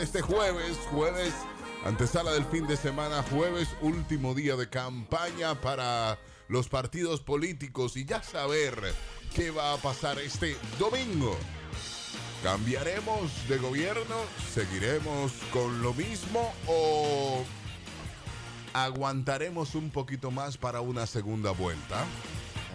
[0.00, 1.34] este jueves, jueves,
[1.84, 8.04] antesala del fin de semana, jueves, último día de campaña para los partidos políticos y
[8.04, 8.94] ya saber
[9.34, 11.36] qué va a pasar este domingo.
[12.42, 14.16] ¿Cambiaremos de gobierno?
[14.52, 17.44] ¿Seguiremos con lo mismo o
[18.74, 22.04] aguantaremos un poquito más para una segunda vuelta?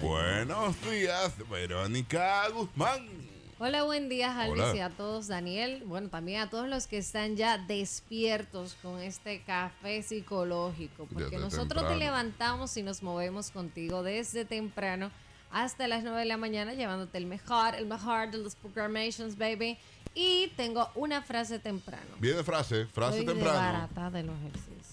[0.02, 3.23] Buenos días, Verónica Guzmán.
[3.66, 4.76] Hola, buen día, Alvis, Hola.
[4.76, 5.84] y a todos, Daniel.
[5.86, 11.38] Bueno, también a todos los que están ya despiertos con este café psicológico, porque Desde
[11.38, 11.90] nosotros temprano.
[11.92, 15.12] te levantamos y nos movemos contigo desde temprano
[15.50, 19.78] hasta las 9 de la mañana, llevándote el mejor, el mejor de los programations, baby.
[20.14, 22.18] Y tengo una frase temprano.
[22.20, 23.58] Viene frase, frase Estoy temprano.
[23.58, 24.88] de barata de los ejercicios.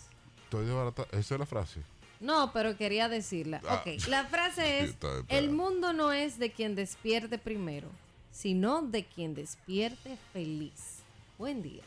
[0.45, 1.07] Estoy de barata.
[1.11, 1.81] Esa es la frase.
[2.21, 3.63] No, pero quería decirla.
[3.69, 3.83] Ah.
[3.85, 4.97] Ok, la frase es,
[5.27, 7.89] el mundo no es de quien despierte primero,
[8.33, 10.99] sino de quien despierte feliz.
[11.39, 11.83] Buen día.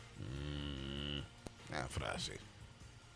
[1.70, 2.38] La frase.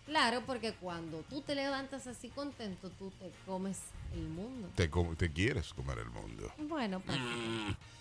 [0.06, 3.78] Claro, porque cuando tú te levantas así contento, tú te comes
[4.14, 4.68] el mundo.
[4.74, 6.50] Te, com- te quieres comer el mundo.
[6.68, 7.18] Bueno, pues,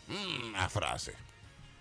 [0.10, 1.14] Mm, la frase.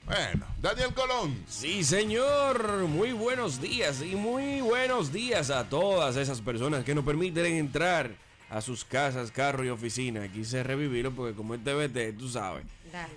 [0.05, 1.45] Bueno, Daniel Colón.
[1.47, 2.87] Sí, señor.
[2.89, 8.11] Muy buenos días y muy buenos días a todas esas personas que nos permiten entrar
[8.51, 10.27] a sus casas, carro y oficina.
[10.27, 12.65] Quise revivirlo porque como es TVT, tú sabes.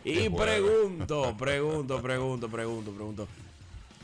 [0.03, 3.27] Y pregunto, pregunto, pregunto, pregunto, pregunto.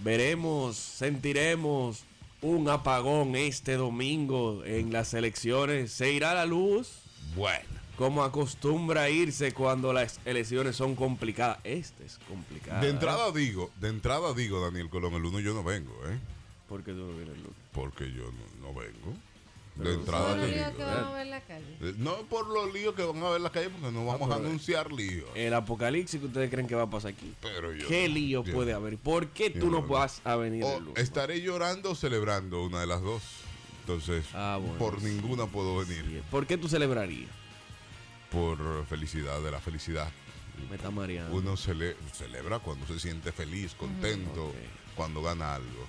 [0.03, 2.03] Veremos, sentiremos
[2.41, 5.91] un apagón este domingo en las elecciones.
[5.91, 6.99] ¿Se irá la luz?
[7.35, 7.75] Bueno.
[7.97, 11.59] Como acostumbra irse cuando las elecciones son complicadas.
[11.63, 12.81] Este es complicado.
[12.81, 16.19] De entrada digo, de entrada digo, Daniel Colón, el uno yo no vengo, ¿eh?
[16.67, 17.55] ¿Por qué tú no vienes, Lucas?
[17.71, 19.13] Porque yo no, no vengo.
[19.75, 20.75] De Pero- entrada Todo te lo lío digo.
[20.77, 20.85] que ¿eh?
[20.85, 21.77] vamos a ver en la calle.
[21.81, 24.31] Eh, No por los líos que van a ver en la calle, porque no vamos
[24.31, 25.27] a anunciar líos.
[25.35, 27.33] El apocalipsis que ustedes creen que va a pasar aquí.
[27.41, 27.85] Pero yo.
[27.87, 28.97] ¿Qué no- lío yo puede haber?
[28.97, 32.79] ¿Por qué tú no no- vas a venir O el estaré llorando o celebrando, una
[32.79, 33.21] de las dos.
[33.81, 35.07] Entonces, Ah, bueno, por sí.
[35.07, 36.23] ninguna puedo venir.
[36.31, 37.29] ¿Por qué tú celebrarías?
[38.31, 40.09] Por felicidad, de la felicidad.
[40.69, 41.35] Me está mareando.
[41.35, 44.53] Uno cele- celebra cuando se siente feliz, contento,
[44.95, 45.85] cuando gana algo.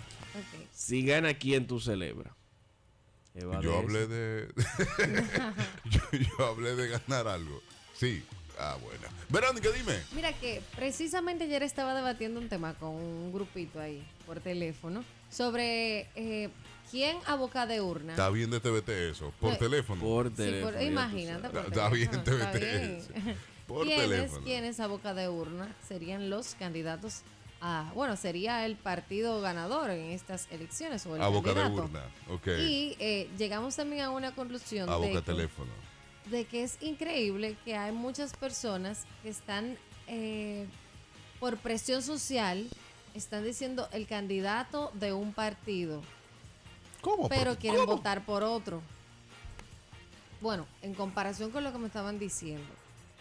[0.75, 2.33] Si gana, ¿quién tú celebras?
[3.37, 4.09] Eva Yo de hablé eso.
[4.09, 4.49] de.
[5.91, 6.01] yo,
[6.39, 7.61] yo hablé de ganar algo.
[7.95, 8.25] Sí.
[8.59, 9.03] Ah, bueno.
[9.29, 9.99] Verónica, dime.
[10.15, 16.09] Mira que precisamente ayer estaba debatiendo un tema con un grupito ahí por teléfono sobre
[16.15, 16.49] eh,
[16.91, 18.13] quién a boca de urna.
[18.13, 19.33] Está bien de TVT eso.
[19.41, 20.01] Por teléfono.
[20.01, 20.73] Por Sí, teléfono.
[20.73, 21.49] por- imagínate.
[21.51, 22.97] por Está bien, teléfono, está TVT bien.
[22.97, 23.09] eso.
[23.67, 24.45] Por ¿Quiénes, teléfono.
[24.45, 27.23] quiénes a boca de urna serían los candidatos
[27.61, 32.03] a, bueno, sería el partido ganador en estas elecciones o el A boca de urna.
[32.31, 32.49] Ok.
[32.59, 35.71] Y eh, llegamos también a una conclusión A de, boca que, teléfono.
[36.27, 40.67] de que es increíble que hay muchas personas que están eh,
[41.41, 42.69] por presión social,
[43.15, 46.03] están diciendo el candidato de un partido
[47.01, 47.29] ¿Cómo?
[47.29, 47.97] pero ¿Por- quieren cómo?
[47.97, 48.83] votar por otro.
[50.41, 52.69] Bueno, en comparación con lo que me estaban diciendo.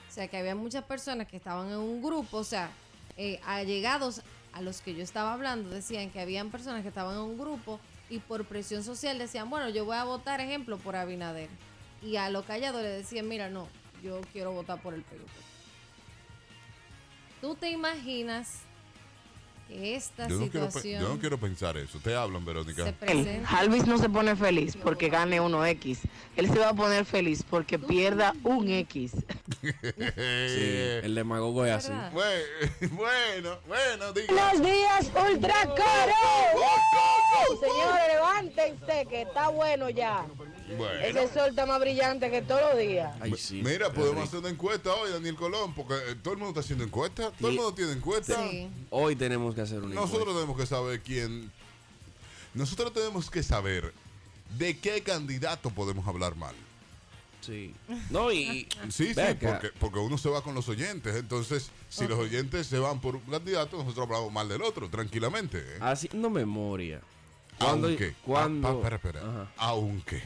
[0.10, 2.70] O sea, que había muchas personas que estaban en un grupo, o sea,
[3.18, 4.22] eh, allegados
[4.54, 7.80] a los que yo estaba hablando, decían que habían personas que estaban en un grupo
[8.10, 11.50] y por presión social decían, bueno, yo voy a votar, ejemplo, por Abinader.
[12.02, 13.68] Y a los callados le decían, mira, no,
[14.04, 15.30] yo quiero votar por el PLP.
[17.42, 18.62] ¿Tú te imaginas
[19.70, 22.00] esta Yo no, quiero, situación yo no quiero pensar eso.
[22.00, 22.92] Te hablan, Verónica.
[22.94, 23.42] presente?
[23.48, 26.00] Alvis no se pone feliz porque gane uno X.
[26.36, 29.14] Él se va a poner feliz porque pierda un X.
[29.66, 31.92] Sí, el demagogo es así.
[32.92, 34.34] Bueno, bueno, diga.
[34.34, 36.14] Buenos días, Ultra Caro.
[37.60, 40.26] Señores, levántense que está bueno ya.
[40.78, 41.00] Bueno.
[41.02, 43.14] Ese sol está más brillante que todos los días.
[43.22, 43.62] Ay, sí.
[43.64, 44.24] Mira, podemos rico.
[44.28, 47.32] hacer una encuesta hoy, Daniel Colón, porque eh, todo el mundo está haciendo encuestas.
[47.40, 48.38] Todo el mundo tiene encuestas.
[48.50, 48.70] Sí.
[48.90, 50.34] Hoy tenemos que hacer una Nosotros encuesta.
[50.42, 51.52] tenemos que saber quién.
[52.54, 53.94] Nosotros tenemos que saber
[54.58, 56.56] de qué candidato podemos hablar mal.
[57.42, 57.76] Sí.
[58.10, 58.68] No, y.
[58.90, 61.16] Sí, sí, porque, porque uno se va con los oyentes.
[61.16, 65.60] Entonces, si los oyentes se van por un candidato, nosotros hablamos mal del otro, tranquilamente.
[65.60, 65.78] ¿eh?
[65.82, 67.02] Haciendo memoria.
[67.60, 68.16] Cuando, Aunque.
[68.26, 69.20] cuando, ah, pa- espera, espera.
[69.22, 69.52] Ajá.
[69.58, 70.22] Aunque.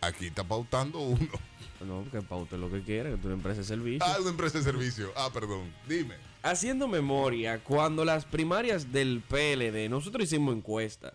[0.00, 1.28] Aquí está pautando uno.
[1.80, 4.04] No, porque paute lo que quiera, que tu empresa de servicio.
[4.04, 5.12] Ah, una empresa de servicio.
[5.14, 5.72] Ah, perdón.
[5.88, 6.16] Dime.
[6.42, 11.14] Haciendo memoria, cuando las primarias del PLD, nosotros hicimos encuesta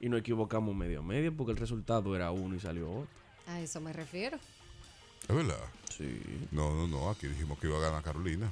[0.00, 3.10] y nos equivocamos medio a medio porque el resultado era uno y salió otro.
[3.48, 4.38] A eso me refiero.
[5.28, 5.60] Es verdad.
[5.94, 6.18] Sí.
[6.52, 7.10] No, no, no.
[7.10, 8.50] Aquí dijimos que iba a ganar Carolina.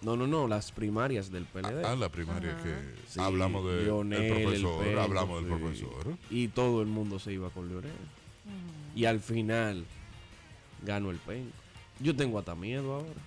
[0.00, 1.84] No, no, no, las primarias del PLD.
[1.84, 2.74] Ah, la primaria que
[3.06, 4.98] Sí, hablamos de- el profesor.
[4.98, 5.56] Hablamos del sí.
[5.84, 6.16] profesor.
[6.30, 7.92] Y todo el mundo se iba con Leonel.
[8.94, 9.84] Y al final
[10.84, 11.56] ganó el Penco.
[12.00, 13.20] Yo tengo hasta miedo ahora.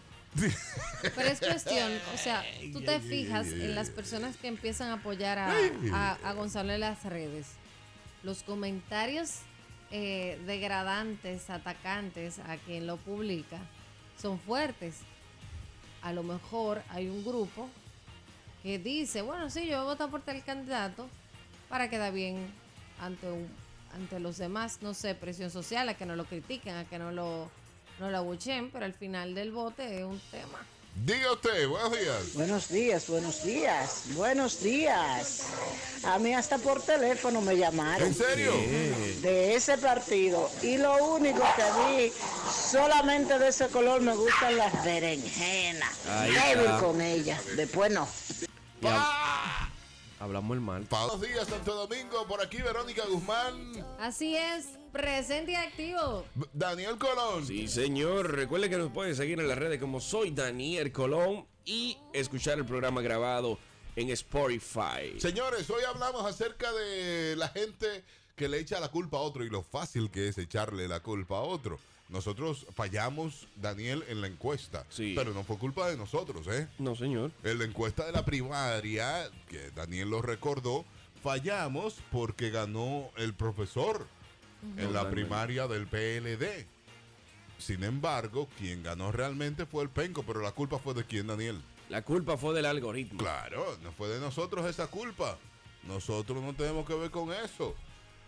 [1.16, 5.40] Pero es cuestión, o sea, tú te fijas en las personas que empiezan a apoyar
[5.40, 5.54] a,
[5.94, 7.48] a- a Gonzalo en las redes.
[8.24, 9.40] Los comentarios
[9.92, 13.60] eh, degradantes, atacantes a quien lo publica,
[14.22, 14.96] son fuertes.
[16.02, 17.70] A lo mejor hay un grupo
[18.62, 21.08] que dice, bueno, sí, yo voy a votar por tal candidato
[21.70, 22.48] para quedar bien
[23.00, 23.48] ante un,
[23.96, 27.12] ante los demás, no sé, presión social, a que no lo critiquen, a que no
[27.12, 27.50] lo,
[28.00, 30.60] no lo abuchen, pero al final del vote es un tema.
[31.04, 32.34] Diga usted, buenos días.
[32.36, 35.44] Buenos días, buenos días, buenos días.
[36.06, 38.54] A mí hasta por teléfono me llamaron ¿En serio?
[39.22, 41.64] de ese partido y lo único que
[41.98, 42.14] vi,
[42.72, 45.94] solamente de ese color me gustan las berenjenas.
[46.24, 48.08] Débil con ellas, después no.
[50.20, 50.88] Hablamos el mal.
[50.90, 52.26] Buenos días, Santo Domingo.
[52.28, 53.86] Por aquí, Verónica Guzmán.
[54.00, 56.26] Así es, presente y activo.
[56.36, 57.46] B- Daniel Colón.
[57.46, 58.32] Sí, señor.
[58.34, 62.66] Recuerde que nos puede seguir en las redes como soy Daniel Colón y escuchar el
[62.66, 63.60] programa grabado
[63.98, 65.20] en Spotify.
[65.20, 68.04] Señores, hoy hablamos acerca de la gente
[68.38, 71.38] que le echa la culpa a otro y lo fácil que es echarle la culpa
[71.38, 71.78] a otro.
[72.10, 74.86] Nosotros fallamos, Daniel, en la encuesta.
[74.90, 75.14] Sí.
[75.16, 76.68] Pero no fue culpa de nosotros, ¿eh?
[76.78, 77.32] No, señor.
[77.44, 80.86] En la encuesta de la primaria, que Daniel lo recordó,
[81.24, 84.06] fallamos porque ganó el profesor
[84.78, 86.68] en la primaria del PLD.
[87.58, 91.62] Sin embargo, quien ganó realmente fue el Penco, pero la culpa fue de quién, Daniel.
[91.90, 93.18] La culpa fue del algoritmo.
[93.20, 95.38] Claro, no fue de nosotros esa culpa.
[95.84, 97.76] Nosotros no tenemos que ver con eso.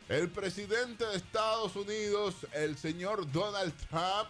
[0.10, 4.30] El presidente de Estados Unidos, el señor Donald Trump,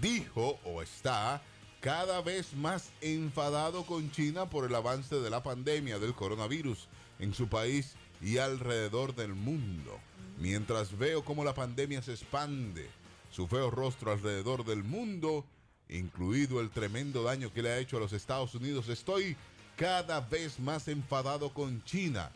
[0.00, 1.42] dijo o está
[1.82, 6.88] cada vez más enfadado con China por el avance de la pandemia del coronavirus
[7.18, 10.00] en su país y alrededor del mundo.
[10.38, 12.88] Mientras veo cómo la pandemia se expande,
[13.30, 15.44] su feo rostro alrededor del mundo,
[15.90, 19.36] incluido el tremendo daño que le ha hecho a los Estados Unidos, estoy
[19.76, 22.32] cada vez más enfadado con China.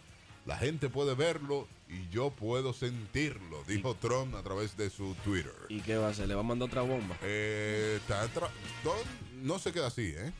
[0.46, 5.52] La gente puede verlo y yo puedo sentirlo, dijo Trump a través de su Twitter.
[5.68, 6.28] ¿Y qué va a hacer?
[6.28, 7.16] ¿Le va a mandar otra bomba?
[7.22, 8.48] Eh, está tra-
[8.84, 10.32] Don- no se queda así, ¿eh?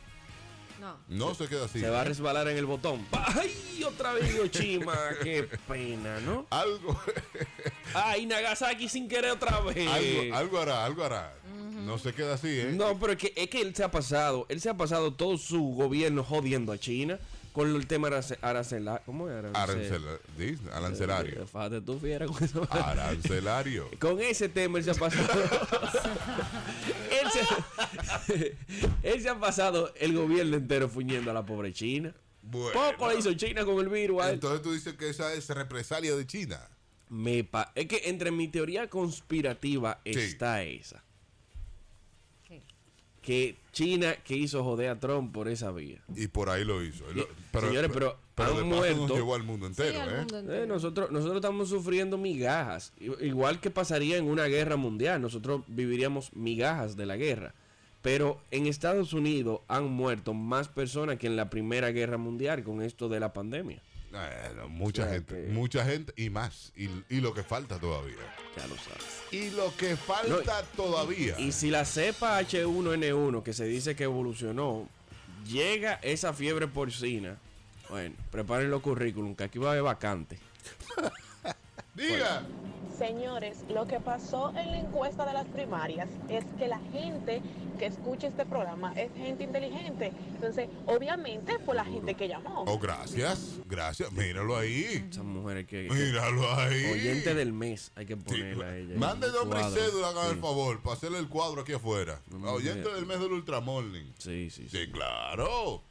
[0.81, 0.97] No.
[1.09, 1.81] No se queda así.
[1.81, 3.05] Se va a resbalar en el botón.
[3.13, 3.83] ¡Ay!
[3.85, 4.97] Otra vez Hiroshima.
[5.23, 6.47] ¡Qué pena, ¿no!
[6.51, 7.01] Algo,
[7.95, 8.27] ¡Ay!
[8.27, 9.89] Nagasaki sin querer otra vez.
[9.89, 11.33] algo, algo hará, algo hará.
[11.85, 12.73] No se queda así, ¿eh?
[12.73, 15.37] No, pero es que, es que él se ha pasado, él se ha pasado todo
[15.39, 17.19] su gobierno jodiendo a China
[17.57, 19.49] con el tema arace- arancela- ¿Cómo era?
[20.75, 21.47] Arancelario.
[21.47, 22.69] Fíjate tú, fiera con eso.
[22.71, 23.89] Arancelario.
[23.99, 25.27] Con ese tema él se ha pasado.
[27.11, 28.57] él, se,
[29.03, 32.13] él se ha pasado el gobierno entero fuñendo a la pobre China.
[32.43, 32.79] Bueno.
[32.79, 34.23] Poco le hizo China con el virus.
[34.27, 36.61] Entonces tú dices que esa es represalia de China.
[37.09, 40.11] Me pa- es que entre mi teoría conspirativa Sí.
[40.11, 41.03] está esa.
[43.27, 46.01] Que China que hizo joder a Trump por esa vía.
[46.15, 47.05] Y por ahí lo hizo.
[47.11, 47.27] Y lo-
[47.61, 49.09] Señores, pero han de paso muerto.
[49.09, 50.63] nos llevó al mundo entero, Sí, al ¿eh?
[50.63, 52.93] Eh, nosotros, nosotros estamos sufriendo migajas.
[53.21, 57.53] Igual que pasaría en una guerra mundial.Nosotros viviríamos migajas de la guerra.
[58.01, 62.81] Pero en Estados Unidos han muerto más personas que en la Primera Guerra Mundial con
[62.81, 63.83] esto de la pandemia.
[64.17, 66.73] Bueno, mucha O sea, gente, que- mucha gente y más.
[66.77, 68.17] Y, y lo que falta todavía.
[68.57, 69.05] Ya lo sabes.
[69.31, 71.39] Y lo que falta todavía.
[71.39, 74.89] Y si la cepa H1N1 que se dice que evolucionó,
[75.47, 77.37] llega esa fiebre porcina,
[77.91, 80.39] bueno, preparen los currículum, que aquí va a haber vacante.
[81.95, 82.43] Diga.
[82.99, 87.43] Señores, lo que pasó en la encuesta de las primarias es que la gente
[87.79, 90.13] que escucha este programa es gente inteligente.
[90.35, 92.65] Entonces, obviamente fue la gente que llamó.
[92.67, 93.57] Oh, gracias.
[93.67, 94.11] Gracias.
[94.13, 95.07] Míralo ahí.
[95.11, 95.89] Esas mujeres que...
[95.91, 96.87] Míralo ahí.
[96.93, 98.95] Oyente del mes, hay que Sí, ponerla a ella.
[98.97, 102.23] Mande nombre y cédula, hagan el favor, para hacerle el cuadro aquí afuera.
[102.31, 104.15] No, Oyente del mes del Ultramorning.
[104.19, 104.79] Sí, sí, sí.
[104.79, 105.83] Sí, claro.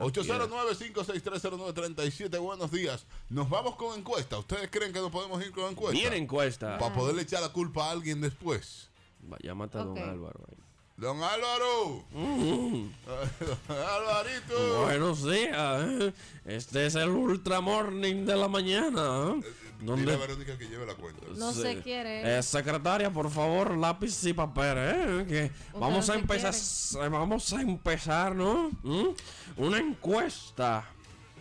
[0.00, 2.38] No 809-56309-37.
[2.40, 3.04] Buenos días.
[3.28, 4.38] Nos vamos con encuesta.
[4.38, 5.92] ¿Ustedes creen que nos podemos ir con encuesta?
[5.98, 6.78] Bien encuesta.
[6.78, 8.88] Para poderle echar la culpa a alguien después.
[9.30, 9.98] Va, Llámate a don.
[9.98, 10.56] Álvaro ahí.
[10.96, 12.02] Don Álvaro.
[12.12, 12.94] Don
[13.68, 14.84] Alvarito.
[14.84, 15.82] Buenos días.
[15.82, 16.14] ¿eh?
[16.46, 19.34] Este es el Ultra Morning de la mañana.
[19.80, 21.26] Dile a Donde Verónica que lleve la cuenta.
[21.36, 21.62] No Sí.
[21.62, 22.38] se quiere.
[22.38, 25.24] Eh, secretaria, por favor, lápiz y papel, ¿eh?
[25.28, 28.70] Que vamos no a empezar, eh, vamos a empezar, ¿no?
[28.82, 29.08] ¿Mm?
[29.56, 30.84] Una encuesta,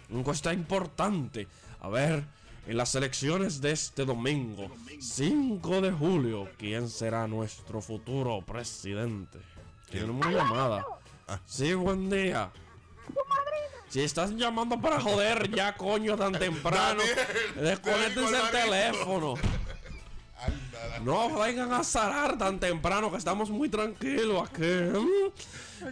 [0.10, 1.48] una encuesta importante.
[1.82, 2.24] A ver,
[2.68, 4.70] en las elecciones de este domingo,
[5.00, 9.40] 5 de julio, ¿quién será nuestro futuro presidente?
[9.92, 10.86] Tenemos una llamada.
[11.46, 12.52] Sí, buen día.
[13.90, 19.34] Si estás llamando para joder ya, coño, tan temprano, Daniel, desconéctense el teléfono.
[21.04, 24.92] No vengan a zarar tan temprano que estamos muy tranquilos aquí.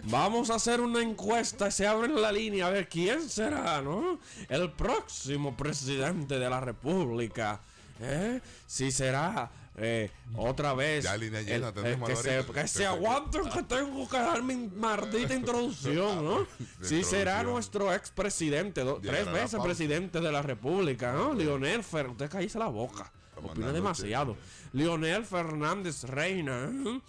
[0.04, 1.70] Vamos a hacer una encuesta.
[1.70, 4.18] Se abre la línea a ver quién será, ¿no?
[4.48, 7.60] El próximo presidente de la República.
[8.00, 8.40] ¿Eh?
[8.66, 11.04] Si será eh, otra vez.
[11.04, 14.56] Ya, línea llena, el- tenemos que, se, que se aguanten que tengo que dar mi
[14.68, 16.46] maldita introducción, ¿no?
[16.82, 21.34] Si será nuestro expresidente, tres veces presidente de la República, ¿no?
[21.34, 23.12] Lionel Fer, usted cállese la boca.
[23.36, 24.36] Opina demasiado.
[24.72, 27.00] Lionel Fernández Reina, ¿eh?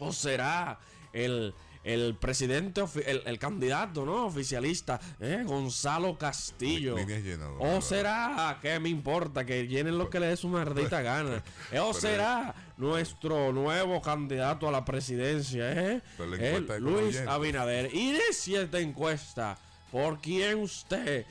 [0.00, 0.78] o será
[1.12, 4.26] el, el presidente, el, el candidato, ¿no?
[4.26, 5.42] Oficialista, ¿eh?
[5.44, 6.96] Gonzalo Castillo.
[6.96, 9.44] Línea llena, don O será, ¿qué me importa?
[9.44, 11.42] Que llenen lo que le dé su maldita gana.
[11.70, 16.02] Eh, O será nuestro nuevo candidato a la presidencia, ¿eh?
[16.16, 17.28] Pero la El con Luis oyentes.
[17.28, 17.94] Abinader.
[17.94, 19.58] Inicia esta encuesta.
[19.90, 21.26] ¿Por quién usted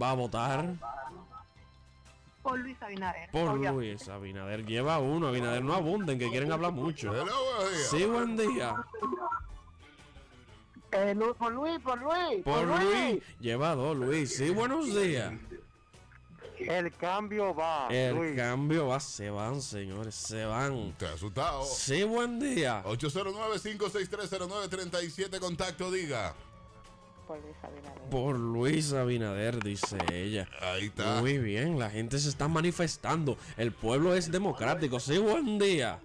[0.00, 0.74] va a votar?
[2.42, 3.30] Por Luis Abinader.
[3.30, 3.56] Por.
[3.72, 4.66] Luis Abinader.
[4.66, 5.28] Lleva uno.
[5.28, 7.12] Abinader no abunden, que quieren hablar mucho.
[7.12, 7.26] Días.
[7.90, 8.74] Sí, buen día.
[10.94, 12.42] Eh, Lu- por Luis, por Luis.
[12.44, 13.22] Por Luis.
[13.40, 14.36] Lleva dos, Luis.
[14.36, 15.32] Sí, buenos días.
[16.58, 17.88] El cambio va.
[17.90, 18.36] El Luis.
[18.36, 20.94] cambio va, se van, señores, se van.
[20.96, 21.64] ¿Te has asustado?
[21.64, 22.82] Sí, buen día.
[22.84, 26.32] 809-56309-37, contacto, diga.
[27.26, 28.02] Por Luis Abinader.
[28.10, 30.46] Por Luis Abinader, dice ella.
[30.60, 31.20] Ahí está.
[31.20, 33.36] Muy bien, la gente se está manifestando.
[33.56, 35.00] El pueblo es democrático.
[35.00, 35.98] Sí, buen día.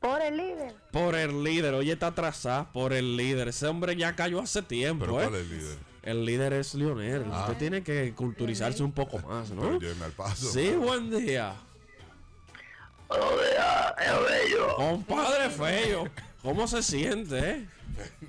[0.00, 0.74] Por el líder.
[0.92, 3.48] Por el líder, oye, está atrasada por el líder.
[3.48, 5.24] Ese hombre ya cayó hace tiempo, Pero ¿eh?
[5.24, 5.78] ¿cuál es el líder?
[6.02, 7.26] El líder es Lionel.
[7.30, 7.42] Ah.
[7.42, 9.78] Usted tiene que culturizarse un poco más, ¿no?
[9.78, 10.50] al paso.
[10.50, 11.54] Sí, buen día.
[14.76, 16.08] Compadre feo.
[16.42, 17.66] ¿Cómo se siente, eh?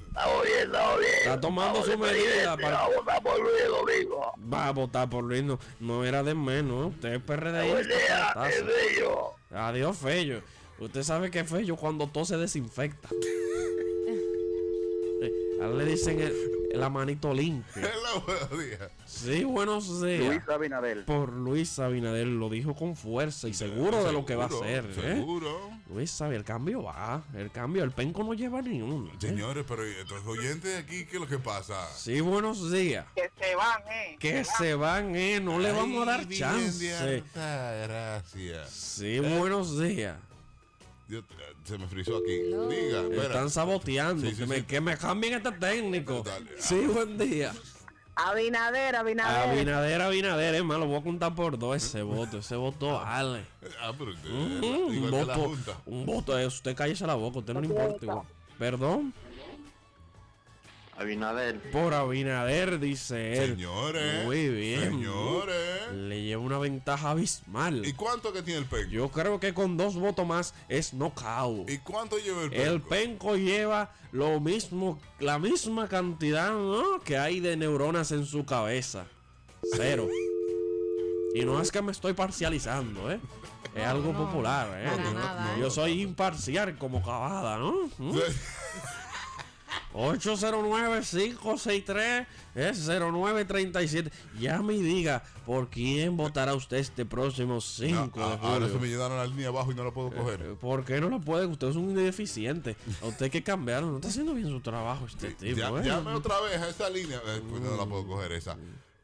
[0.10, 1.14] Estamos bien, estamos bien.
[1.20, 2.82] Está tomando su medida para...
[2.82, 4.34] Vamos a votar por Luis Domingo.
[4.54, 5.44] Va a votar por Luis.
[5.44, 6.94] No, no era de menos.
[6.94, 7.72] Usted es PRD.
[7.72, 9.36] Buen día, es bello.
[9.50, 10.42] Adiós, Fello.
[10.82, 13.10] Usted sabe que Fello cuando todo se desinfecta.
[15.24, 16.34] Eh, a él le dicen el,
[16.80, 17.76] la manito limpia.
[17.76, 18.92] Hello, buenos días.
[19.06, 20.26] Sí, buenos días.
[20.26, 21.06] Luis Abinader.
[21.06, 24.66] Por Luis Abinader lo dijo con fuerza y seguro de lo que va a Seguro,
[24.66, 24.86] hacer.
[24.86, 25.16] ¿eh?
[25.18, 25.70] Seguro.
[25.94, 27.24] Luis sabe, el cambio va.
[27.36, 29.12] El cambio, el penco no lleva ni uno.
[29.12, 29.18] ¿eh?
[29.20, 31.88] Señores, pero estos oyentes aquí, ¿qué es lo que pasa?
[31.96, 33.06] Sí, buenos días.
[33.14, 34.18] Que se van, eh.
[34.20, 35.40] Que se van, eh.
[35.40, 37.24] No le vamos a dar chance.
[37.36, 38.70] gracias.
[38.72, 40.16] Sí, buenos días.
[41.12, 42.32] Dios, eh, se me frizó aquí.
[42.32, 42.70] Hello.
[42.70, 43.24] Diga, espera.
[43.24, 44.22] Están saboteando.
[44.26, 46.24] Sí, sí, que, Me, que me cambien este técnico.
[46.24, 47.52] Dale, Sí, buen día.
[48.16, 49.50] Abinader, Abinader.
[49.50, 52.38] Abinader, Abinader, es lo voy a contar por dos ese voto.
[52.38, 53.46] Ese voto vale.
[53.82, 54.64] Ah, pero usted, Mm,
[55.04, 55.52] un voto,
[55.86, 58.26] un voto, eh, usted cállese la boca, usted no le importa igual.
[58.58, 59.14] Perdón,
[61.02, 61.60] Abinader.
[61.72, 63.56] por Abinader, dice él.
[63.56, 64.26] Señores.
[64.26, 64.82] Muy bien.
[64.92, 65.92] Señores.
[65.94, 67.86] Le lleva una ventaja abismal.
[67.86, 68.90] ¿Y cuánto que tiene el penco?
[68.92, 71.70] Yo creo que con dos votos más es knockout.
[71.70, 72.64] ¿Y cuánto lleva el penco?
[72.72, 77.00] El penco lleva lo mismo, la misma cantidad ¿no?
[77.04, 79.06] que hay de neuronas en su cabeza.
[79.76, 80.08] Cero.
[81.34, 83.20] Y no es que me estoy parcializando, ¿eh?
[83.74, 84.90] Es algo no, popular, ¿eh?
[85.14, 85.72] para Yo- ¿eh?
[85.72, 87.90] soy imparcial como cabada, ¿no?
[88.00, 88.20] ¿Mm?
[89.94, 92.26] 809-563
[92.56, 94.12] es 0937.
[94.40, 98.74] Llame y diga por quién votará usted este próximo 5 Ah, de ah, ahora se
[98.74, 98.80] julio.
[98.80, 100.42] me llenaron la línea abajo y no la puedo coger.
[100.42, 101.46] Eh, ¿Por qué no lo puede?
[101.46, 102.76] Usted es un deficiente.
[103.02, 103.90] A usted hay que cambiarlo.
[103.90, 105.58] No está haciendo bien su trabajo este tipo.
[105.58, 105.84] Ya- ¿eh?
[105.84, 107.22] Llame otra vez a esa línea.
[107.26, 108.58] Eh, pues no la puedo coger esa.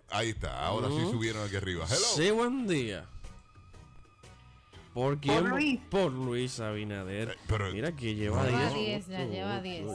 [0.10, 0.66] Ahí está.
[0.66, 1.86] Ahora sí subieron aquí arriba.
[1.86, 2.06] Hello.
[2.16, 3.06] Sí, buen día.
[4.98, 5.42] ¿Por quién?
[5.42, 5.80] Por Luis.
[5.92, 7.30] Por Luis Abinader.
[7.30, 8.74] Eh, pero- Mira que lleva Lleva 10.
[8.74, 9.86] 10, ya lleva 10.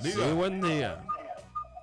[0.00, 1.04] Sí, buen día.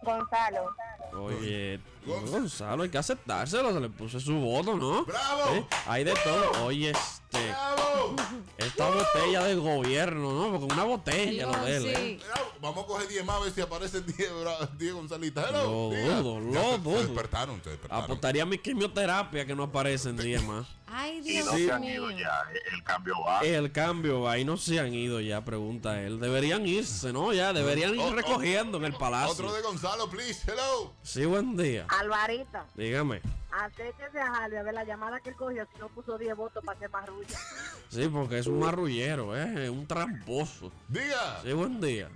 [0.04, 0.76] Gonzalo.
[1.14, 3.74] Oye, Gonzalo, hay que aceptárselo.
[3.74, 5.06] Se le puso su voto, ¿no?
[5.06, 5.56] ¡Bravo!
[5.56, 5.66] ¿Eh?
[5.88, 6.66] Hay de todo.
[6.66, 7.50] Oye, este.
[7.50, 8.16] ¡Bravo!
[8.58, 10.60] Esta botella del gobierno, ¿no?
[10.60, 11.86] Porque una botella lo de él.
[11.88, 12.20] ¿eh?
[12.62, 15.46] Vamos a coger 10 más a ver si aparecen 10, bra- 10 Gonzalitas.
[15.50, 15.92] Hello.
[15.92, 16.98] Lo dudo, lo dudo.
[17.02, 18.04] Se despertaron, se despertaron.
[18.06, 20.68] Apostaría mi quimioterapia que no aparece en día más.
[20.88, 21.66] Ay, Y Dios no Sí.
[21.66, 21.94] se han mío.
[22.10, 22.42] ido ya.
[22.72, 23.42] El cambio va.
[23.42, 26.20] El cambio, ahí no se han ido ya, pregunta él.
[26.20, 27.34] Deberían irse, ¿no?
[27.34, 29.52] Ya, deberían Oh, ir oh, recogiendo en el Otro palacio.
[29.52, 30.42] de Gonzalo, please.
[30.50, 30.94] Hello.
[31.04, 31.86] Sí, buen día.
[32.00, 32.60] Alvarito.
[32.76, 33.22] Dígame.
[33.52, 36.78] Acérquese a Jalio de la llamada que él cogió si no puso 10 votos para
[36.78, 37.40] hacer más rulla.
[37.90, 39.70] Sí, porque es un marrullero, ¿eh?
[39.70, 40.72] Un tramposo.
[40.90, 41.40] Diga.
[41.44, 42.10] Sí, buen día.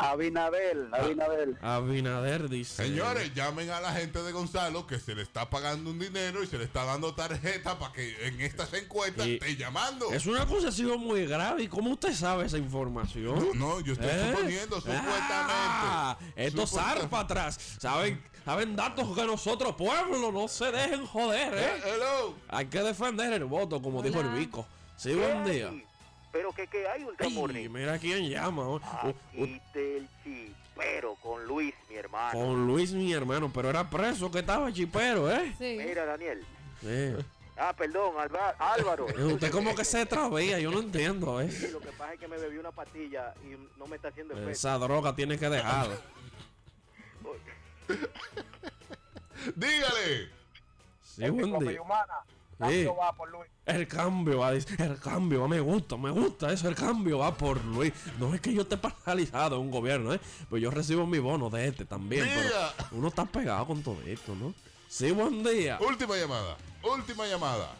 [0.00, 0.88] Abinader.
[0.92, 1.58] Abinader.
[1.60, 2.84] Abinader dice.
[2.84, 6.46] Señores, llamen a la gente de Gonzalo que se le está pagando un dinero y
[6.46, 10.12] se le está dando tarjeta para que en estas encuestas Y- esté llamando.
[10.12, 11.64] Es una acusación muy grave.
[11.64, 13.48] ¿Y cómo usted sabe esa información?
[13.58, 14.32] No, yo estoy ¿Eh?
[14.36, 15.22] suponiendo, supuestamente.
[15.26, 21.60] Ah, estos Supuesta- zárpatras saben, saben datos que nosotros, pueblo, no se dejen joder, Eh,
[21.66, 21.82] ¿eh?
[21.84, 22.34] hello.
[22.48, 24.30] Hay que defender el voto, como dijo el.
[24.30, 24.66] Vico.
[24.96, 25.70] Sí, buen día.
[26.32, 27.70] Pero que, que hay Ay, ultramorning.
[27.70, 28.62] mira quién llama.
[28.66, 28.80] oh.
[28.82, 32.38] Ah, Uh, uh, Aquí del chipero con Luis, mi hermano.
[32.40, 35.54] con Luis, mi hermano, pero era preso que estaba chipero, ¿eh?
[35.58, 35.76] Sí.
[35.84, 36.42] Mira, Daniel.
[36.80, 37.22] Sí.
[37.58, 39.04] Ah, perdón, Alba- Álvaro.
[39.34, 41.50] Usted como que se trabía, yo no entiendo, ¿eh?
[41.50, 44.32] Sí, lo que pasa es que me bebí una pastilla y no me está haciendo
[44.32, 44.50] efecto.
[44.52, 45.96] Esa droga tiene que dejarla.
[49.56, 50.28] Dígale.
[51.02, 51.24] Sí.
[52.66, 52.86] Sí.
[52.86, 53.48] va por Luis.
[53.66, 57.64] El cambio va, el cambio va, me gusta, me gusta eso, el cambio va por
[57.64, 57.92] Luis.
[58.18, 60.20] No es que yo esté paralizado en un gobierno, ¿eh?
[60.48, 62.50] Pues yo recibo mi bono de este también, pero
[62.92, 64.54] uno está pegado con todo esto, ¿no?
[64.88, 65.78] Sí, buen día.
[65.86, 66.56] Última llamada.
[66.82, 67.70] Última llamada.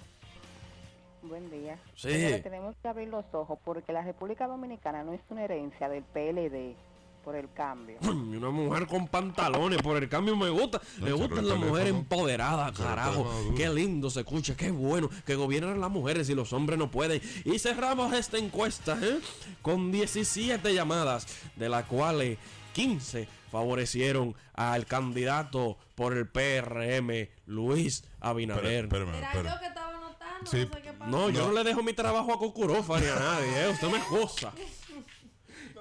[1.23, 1.79] Buen día.
[1.97, 2.41] Sí.
[2.43, 6.77] Tenemos que abrir los ojos porque la República Dominicana no es una herencia del PLD
[7.25, 7.98] por el cambio.
[8.02, 10.80] Una mujer con pantalones, por el cambio me gusta.
[10.98, 13.54] No, me pero gusta el la mujer teléfono- empoderada, pero el carajo.
[13.56, 15.10] Qué lindo se escucha, qué bueno.
[15.26, 17.20] Que gobiernan las mujeres y los hombres no pueden.
[17.44, 19.18] Y cerramos esta encuesta ¿eh?
[19.62, 22.38] con 17 llamadas, de las cuales
[22.72, 28.84] 15 favorecieron al candidato por el PRM, Luis Abinader.
[28.84, 29.52] Espérame, Era espérame.
[29.54, 30.56] yo que estaba anotando, Sí.
[30.68, 31.10] no sé qué pasó.
[31.10, 33.68] No, yo no le dejo mi trabajo a Cucurofa ni a nadie, ¿eh?
[33.70, 34.52] usted me excusa.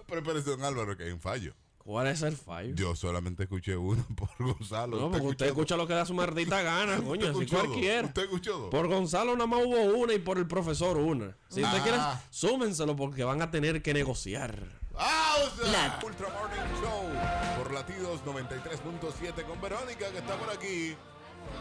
[0.08, 1.54] Don Álvaro, que hay un fallo.
[1.80, 2.76] ¿Cuál es el fallo?
[2.76, 5.00] Yo solamente escuché uno por Gonzalo.
[5.00, 7.66] No, porque usted escucha lo que da su maldita gana, coño, ¿Usted así escuchó dos?
[7.68, 8.08] cualquiera.
[8.08, 8.70] ¿Usted escuchó dos?
[8.72, 11.38] Por Gonzalo nada más hubo una y por el profesor una.
[11.50, 11.84] Si usted Ah.
[11.84, 11.98] quiere,
[12.30, 14.64] súmenselo porque van a tener que negociar.
[14.98, 15.36] ¡Ah!
[15.46, 20.96] o sea, Ultra Morning Show por latidos 93.7 con Verónica que está por aquí.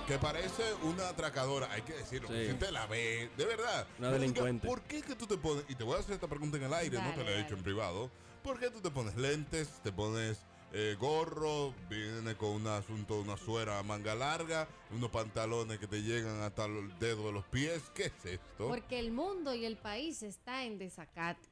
[0.09, 2.27] Que parece una atracadora, hay que decirlo.
[2.29, 2.35] Sí.
[2.35, 3.87] que usted la ve, de verdad.
[4.01, 4.67] Una delincuente.
[4.67, 6.75] ¿Por qué que tú te pones, y te voy a hacer esta pregunta en el
[6.75, 7.47] aire, no Dale, te la he dale.
[7.47, 8.11] hecho en privado.
[8.47, 10.39] ¿Por qué tú te pones lentes, te pones
[10.73, 16.01] eh, gorro, viene con un asunto, una suera a manga larga, unos pantalones que te
[16.01, 17.83] llegan hasta el dedo de los pies?
[17.93, 18.69] ¿Qué es esto?
[18.69, 21.49] Porque el mundo y el país está en desacate.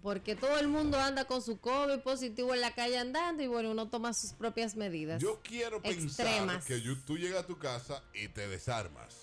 [0.00, 3.70] Porque todo el mundo anda con su COVID positivo en la calle andando y bueno,
[3.70, 5.20] uno toma sus propias medidas.
[5.20, 9.17] Yo quiero pensar que tú llegas a tu casa y te desarmas.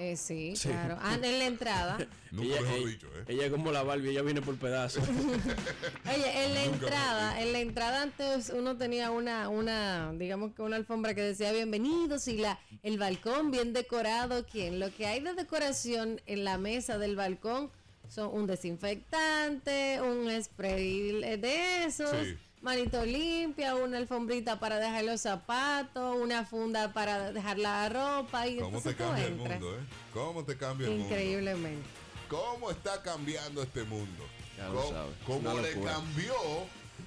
[0.00, 0.68] Eh, sí, Sí.
[0.68, 0.96] claro.
[1.02, 1.98] Anda en la entrada.
[2.30, 3.24] Nunca ella, mejor ella- dicho, ¿eh?
[3.26, 5.02] ella es como la Barbie, ella viene por pedazos.
[5.08, 10.62] Oye, en la Nunca entrada, en la entrada antes uno tenía una, una, digamos que
[10.62, 14.46] una alfombra que decía bienvenidos y la, el balcón bien decorado.
[14.46, 14.78] ¿Quién?
[14.78, 17.70] Lo que hay de decoración en la mesa del balcón
[18.08, 22.38] son un desinfectante, un spray de esos, Sí.
[22.68, 28.58] Manito limpia, una alfombrita para dejar los zapatos, una funda para dejar la ropa y
[28.58, 29.80] ¿Cómo te cambia el mundo, eh?
[30.12, 31.06] ¿Cómo te cambia el mundo?
[31.06, 31.88] Increíblemente.
[32.28, 34.22] ¿Cómo está cambiando este mundo?
[34.58, 36.34] Ya lo ¿Cómo, sabes, cómo una le cambió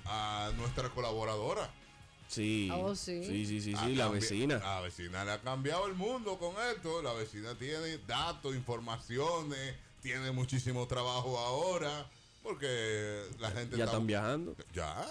[0.06, 1.70] a nuestra colaboradora?
[2.28, 2.72] Sí.
[2.74, 3.24] Oh, sí.
[3.24, 4.58] Sí, sí, sí, sí, la vecina.
[4.58, 7.04] La vecina le ha cambiado el mundo con esto.
[7.04, 12.10] La vecina tiene datos, informaciones, tiene muchísimo trabajo ahora.
[12.42, 14.56] Porque la gente Ya está- están viajando.
[14.74, 15.06] Ya.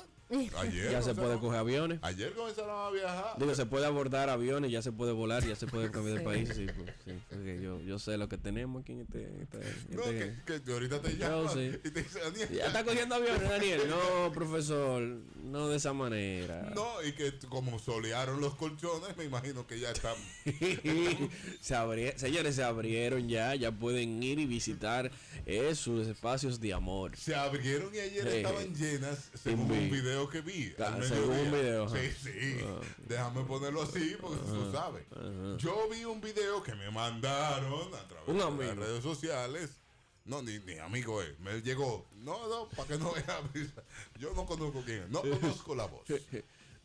[0.58, 0.90] Ayer.
[0.92, 1.98] Ya se puede coger aviones.
[2.02, 3.34] Ayer comenzaron a viajar.
[3.38, 6.48] Digo, se puede abordar aviones, ya se puede volar, ya se puede cambiar de país.
[6.54, 9.42] Sí, pues, sí, porque yo, yo sé lo que tenemos aquí en este.
[9.42, 11.78] este- No, este- que, que ahorita te Yo llaman sí.
[11.84, 12.48] y te dicen, Daniel.
[12.52, 13.80] Ya está cogiendo aviones, Daniel.
[13.88, 15.02] No, profesor,
[15.42, 16.70] no de esa manera.
[16.74, 20.14] No, y que como solearon los colchones, me imagino que ya están.
[21.60, 25.10] se abri- señores, se abrieron ya, ya pueden ir y visitar
[25.46, 27.16] eh, sus espacios de amor.
[27.16, 30.74] Se abrieron y ayer Eh, estaban llenas, según un video que vi.
[30.78, 31.60] Al según un mediodía.
[31.62, 31.96] video, ajá.
[31.98, 32.58] Sí, sí.
[32.64, 32.80] Ah.
[33.06, 35.04] Déjame ponerlo así porque tú sabes.
[35.58, 38.62] Yo vi un video que me mandaron a través de amigo.
[38.64, 39.70] las redes sociales.
[40.24, 41.38] No, ni, ni amigo es.
[41.40, 42.06] Me llegó.
[42.16, 43.72] No, no, para que no vean.
[44.18, 45.08] Yo no conozco quién es.
[45.10, 46.02] No conozco la voz.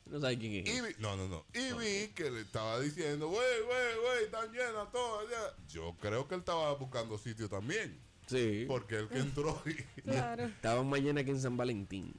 [0.08, 0.72] No sabe quién es.
[0.72, 1.46] Y vi, no, no, no.
[1.52, 5.28] Y vi que le estaba diciendo, wey, wey, wey, están llenas todas.
[5.32, 5.64] ya".
[5.68, 8.00] Yo creo que él estaba buscando sitio también.
[8.28, 8.66] Sí.
[8.68, 10.44] Porque el que entró y, Claro.
[10.46, 12.14] Estaban mañana que en San Valentín.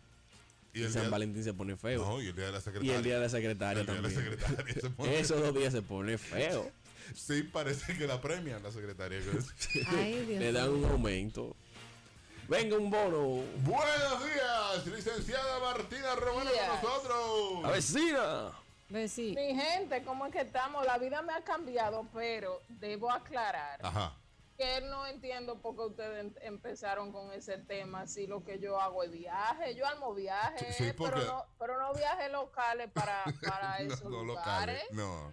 [0.77, 2.05] Y Y el San día, Valentín se pone feo.
[2.05, 2.97] no, y el día de la y secretaria.
[2.97, 4.33] el día de la secretaria El día de la también.
[4.39, 6.71] secretaria se pone- Esos dos días se pone feo.
[7.15, 9.21] Sí, parece que la premian la secretaria.
[9.99, 11.57] Ay, Dios Le dan un aumento.
[12.49, 13.43] Venga, un bono.
[13.65, 16.69] Buenos días, licenciada Martina Romero Días.
[16.81, 17.63] con nosotros.
[17.63, 18.53] ¡La vecina!
[19.09, 19.35] Sí.
[19.37, 20.85] Mi gente, ¿cómo es que estamos?
[20.87, 24.15] La vida me ha cambiado, pero debo aclarar Ajá.
[24.57, 28.07] Que no entiendo por qué ustedes em- empezaron con ese tema.
[28.07, 31.45] Si lo que yo hago es viaje, yo armo viaje, Sí, sí, porque- pero, no,
[31.59, 33.25] pero no viajes locales para,
[33.61, 34.83] para No, esos no lugares.
[34.85, 34.85] locales.
[34.93, 35.33] No.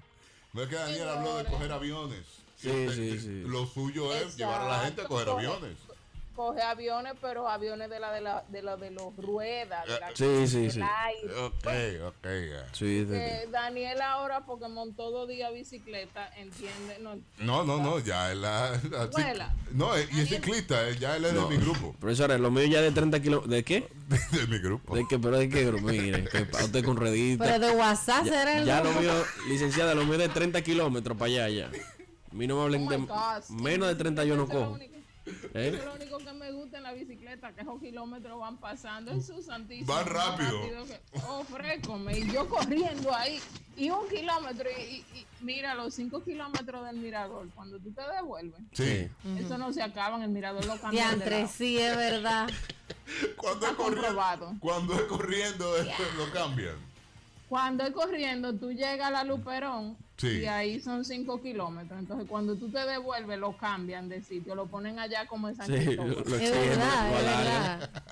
[0.54, 2.26] No es que Daniel habló de coger aviones.
[2.58, 3.42] Sí, sí, sí.
[3.46, 5.78] Lo suyo es llevar a la gente a coger aviones.
[6.36, 10.08] Coge aviones, pero aviones de la de la de, la de los ruedas, de la
[10.16, 10.80] Sí, sí, sí.
[10.80, 11.36] del aire.
[11.42, 12.24] Ok, ok.
[12.52, 12.74] ya.
[12.74, 18.00] Sí, de- Que Daniel ahora, porque montó dos días bicicleta, entiende, no, No, no, no,
[18.00, 19.56] ya él la, la- Vuela.
[19.72, 21.48] No, eh, y es ciclista, eh, ya él es No.
[21.48, 21.94] de mi grupo.
[22.00, 23.52] Profesora, lo mío ya de 30 kilómetros.
[23.52, 23.88] ¿De qué?
[24.32, 24.96] De mi grupo.
[24.96, 25.18] ¿De qué?
[25.20, 25.88] Pero de qué grupo.
[25.88, 27.44] Mire, que usted con redita.
[27.46, 29.12] Pero de WhatsApp ya, será el ya lo mío,
[29.48, 31.68] licenciada, lo mío de 30 kilómetros para allá ya.
[32.32, 34.78] A mí no me hablen Oh de God, sí, menos de 30 yo no cojo.
[35.26, 35.68] Único- ¿Eh?
[35.70, 39.12] Eso es lo único que me gusta en la bicicleta, que esos kilómetros van pasando
[39.12, 39.94] en su santísimo.
[39.94, 40.62] Van más rápido.
[40.86, 43.40] que- oh, frécome, y yo corriendo ahí,
[43.78, 48.02] y un kilómetro, y, y- y mira, los cinco kilómetros del mirador, cuando tú te
[48.16, 49.08] devuelves, Sí.
[49.38, 51.48] eso no se acaba en el mirador, lo cambian lado.
[51.48, 52.50] sí, es verdad.
[53.38, 56.76] Cuando es corriendo, cuando es corriendo eh, lo cambian.
[57.50, 60.28] Cuando es corriendo, tú llegas a la Luperón Sí.
[60.42, 62.00] y ahí son cinco kilómetros.
[62.00, 65.66] Entonces, cuando tú te devuelves, lo cambian de sitio, lo ponen allá como en San
[65.68, 66.12] Sí, Cristóbal.
[66.12, 68.04] lo Es verdad, es verdad.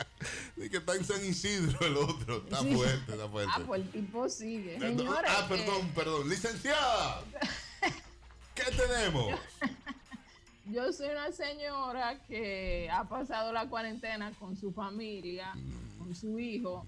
[0.58, 2.38] Y que está en San Isidro el otro.
[2.38, 2.74] Está Sí.
[2.76, 3.52] fuerte, está fuerte.
[3.56, 4.80] Ah, pues el tipo sigue.
[4.80, 6.30] Señores, ah, perdón, eh, perdón.
[6.30, 7.24] Licenciada.
[8.56, 9.40] ¿Qué tenemos?
[10.66, 15.98] yo soy una señora que ha pasado la cuarentena con su familia, Mm.
[16.00, 16.86] con su hijo.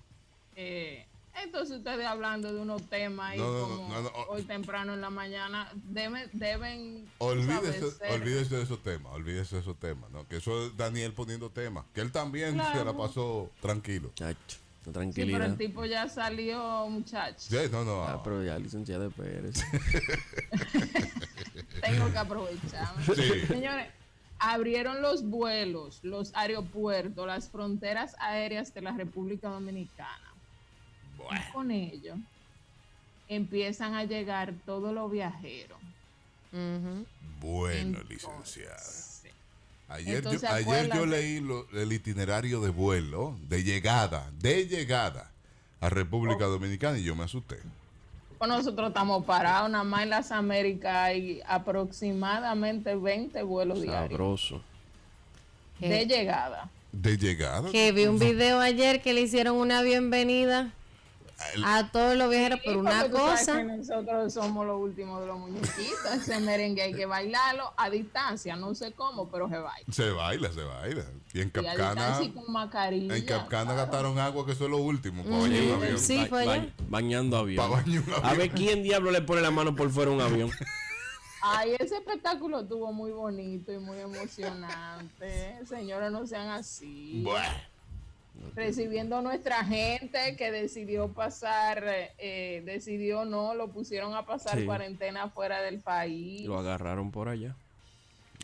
[0.56, 1.08] eh,
[1.42, 4.94] entonces ustedes hablando de unos temas ahí No, no, no, como no, no, hoy temprano
[4.94, 7.78] en la mañana, deben, deben Olvídese, de
[8.62, 10.28] esos temas, olvídese de esos temas, ¿no?
[10.28, 14.12] Que eso es Daniel poniendo temas, que él también se la pasó tranquilo.
[14.16, 17.38] Chacho, Sí, pero el tipo ya salió, muchacho.
[17.38, 18.04] Sí, no, no.
[18.04, 19.62] Ah, pero ya, licenciada Pérez.
[21.82, 22.94] Tengo que aprovechar.
[23.16, 23.46] Sí.
[23.48, 23.88] Señores,
[24.40, 30.33] abrieron los vuelos, los aeropuertos, las fronteras aéreas de la República Dominicana.
[31.54, 32.16] Con ello
[33.28, 35.78] empiezan a llegar todos los viajeros.
[37.40, 38.82] Bueno, Entonces, licenciada.
[39.90, 45.30] Ayer, yo, ayer yo leí lo- el itinerario de vuelo, de llegada, de llegada
[45.82, 47.58] a República Dominicana y yo me asusté.
[48.38, 54.62] Pues nosotros estamos parados, nada más en las Américas hay aproximadamente 20 vuelos diarios Sabroso.
[55.80, 56.70] de llegada.
[56.92, 57.70] De llegada.
[57.72, 60.72] Que vi un video ayer que le hicieron una bienvenida
[61.54, 63.58] El- a todos los viajeros por Sí, una cosa.
[63.58, 66.14] que nosotros somos los últimos de los muñequitos.
[66.16, 69.94] Ese merengue hay que bailarlo a distancia, no sé cómo, pero se baila.
[69.94, 71.04] Se baila, se baila.
[71.34, 73.16] Y en a Capcana, distancia y con mascarilla.
[73.16, 73.78] en Capcana claro.
[73.82, 76.00] gastaron agua, que eso es lo último, para bañar un avión.
[76.00, 76.28] sí.
[76.30, 77.58] Ba- bañando avión.
[77.70, 78.38] Pa' bañar un A avión.
[78.38, 80.52] ver quién diablo le pone la mano por fuera a un avión.
[81.46, 85.60] Ay, ese espectáculo estuvo muy bonito y muy emocionante.
[85.68, 87.22] Señores, no sean así.
[87.24, 87.44] Buah.
[88.56, 91.84] Recibiendo nuestra gente que decidió pasar,
[92.18, 94.66] eh, decidió no, lo pusieron a pasar Sí.
[94.66, 96.46] cuarentena fuera del país.
[96.46, 97.56] Lo agarraron por allá.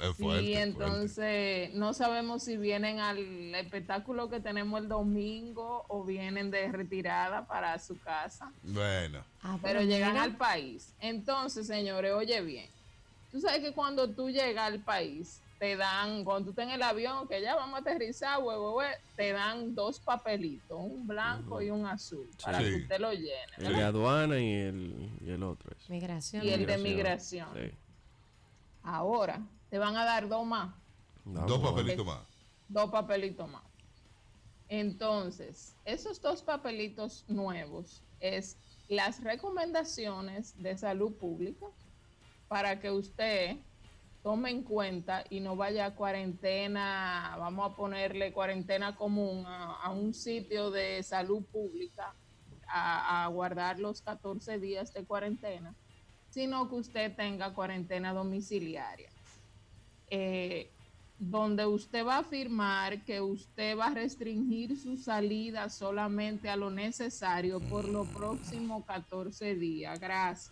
[0.01, 0.61] Es fuerte, y fuerte.
[0.61, 7.45] entonces no sabemos si vienen al espectáculo que tenemos el domingo o vienen de retirada
[7.45, 9.23] para su casa, Bueno.
[9.41, 10.23] Ah, pero llegan mira.
[10.23, 10.93] al país.
[11.01, 12.69] Entonces, señores, oye bien,
[13.29, 16.81] tú sabes que cuando tú llegas al país, te dan, cuando tú estás en el
[16.81, 21.61] avión, que ya vamos a aterrizar, hue, hue, hue, te dan dos papelitos, un blanco
[21.61, 22.63] y un azul, para Sí.
[22.63, 23.53] que usted lo llene.
[23.57, 25.89] El de aduana y el, y el otro es.
[25.89, 26.45] Migración.
[26.45, 27.49] Y el de migración.
[27.53, 27.71] Sí.
[28.83, 30.73] Ahora, te van a dar dos más.
[31.25, 31.75] Dos bueno.
[31.75, 32.19] papelitos más.
[32.69, 33.63] dos papelitos más.
[34.69, 41.65] Entonces, esos dos papelitos nuevos es las recomendaciones de salud pública
[42.47, 43.57] para que usted
[44.21, 50.13] tome en cuenta y no vaya a cuarentena, vamos a ponerle cuarentena común a, un
[50.13, 52.15] sitio de salud pública
[52.67, 55.75] a, a guardar los 14 días de cuarentena,
[56.29, 59.09] sino que usted tenga cuarentena domiciliaria.
[60.09, 60.71] Eh,
[61.19, 66.71] donde usted va a afirmar que usted va a restringir su salida solamente a lo
[66.71, 69.99] necesario por los próximos 14 días.
[69.99, 70.51] Gracias.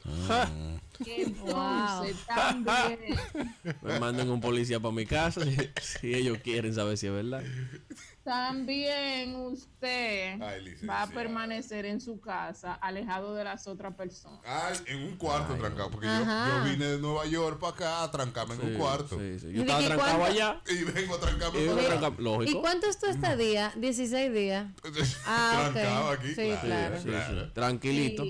[1.05, 2.99] Entonces, también,
[3.81, 7.43] Me manden un policía para mi casa si, si ellos quieren saber si es verdad.
[8.27, 14.41] También usted Ay, va a permanecer en su casa, alejado de las otras personas.
[14.45, 18.55] Ay, en un cuarto trancado, porque yo, vine de Nueva York para acá a trancarme
[18.55, 19.17] en un cuarto.
[19.17, 19.47] sí, sí.
[19.47, 20.25] ¿Y Yo estaba trancado cuánto?
[20.25, 20.61] allá.
[20.69, 23.71] Y vengo a trancarme Y tranca- ¿Y cuánto es tu estadía?
[23.77, 24.67] 16 días.
[25.25, 25.69] Ah.
[25.71, 26.97] Trancado aquí, Sí, claro.
[27.01, 27.33] claro.
[27.33, 27.51] Sí, sí.
[27.53, 28.23] Tranquilito.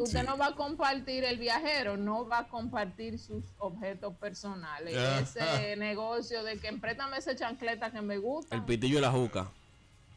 [0.00, 4.96] Usted no va a compartir el viajero, no va a compartir sus objetos personales.
[4.96, 8.54] Ese negocio de que empréstame esa chancleta que me gusta.
[8.56, 9.33] El pitillo y la juca.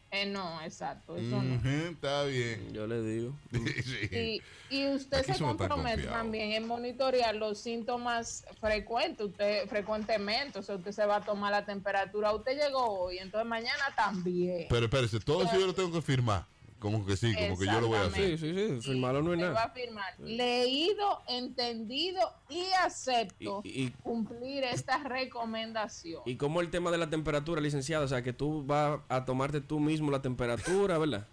[0.09, 1.69] Eh, no, exacto, eso no.
[1.69, 2.71] Está bien.
[2.71, 3.33] Yo le digo.
[3.83, 4.41] Sí.
[4.69, 10.63] Y, y usted Aquí se compromete también en monitorear los síntomas frecuentes, usted frecuentemente, o
[10.63, 14.67] sea, usted se va a tomar la temperatura, usted llegó hoy, entonces mañana también.
[14.69, 16.45] Pero espérese, todo eso yo lo tengo que firmar.
[16.79, 18.37] Como que sí, como que yo lo voy a hacer.
[18.37, 18.81] Sí, sí, sí.
[18.91, 19.63] Firmarlo no es va nada.
[19.63, 26.21] a firmar leído, entendido y acepto Y- y- cumplir esta recomendación.
[26.25, 29.59] Y como el tema de la temperatura, licenciado, o sea, que tú vas a tomarte
[29.59, 31.25] tú mismo la temperatura, ¿verdad?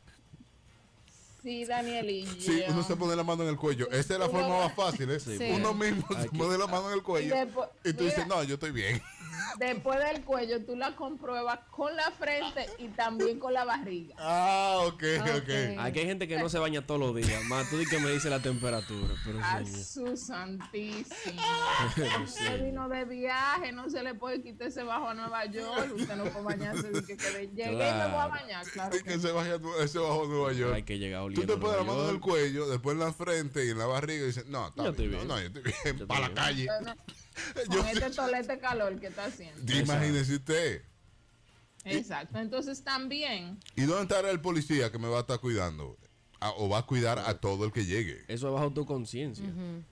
[1.43, 2.73] Sí, Daniel y Sí, yo.
[2.73, 3.87] uno se pone la mano en el cuello.
[3.91, 5.21] Esa es la forma más fácil, ¿eh?
[5.21, 5.37] Sí.
[5.55, 7.35] Uno mismo se pone la mano en el cuello.
[7.35, 9.03] Después- Y tú dices, no, yo estoy bien.
[9.59, 14.15] Después del cuello, tú la compruebas con la frente y también con la barriga.
[14.19, 15.03] Ah, ok,
[15.37, 15.79] ok.
[15.79, 17.43] Aquí hay gente que no se baña todos los días.
[17.45, 19.15] Más tú di que me dice la temperatura.
[19.25, 21.43] Pero A su santísimo.
[21.97, 25.93] Pero, Usted vino de viaje, no se le puede quitar ese bajo a Nueva York.
[25.95, 26.91] Usted no puede bañarse.
[27.07, 28.31] que, que de- llegué y me voy a Claro.
[28.31, 28.67] bañar.
[28.67, 28.97] Claro.
[29.05, 30.75] que se baja ese bajo Nueva York.
[30.75, 33.13] Hay que llegar Tú oliendo te pones la mano en el cuello, después en la
[33.13, 35.21] frente y en la barriga y dices, no, está Yo estoy bien.
[35.21, 35.29] bien.
[35.29, 35.99] No, no, yo estoy bien.
[35.99, 36.69] Yo Para la estoy calle.
[37.69, 39.73] Con este tolete calor que está haciendo.
[39.73, 40.83] Imagínese usted.
[41.85, 42.39] Exacto.
[42.39, 45.99] Entonces también ¿Y dónde estará el policía que me va a estar cuidando?
[46.59, 48.23] O va a cuidar a todo el que llegue.
[48.29, 49.47] Eso es bajo tu conciencia.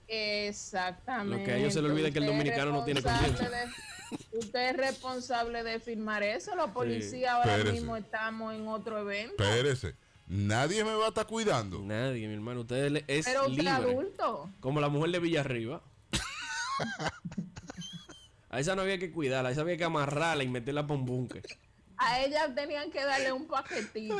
[0.07, 1.37] Exactamente.
[1.39, 3.49] Lo que a ellos se le olvida es que el dominicano no tiene conciencia.
[4.31, 6.55] Usted es responsable de firmar eso.
[6.55, 9.43] Los policías ahora mismo estamos en otro evento.
[9.43, 9.95] Espérese.
[10.27, 11.79] Nadie me va a estar cuidando.
[11.79, 12.61] Nadie, mi hermano.
[12.61, 13.69] Usted es Pero usted libre.
[13.69, 14.49] adulto.
[14.59, 15.81] Como la mujer de Villarriba.
[18.49, 21.05] A esa no había que cuidarla, a esa había que amarrarla y meterla por un
[21.05, 21.43] búnker.
[21.95, 24.17] A ella tenían que darle un paquetito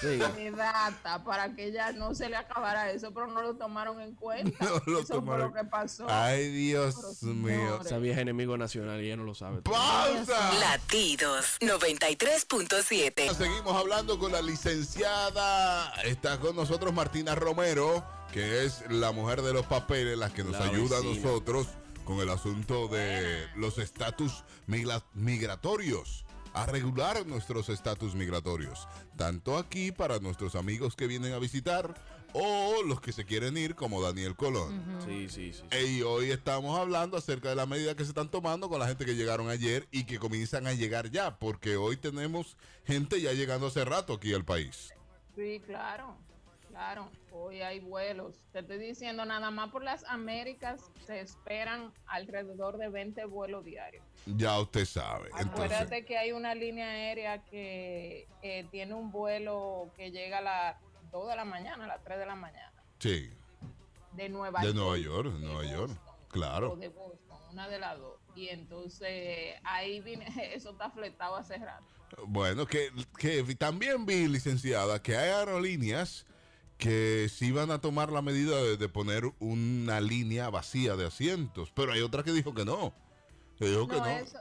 [0.00, 0.16] Sí.
[0.36, 4.14] de data para que ella no se le acabara eso, pero no lo tomaron en
[4.14, 4.56] cuenta.
[4.64, 5.48] No lo eso fue tomaron.
[5.48, 6.06] lo que pasó.
[6.08, 7.80] Ay, Dios mío.
[7.84, 9.60] Esa vieja enemigo nacional y ella no lo sabe.
[9.62, 10.52] ¡Pausa!
[10.60, 13.34] Latidos 93.7.
[13.34, 15.92] Seguimos hablando con la licenciada.
[16.04, 20.52] Está con nosotros Martina Romero, que es la mujer de los papeles, la que nos
[20.52, 21.66] La ayuda a nosotros
[22.10, 24.42] con el asunto de los estatus
[25.14, 26.24] migratorios.
[26.52, 28.88] A regular nuestros estatus migratorios.
[29.16, 31.94] Tanto aquí para nuestros amigos que vienen a visitar
[32.32, 34.82] o los que se quieren ir, como Daniel Colón.
[35.06, 35.62] Sí, sí, sí.
[35.86, 39.04] Y hoy estamos hablando acerca de las medidas que se están tomando con la gente
[39.04, 43.68] que llegaron ayer y que comienzan a llegar ya, porque hoy tenemos gente ya llegando
[43.68, 44.92] hace rato aquí al país.
[45.36, 46.16] Sí, claro,
[46.80, 47.10] claro.
[47.32, 48.42] Hoy hay vuelos.
[48.52, 54.02] Te estoy diciendo, nada más por las Américas se esperan alrededor de 20 vuelos diarios.
[54.24, 55.28] Ya usted sabe.
[55.38, 60.40] Entonces, Acuérdate que hay una línea aérea que eh, tiene un vuelo que llega a
[60.40, 60.76] las
[61.12, 63.30] 2 de la mañana, a las 3 de la mañana, sí,
[64.12, 64.76] de Nueva de York.
[64.76, 65.92] Nueva York, de Nueva York.
[66.06, 66.76] o Claro.
[66.76, 68.20] de Boston, una de las dos.
[68.34, 71.84] Y entonces ahí viene, eso está fletado hace rato.
[72.26, 76.26] Bueno, que, que también vi, licenciada, que hay aerolíneas
[76.80, 81.70] que sí van a tomar la medida de, de poner una línea vacía de asientos,
[81.70, 82.92] pero hay otra que dijo que no.
[83.58, 84.38] Que dijo que No, eso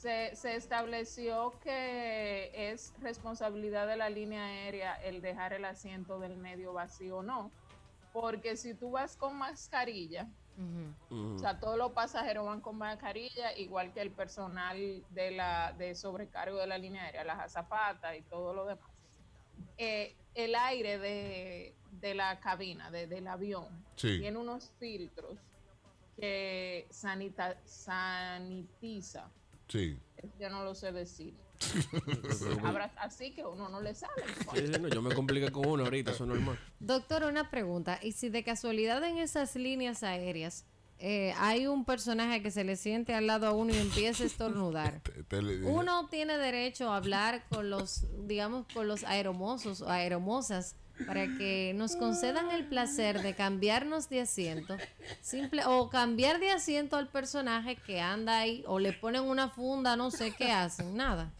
[0.00, 6.38] se, se estableció que es responsabilidad de la línea aérea el dejar el asiento del
[6.38, 7.50] medio vacío o no.
[8.14, 10.26] Porque si tú vas con mascarilla,
[11.10, 15.94] o sea, todos los pasajeros van con mascarilla, igual que el personal de la de
[15.94, 18.90] sobrecargo de la línea aérea, las azafatas y todo lo demás.
[19.76, 23.66] Eh, el aire de, de la cabina, de- del avión,
[23.96, 24.18] Sí.
[24.20, 25.38] tiene unos filtros
[26.16, 29.30] que sanita, sanitiza.
[29.68, 29.98] Sí.
[30.38, 31.34] Yo no lo sé decir.
[32.96, 34.22] Así que uno no le sale.
[34.54, 36.58] Sí, sí, no, yo me compliqué con uno ahorita, eso es normal.
[36.78, 37.98] Doctor, una pregunta.
[38.02, 40.66] ¿Y si de casualidad en esas líneas aéreas
[41.00, 44.26] eh, hay un personaje que se le siente al lado a uno y empieza a
[44.26, 45.00] estornudar?
[45.64, 51.72] Uno tiene derecho a hablar con los, digamos, con los aeromosos o aeromosas para que
[51.74, 54.76] nos concedan el placer de cambiarnos de asiento,
[55.22, 59.96] simple o cambiar de asiento al personaje que anda ahí o le ponen una funda,
[59.96, 61.32] no sé qué hacen, nada.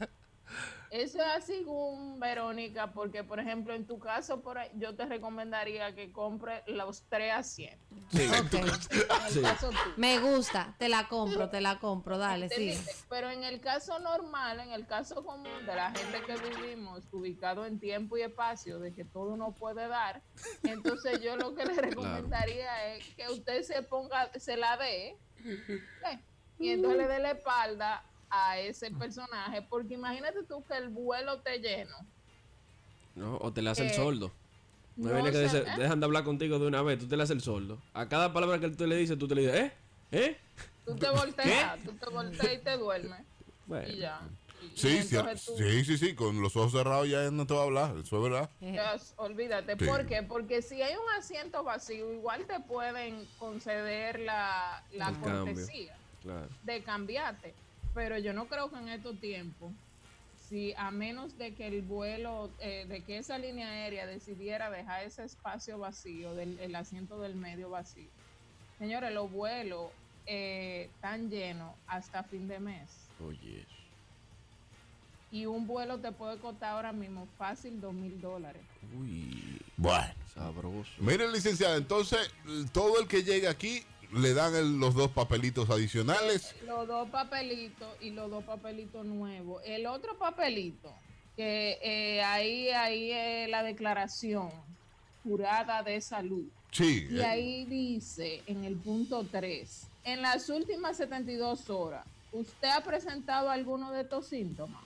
[0.90, 5.06] Eso es así, según Verónica, porque por ejemplo en tu caso por ahí, yo te
[5.06, 7.86] recomendaría que compre los tres asientos.
[8.10, 8.28] Sí.
[8.28, 8.54] Ok.
[8.54, 9.40] En el Sí.
[9.40, 9.94] caso tuyo.
[9.96, 12.76] Me gusta, te la compro, te la compro, dale, sí.
[13.08, 17.66] Pero en el caso normal, en el caso común de la gente que vivimos, ubicado
[17.66, 20.22] en tiempo y espacio, de que todo no puede dar,
[20.64, 25.10] entonces yo lo que le recomendaría es que usted se ponga, se la dé,
[25.44, 26.18] ¿eh?
[26.58, 31.38] y entonces le dé la espalda a ese personaje, porque imagínate tú que el vuelo
[31.40, 31.96] te lleno.
[33.16, 33.36] ¿no?
[33.38, 34.32] O te le hace el Eh, soldo.
[34.96, 35.64] No, no viene que dice, ¿eh?
[35.78, 37.78] dejan de hablar contigo de una vez, tú te le haces el soldo.
[37.94, 39.72] A cada palabra que tú le dices, tú te le dices, ¿eh?
[40.12, 40.36] ¿Eh?
[40.84, 43.20] Tú te volteas, tú te volteas y te duermes.
[43.66, 43.88] Bueno.
[43.88, 44.20] Y ya.
[44.74, 47.64] Sí, Y tú- sí, sí, sí, con los ojos cerrados ya no te va a
[47.64, 48.50] hablar, eso es verdad.
[48.60, 49.76] Dios, olvídate.
[49.78, 49.84] Sí.
[49.86, 50.22] ¿Por qué?
[50.22, 56.48] Porque si hay un asiento vacío, igual te pueden conceder la, la cortesía Claro.
[56.64, 57.54] de cambiarte.
[57.94, 59.72] Pero yo no creo que en estos tiempos,
[60.48, 65.04] si a menos de que el vuelo, eh, de que esa línea aérea decidiera dejar
[65.04, 68.08] ese espacio vacío, del, el asiento del medio vacío.
[68.78, 69.90] Señores, los vuelos
[70.26, 72.88] eh, están llenos hasta fin de mes.
[73.26, 73.66] Oye.
[75.32, 78.62] Y un vuelo te puede costar ahora mismo fácil dos mil dólares.
[78.98, 79.60] Uy.
[79.76, 80.12] Bueno.
[80.34, 80.90] Sabroso.
[80.98, 82.32] Mire, licenciada, entonces
[82.72, 86.54] todo el que llegue aquí le dan el- los dos papelitos adicionales.
[86.66, 89.62] Los dos papelitos y los dos papelitos nuevos.
[89.64, 90.92] El otro papelito,
[91.36, 94.50] que eh, ahí, ahí es la declaración
[95.22, 96.44] jurada de salud.
[96.72, 97.06] Sí.
[97.10, 102.82] Y eh, ahí dice en el punto 3, en las últimas 72 horas, ¿usted ha
[102.82, 104.82] presentado alguno de estos síntomas?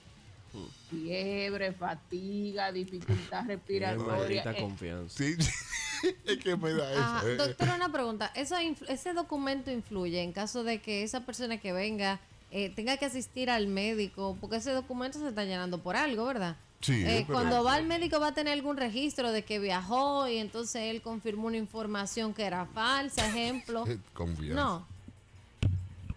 [0.89, 4.43] Fiebre, fatiga, dificultad respiratoria.
[4.53, 5.17] eh, confianza.
[5.19, 5.35] Sí,
[6.27, 7.01] es que me da eso.
[7.03, 8.31] Ah, eh, doctora, una pregunta.
[8.35, 8.57] ¿Eso
[8.89, 13.51] ¿Ese documento influye en caso de que esa persona que venga eh, tenga que asistir
[13.51, 14.37] al médico?
[14.41, 16.57] Porque ese documento se está llenando por algo, ¿verdad?
[16.81, 20.37] Sí, Eh, cuando va al médico va a tener algún registro de que viajó y
[20.37, 23.85] entonces él confirmó una información que era falsa, ejemplo.
[24.13, 24.63] Confianza.
[24.63, 24.94] No.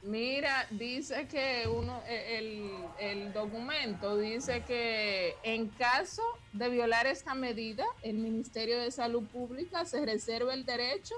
[0.08, 6.22] Mira, dice que uno, eh, el, el documento dice que en caso
[6.54, 11.14] de violar esta medida, el Ministerio de Salud Pública se reserva el derecho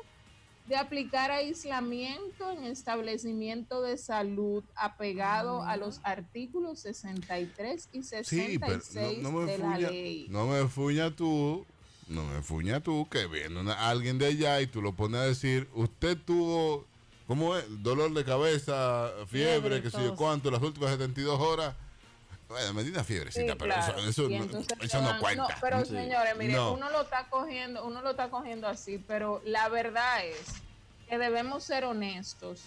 [0.68, 8.58] de aplicar aislamiento en establecimiento de salud apegado a los artículos 63 y 66 Sí,
[8.60, 8.80] pero
[9.22, 10.28] no, no me de la ley.
[10.30, 11.64] no me fuña tú,
[12.08, 15.26] no me fuña tú que viene una- alguien de allá y tú lo pones a
[15.26, 16.86] decir, usted tuvo,
[17.30, 17.64] ¿cómo es?
[17.84, 21.76] Dolor de cabeza, fiebre, Fiebre, que sé yo cuánto, las últimas 72 horas.
[22.48, 23.94] Bueno, me di una fiebrecita, Sí, pero claro.
[24.00, 25.48] eso, no, eso te no cuenta.
[25.62, 25.92] pero Sí.
[25.92, 26.74] señores, mire, No.
[26.74, 30.54] uno lo está cogiendo, uno lo está cogiendo así, pero la verdad es
[31.08, 32.64] que debemos ser honestos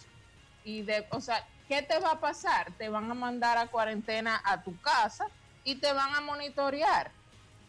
[0.65, 2.73] y de, o sea, ¿qué te va a pasar?
[2.79, 5.27] Te van a mandar a cuarentena a tu casa
[5.65, 7.11] y te van a monitorear.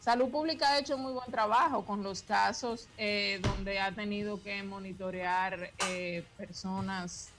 [0.04, 4.62] Salud Pública ha hecho muy buen trabajo con los casos eh, donde ha tenido que
[4.62, 7.30] monitorear eh, personas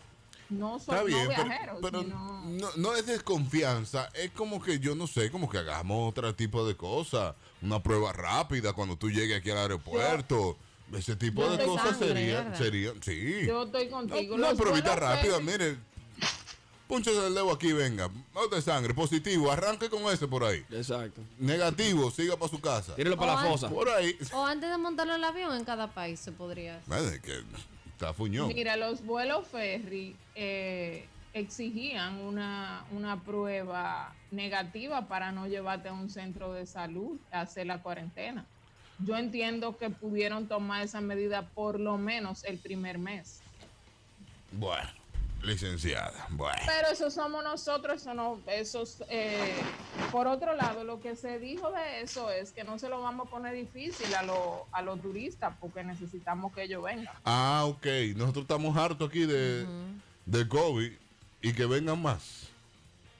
[0.49, 4.95] no solo bien, pero, viajeros, pero sino no, no es desconfianza, es como que yo
[4.95, 9.41] no sé, como que hagamos otro tipo de cosas, una prueba rápida cuando tú llegues
[9.41, 10.57] aquí al aeropuerto,
[10.95, 12.59] ese tipo de cosas sangre, sería, ¿verdad?
[12.59, 13.47] sería, sí.
[13.47, 14.37] yo estoy contigo.
[14.37, 15.77] Una Los pruebita vuelos rápida, mire,
[16.89, 20.65] púnchese el dedo aquí, venga, no de sangre, positivo, arranque con ese por ahí.
[20.71, 21.21] Exacto.
[21.39, 22.95] Negativo, siga para su casa.
[22.95, 23.69] Tírelo para la fosa.
[23.69, 24.17] Por ahí.
[24.33, 26.79] O antes de montarlo en el avión en cada país se podría.
[26.79, 27.15] hacer.
[27.15, 27.43] Es que
[27.93, 28.49] está fuñón.
[28.49, 36.11] Mira, los vuelos ferry eh, exigían una, una prueba negativa para no llevarte a un
[36.11, 38.45] centro de salud a hacer la cuarentena.
[39.01, 43.41] Yo entiendo que pudieron tomar esa medida por lo menos el primer mes.
[44.53, 44.89] Bueno,
[45.45, 46.59] licenciada, bueno.
[46.67, 49.53] Pero eso somos nosotros, eso no, esos, eh,
[50.11, 53.27] por otro lado, lo que se dijo de eso es que no se lo vamos
[53.29, 57.15] a poner difícil a, lo- a los turistas porque necesitamos que ellos vengan.
[57.25, 59.67] Ah, ok, nosotros estamos hartos aquí de,
[60.27, 60.93] de COVID
[61.43, 62.49] y que vengan más.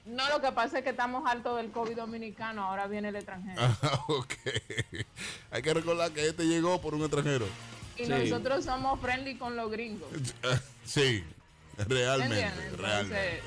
[0.05, 3.59] No, lo que pasa es que estamos hartos del COVID dominicano, ahora viene el extranjero.
[3.81, 4.33] Ah, ok.
[5.51, 7.45] Hay que recordar que este llegó por un extranjero.
[7.97, 8.09] Y Sí.
[8.11, 10.07] nosotros somos friendly con los gringos.
[10.85, 11.23] Sí,
[11.87, 12.65] realmente, ¿Entiendes?
[12.71, 13.41] Entonces, realmente.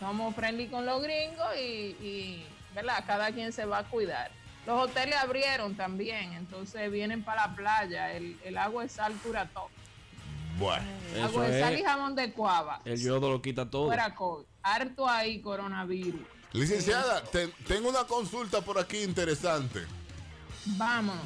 [0.00, 3.04] somos friendly con los gringos y, y, ¿verdad?
[3.06, 4.30] Cada quien se va a cuidar.
[4.66, 8.12] Los hoteles abrieron también, entonces vienen para la playa.
[8.12, 9.68] El, el agua es sal cura todo.
[10.58, 10.84] Bueno,
[11.22, 11.86] Agua de sal y es.
[11.86, 12.80] jabón de cuava.
[12.84, 13.86] El yodo lo quita todo.
[13.86, 14.44] Fuera COVID.
[14.62, 16.20] Harto ahí coronavirus.
[16.52, 19.84] Licenciada, te- tengo una consulta por aquí interesante.
[20.66, 21.22] Vámonos.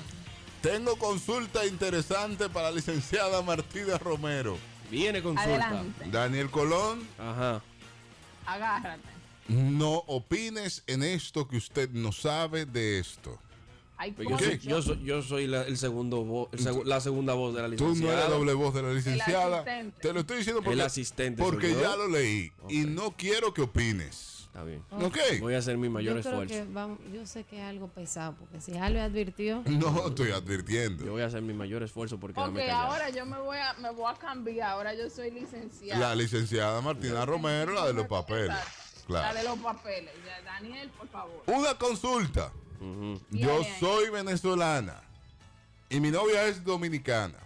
[0.60, 4.58] Tengo consulta interesante para la licenciada Martina Romero.
[4.92, 5.50] Viene consulta.
[5.68, 6.04] Adelante.
[6.10, 7.00] Daniel Colón.
[7.18, 7.62] Ajá.
[8.46, 9.08] Agárrate.
[9.48, 13.38] No opines en esto que usted no sabe de esto.
[13.96, 17.00] Ay, Pues Yo soy, yo soy, yo soy la, el segundo vo- el segu- la
[17.00, 18.12] segunda voz de la Tú licenciada.
[18.14, 19.64] no eres doble voz de la licenciada.
[20.00, 23.62] Te lo estoy diciendo porque, El asistente porque ya lo leí y no quiero que
[23.62, 24.41] opines.
[24.52, 24.84] Está bien.
[24.90, 25.16] Ok.
[25.40, 26.66] Voy a hacer mi mayor yo creo esfuerzo.
[26.66, 29.62] que vamos, yo sé que es algo pesado, porque si ya lo advirtió.
[29.66, 31.06] No estoy advirtiendo.
[31.06, 33.90] Yo voy a hacer mi mayor esfuerzo porque Ok, ahora yo me voy a me
[33.92, 34.72] voy a cambiar.
[34.72, 35.98] Ahora yo soy licenciada.
[36.10, 38.48] La licenciada Martina Romero, la de los papeles.
[39.08, 39.38] La Claro.
[39.38, 40.10] de los papeles.
[40.44, 41.42] Daniel, por favor.
[41.46, 42.52] Una consulta.
[43.30, 45.00] Yo soy venezolana
[45.88, 47.38] y mi novia es dominicana.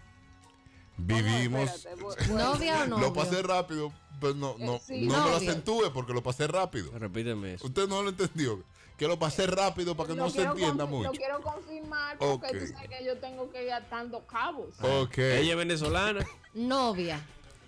[0.97, 1.71] Vivimos.
[1.71, 3.07] espérate, voy- voy- ¿Novia o novio?
[3.07, 6.91] Lo pasé rápido Pero no, no, sí, no me lo acentúe porque lo pasé rápido.
[6.99, 7.67] Repíteme eso.
[7.67, 8.63] Usted no lo entendió.
[8.97, 11.11] Que lo pasé rápido para que Lo no se entienda mucho.
[11.11, 14.69] Lo quiero confirmar porque tú sabes que yo tengo que ir atando cabos.
[14.81, 15.19] Ok.
[15.19, 17.21] Ella es venezolana Novia.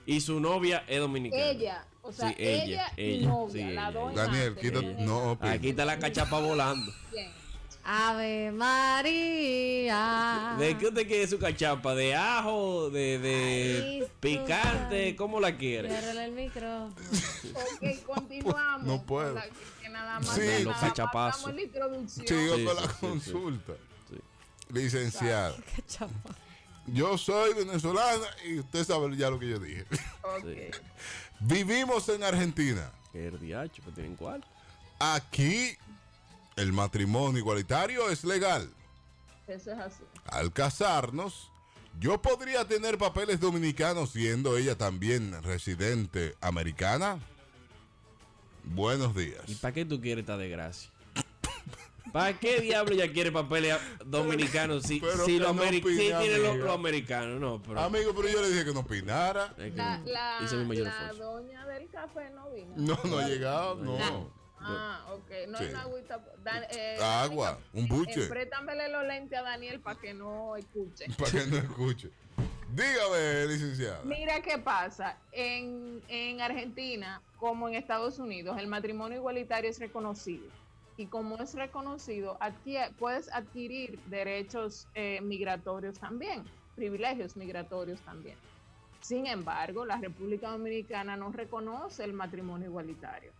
[0.06, 1.44] y su novia es dominicana.
[1.44, 4.10] Ella, o sea, Sí, ella, ella, y ella, novia, sí, las ella.
[4.14, 4.80] Daniel, quita.
[4.80, 5.38] No.
[5.42, 6.90] Aquí está la cachapa volando.
[7.12, 7.30] Bien.
[7.90, 8.52] Ave
[9.48, 10.56] María.
[10.58, 11.94] ¿De qué usted quiere su cachapa?
[11.94, 12.90] ¿De ajo?
[12.90, 15.12] ¿De, de Ay, picante?
[15.12, 15.88] tú ¿Cómo la quiere?
[15.88, 16.86] Ciérrale el micro.
[16.88, 18.86] Ok, continuamos.
[18.86, 19.32] No puedo.
[19.34, 19.46] la-
[19.80, 21.42] que nada más, Sí, los nada más cachapazos.
[21.44, 22.26] damos la introducción.
[22.26, 23.72] Sigo Sí, con sí, la sí, consulta.
[24.10, 24.16] Sí.
[24.70, 25.54] Licenciada,
[26.88, 29.86] yo soy venezolana y usted sabe ya lo que yo dije.
[30.22, 30.44] Ok.
[31.40, 32.90] Vivimos en Argentina.
[33.12, 33.82] ¿Qué es diacho?
[33.82, 34.44] ¿Que tienen cuál?
[34.98, 35.74] Aquí
[36.58, 38.70] el matrimonio igualitario es legal.
[39.46, 40.02] Eso es así.
[40.26, 41.50] Al casarnos,
[41.98, 47.18] yo podría tener papeles dominicanos siendo ella también residente americana.
[48.64, 49.42] Buenos días.
[49.46, 50.90] ¿Y para qué tú quieres esta desgracia?
[52.12, 55.96] ¿Para qué diablo ella quiere papeles dominicanos si, Pero si que lo no ameri- opine,
[55.96, 56.64] si tiene lo, amiga.
[56.66, 57.38] lo americano?
[57.38, 57.80] No, pero.
[57.80, 59.54] Amigo, pero yo le dije que no opinara.
[59.58, 61.24] es que La, la, hice mi mayor la esfuerzo.
[61.32, 62.72] doña del café no vino.
[62.76, 64.30] No, no ha llegado, no.
[64.60, 65.30] Ah, ok.
[65.48, 65.64] No Sí.
[65.66, 66.24] una agüita.
[66.42, 68.24] Dan- eh, Agua, un buche.
[68.24, 71.06] eh, Préstamele los lentes a Daniel para que no escuche.
[71.18, 72.10] Para que no escuche.
[72.72, 74.02] Dígame, licenciada.
[74.04, 75.16] Mira qué pasa.
[75.32, 80.44] En, en Argentina, como en Estados Unidos, el matrimonio igualitario es reconocido.
[80.96, 86.44] Y como es reconocido, adquiere- puedes adquirir derechos eh, migratorios también,
[86.76, 88.36] privilegios migratorios también.
[89.00, 93.30] Sin embargo, la República Dominicana no reconoce el matrimonio igualitario.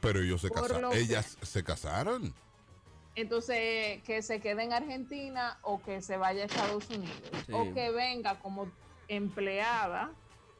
[0.00, 0.90] Pero ellos se casaron.
[0.92, 2.34] que- Ellas se casaron.
[3.14, 7.20] Entonces, que se quede en Argentina o que se vaya a Estados Unidos.
[7.46, 7.52] Sí.
[7.52, 8.70] O que venga como
[9.08, 10.12] empleada,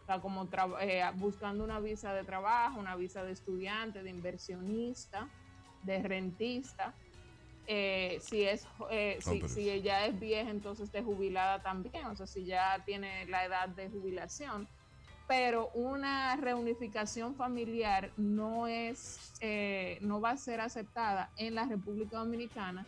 [0.03, 0.49] o sea, como
[0.81, 5.29] eh, buscando una visa de trabajo, una visa de estudiante, de inversionista,
[5.83, 6.95] de rentista.
[7.71, 12.17] Eh, si es eh, No, si, si ella es vieja, entonces de jubilada también, o
[12.17, 14.67] sea, si ya tiene la edad de jubilación.
[15.29, 22.19] Pero una reunificación familiar no es, eh, no va a ser aceptada en la República
[22.19, 22.85] Dominicana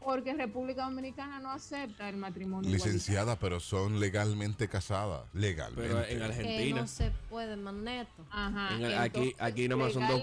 [0.00, 5.22] porque República Dominicana no acepta el matrimonio Licenciada, pero son legalmente casadas.
[5.32, 6.12] Pero Legalmente.
[6.12, 6.80] en Que Argentina.
[6.80, 8.24] no se puede, maneto.
[8.30, 10.22] Ajá, en aquí, aquí nomás son dos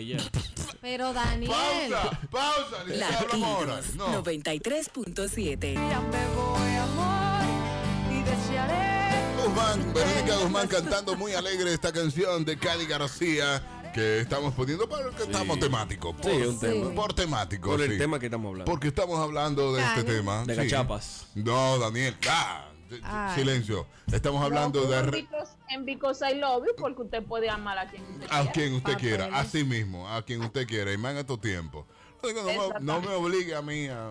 [0.00, 0.18] y ya.
[0.80, 1.50] Pero Daniel.
[1.50, 3.80] Pausa, pausa, licenciada, ahora.
[3.96, 4.22] No.
[4.22, 5.74] 93.7.
[9.54, 13.62] Guzmán, Verónica Guzmán cantando muy alegre esta canción de Cali García
[13.94, 16.16] que estamos poniendo para que estamos temáticos.
[16.16, 16.90] Por, Sí, un tema.
[16.94, 17.70] por temático.
[17.70, 17.98] Por el sí.
[17.98, 18.68] tema que estamos hablando.
[18.68, 20.44] Porque estamos hablando de este tema.
[20.44, 20.62] De sí.
[20.62, 21.26] cachapas.
[21.36, 22.16] No, Daniel.
[22.28, 22.68] Ah,
[23.04, 23.36] Ay.
[23.36, 23.86] silencio.
[24.12, 27.78] Estamos hablando No, de en Because- en Because I Love You, porque usted puede amar
[27.78, 28.52] a quien usted a quiera.
[28.52, 29.46] quien usted quiera, Papeles.
[29.46, 31.86] así mismo, a quien usted quiera, y más en estos tiempos.
[32.24, 33.08] No, me- no, me Exactamente.
[33.14, 34.10] obligue a mí a,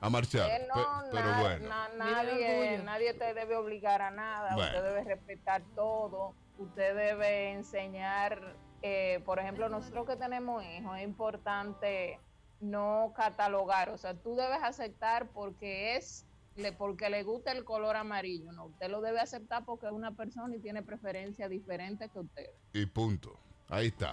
[0.00, 0.48] a marchar.
[0.50, 1.68] Eh, no, pero na- bueno.
[1.68, 4.70] na- nadie, nadie te debe obligar a nada, Bueno.
[4.70, 11.04] usted debe respetar todo, usted debe enseñar, eh, por ejemplo, nosotros que tenemos hijos, es
[11.04, 12.18] importante
[12.60, 16.26] no catalogar, o sea, tú debes aceptar porque es,
[16.56, 20.12] le, porque le gusta el color amarillo, no, usted lo debe aceptar porque es una
[20.12, 22.46] persona y tiene preferencia diferente que usted.
[22.74, 23.38] Y punto.
[23.70, 24.12] Ahí está.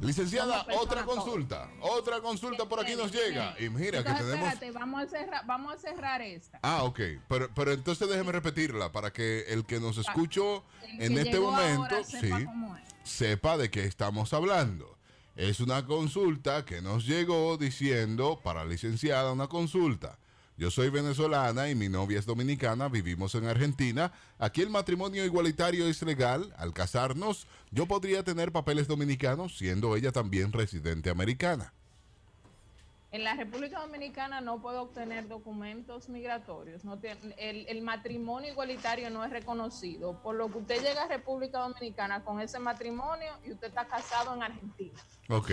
[0.00, 1.16] Licenciada, otra todos.
[1.16, 1.70] consulta.
[1.80, 3.54] Otra consulta por aquí nos llega.
[3.60, 4.48] Y mira que tenemos.
[4.48, 6.58] espérate, vamos a cerrar, vamos a cerrar esta.
[6.62, 7.00] Ah, ok.
[7.28, 12.02] Pero, pero entonces déjeme repetirla para que el que nos escuchó en que este momento
[12.04, 12.46] sepa sí,
[13.04, 14.96] sepa de qué estamos hablando.
[15.34, 20.18] Es una consulta que nos llegó diciendo para la licenciada una consulta.
[20.58, 24.12] Yo soy venezolana y mi novia es dominicana, vivimos en Argentina.
[24.38, 26.54] Aquí el matrimonio igualitario es legal.
[26.56, 31.74] Al casarnos, yo podría tener papeles dominicanos siendo ella también residente americana.
[33.12, 36.84] En la República Dominicana no puede obtener documentos migratorios.
[36.84, 36.98] No
[37.38, 40.22] el matrimonio igualitario no es reconocido.
[40.22, 44.34] Por lo que usted llega a República Dominicana con ese matrimonio y usted está casado
[44.34, 45.00] en Argentina.
[45.28, 45.50] Ok.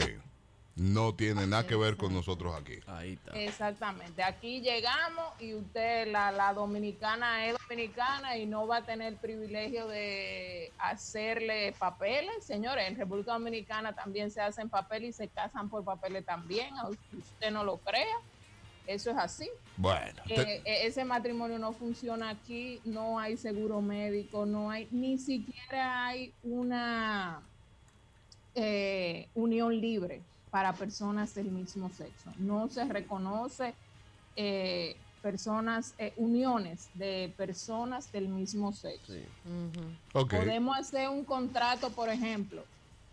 [0.75, 2.79] No tiene nada que ver con nosotros aquí.
[2.87, 3.39] Ahí está.
[3.39, 4.23] Exactamente.
[4.23, 9.19] Aquí llegamos y usted, la, la dominicana es dominicana y no va a tener el
[9.19, 12.43] privilegio de hacerle papeles.
[12.43, 17.17] Señores, en República Dominicana también se hacen papeles y se casan por papeles también, aunque
[17.17, 18.17] usted no lo crea.
[18.87, 19.49] Eso es así.
[19.77, 20.23] Bueno.
[20.27, 26.07] Eh, eh, ese matrimonio no funciona aquí, no hay seguro médico, no hay, ni siquiera
[26.07, 27.41] hay una
[28.55, 30.21] eh, unión libre
[30.53, 32.31] para personas del mismo sexo.
[32.37, 33.73] No se reconoce
[34.35, 39.13] eh, personas, eh, uniones de personas del mismo sexo.
[40.11, 42.63] Podemos hacer un contrato, por ejemplo,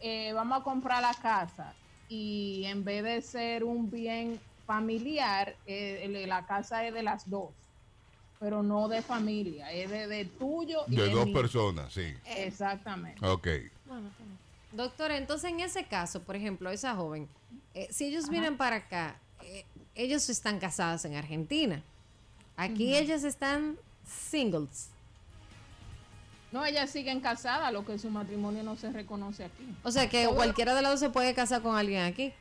[0.01, 1.73] eh, vamos a comprar la casa
[2.11, 7.53] y en vez de ser un bien familiar, eh, la casa es de las dos,
[8.39, 11.35] pero no de familia, es de, de tuyo y De dos mío.
[11.35, 12.15] personas, sí.
[12.37, 13.27] Exactamente.
[13.27, 13.49] Ok.
[13.87, 14.11] Bueno.
[14.73, 17.29] Doctora, entonces en ese caso, por ejemplo, esa joven,
[17.75, 19.65] eh, si ellos vienen para acá, eh,
[19.95, 21.83] ellos están casadas en Argentina.
[22.57, 24.89] Aquí ellas están singles.
[26.53, 29.75] No, ellas siguen casadas, lo que su matrimonio no se reconoce aquí.
[29.85, 32.33] O sea que Todo- cualquiera de los dos se puede casar con alguien aquí.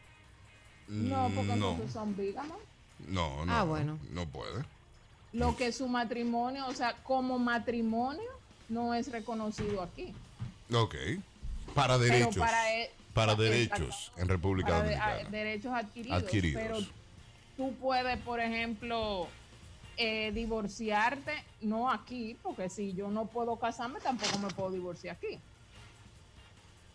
[0.87, 2.57] No, porque no, entonces son vígamas.
[3.07, 3.53] no, no.
[3.53, 3.99] Ah, bueno.
[4.11, 4.65] No puede.
[5.31, 8.29] Lo que su matrimonio, o sea, como matrimonio,
[8.67, 10.13] no es reconocido aquí.
[10.73, 10.95] Ok.
[11.79, 12.35] Para derechos.
[12.37, 15.27] para e- Para derechos en República para Dominicana.
[15.27, 16.61] a- derechos adquiridos, Adquiridos.
[16.61, 16.77] Pero
[17.57, 19.27] tú puedes, por ejemplo,
[19.97, 25.39] eh, divorciarte, no aquí, porque si yo no puedo casarme, tampoco me puedo divorciar aquí.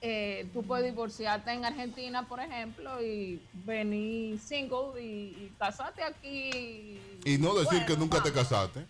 [0.06, 6.98] Eh, tú puedes divorciarte en Argentina, por ejemplo, y venir single y, y casarte aquí.
[7.24, 8.84] Y no decir Bueno, que nunca te casaste.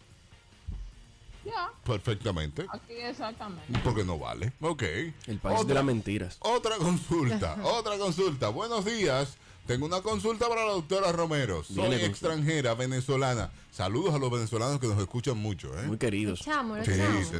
[1.45, 2.67] Ya, Perfectamente.
[2.71, 3.79] aquí exactamente.
[3.85, 4.53] Porque no vale.
[4.61, 4.83] Ok.
[5.27, 6.37] El país de las mentiras.
[6.41, 8.49] Otra consulta, otra consulta.
[8.49, 9.37] Buenos días.
[9.67, 11.65] Tengo una consulta para la doctora Romero.
[11.65, 13.51] Soy extranjera, venezolana.
[13.71, 15.69] Saludos a los venezolanos que nos escuchan mucho.
[15.79, 15.85] ¿eh?
[15.87, 16.41] Muy queridos.
[16.41, 16.51] Sí,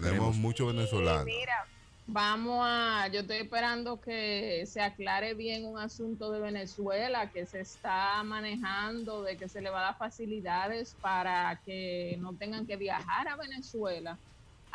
[0.01, 1.27] tenemos muchos venezolanos.
[1.27, 1.67] Mira,
[2.07, 7.61] vamos a, yo estoy esperando que se aclare bien un asunto de Venezuela que se
[7.61, 12.77] está manejando, de que se le va a dar facilidades para que no tengan que
[12.77, 14.19] viajar a Venezuela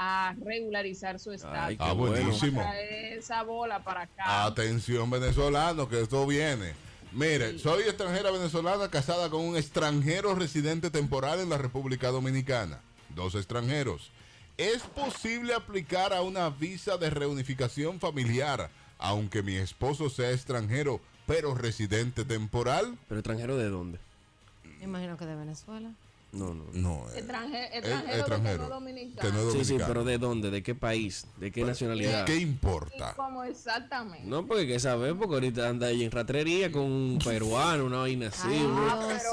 [0.02, 1.78] a regularizar su estatus.
[1.78, 2.62] Qué Ah, buenísimo.
[2.74, 4.46] Esa bola para acá.
[4.46, 6.74] Atención venezolano, que esto viene.
[7.12, 12.80] Mire, soy extranjera venezolana casada con un extranjero residente temporal en la República Dominicana.
[13.10, 14.12] Dos extranjeros.
[14.60, 21.56] ¿Es posible aplicar a una visa de reunificación familiar, aunque mi esposo sea extranjero, pero
[21.56, 22.98] residente temporal?
[23.08, 24.00] ¿Pero extranjero de dónde?
[24.80, 25.92] Me imagino que de Venezuela.
[26.32, 26.64] No, no.
[26.74, 28.58] No, eh, Extranje- eh, extranjero, de que extranjero.
[28.60, 29.30] no es dominicano.
[29.30, 29.88] que no es Sí, sí, dominicano.
[29.88, 30.52] pero ¿de dónde?
[30.52, 31.26] ¿De qué país?
[31.38, 32.26] ¿De qué nacionalidad?
[32.26, 33.14] ¿Qué importa?
[33.16, 34.28] Como exactamente.
[34.28, 37.98] No, porque hay que saber, porque ahorita anda ahí en ratrería con un peruano, una
[37.98, 38.62] vaina así, Ay,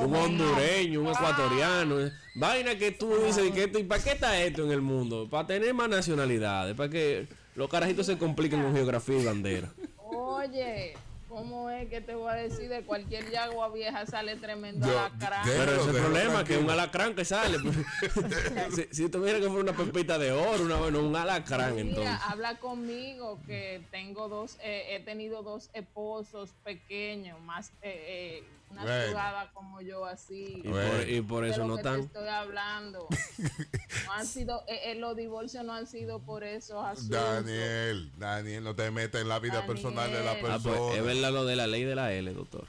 [0.00, 2.00] un, hondureño, un ecuatoriano.
[2.00, 2.12] eh.
[2.34, 5.28] Vaina que tú dices, que esto, ¿y para qué está esto en el mundo?
[5.28, 9.70] Para tener más nacionalidades, para que los carajitos se compliquen con geografía y bandera.
[9.98, 10.94] Oye,
[11.36, 12.70] ¿cómo es que te voy a decir?
[12.70, 15.42] De cualquier yagua vieja sale tremendo Yo- alacrán.
[15.44, 16.60] Pero ese es el problema, que tranquilo.
[16.60, 17.58] un alacrán que sale.
[17.58, 17.76] pues.
[18.74, 21.98] si, si tú miras que fue una pepita de oro, una, bueno, un alacrán entonces.
[21.98, 28.44] Mira, habla conmigo que tengo dos, eh, he tenido dos esposos pequeños, más eh, eh,
[28.76, 29.08] una Bueno.
[29.10, 30.62] sudada como yo así.
[30.64, 32.00] Y por, y por de eso lo no que te tan.
[32.00, 33.08] estoy hablando.
[34.06, 37.08] No han sido, eh, eh, los divorcios no han sido por asuntos.
[37.08, 39.74] Daniel, Daniel, no te metas en la vida Daniel.
[39.74, 40.94] personal de la Ah, Ah, pues, persona.
[40.96, 42.66] es verdad lo de la ley de la L, doctor.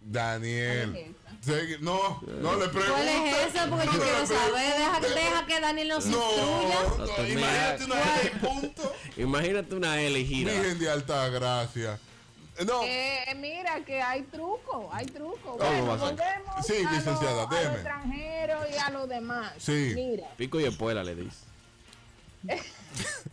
[0.00, 1.14] Daniel.
[1.80, 2.92] No, no le preguntes.
[2.92, 3.68] ¿Cuál es esa?
[3.68, 5.14] Porque yo No le quiero saber.
[5.14, 6.82] Deja, que Daniel nos No, instruya.
[6.98, 8.92] no, imagínate una L, punto.
[9.16, 10.52] Imagínate una L gira.
[10.52, 11.98] Virgen de alta gracia.
[12.64, 15.56] No, Eh, mira que hay truco, hay truco.
[15.58, 17.74] ¿Cómo Bueno, a volvemos Sí, a lo- licenciada, a lo deme.
[17.74, 19.52] extranjero y a lo demás.
[19.58, 19.92] Sí.
[19.94, 21.36] Mira, Pico y espuela le dice.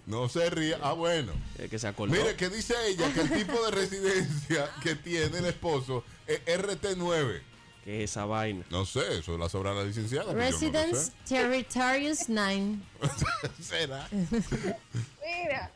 [0.05, 0.77] no se ría.
[0.81, 1.31] Ah, bueno.
[1.57, 2.11] Es que se acordó.
[2.13, 7.41] Mire, que dice ella que el tipo de residencia que tiene el esposo es RT9.
[7.85, 8.63] ¿Qué es esa vaina?
[8.69, 10.27] No sé, eso la sabrá la licenciada.
[10.27, 12.77] yo no Residence Territorius 9.
[13.01, 13.63] sé.
[13.63, 14.07] ¿Será?
[14.11, 15.71] mira.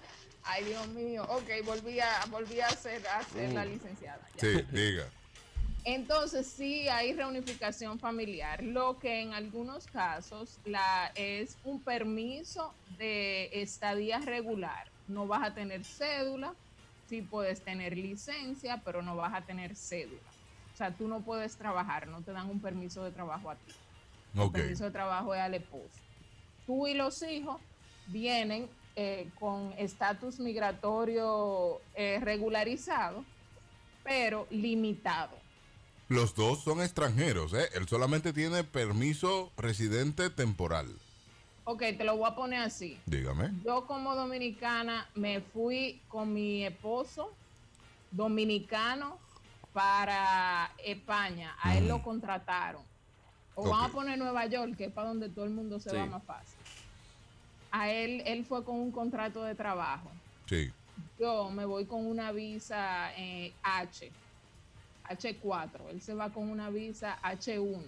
[0.49, 1.25] Ay, Dios mío.
[1.29, 3.73] Ok, volví a, volví a ser, a ser la Mm.
[3.73, 4.27] licenciada.
[4.33, 4.41] ya.
[4.41, 5.11] Sí, diga.
[5.83, 13.49] Entonces sí hay reunificación familiar, lo que en algunos casos la, es un permiso de
[13.53, 14.91] estadía regular.
[15.05, 16.57] No vas a tener cédula,
[17.05, 20.29] sí puedes tener licencia, pero no vas a tener cédula.
[20.73, 23.81] O sea, tú no puedes trabajar, no te dan un permiso de trabajo a ti.
[24.41, 24.51] El Ok.
[24.51, 26.03] permiso de trabajo es al esposo.
[26.65, 27.61] Tú y los hijos
[28.05, 33.23] vienen eh, con estatus migratorio eh, regularizado,
[34.03, 35.37] pero limitado.
[36.09, 37.69] Los dos son extranjeros, ¿eh?
[37.75, 40.87] Él solamente tiene permiso residente temporal.
[41.65, 42.97] Ok, te lo voy a poner así.
[43.05, 43.51] Dígame.
[43.63, 47.31] Yo como dominicana me fui con mi esposo
[48.09, 49.19] dominicano
[49.73, 51.55] para España.
[51.61, 52.81] A él lo contrataron.
[53.53, 55.95] O vamos a poner Nueva York, que es para donde todo el mundo se Sí.
[55.97, 56.56] va más fácil.
[57.71, 60.09] A él, él fue con un contrato de trabajo.
[60.45, 60.71] Sí.
[61.19, 64.11] Yo me voy con una visa eh, H,
[65.09, 65.89] H4.
[65.89, 67.83] Él se va con una visa H1.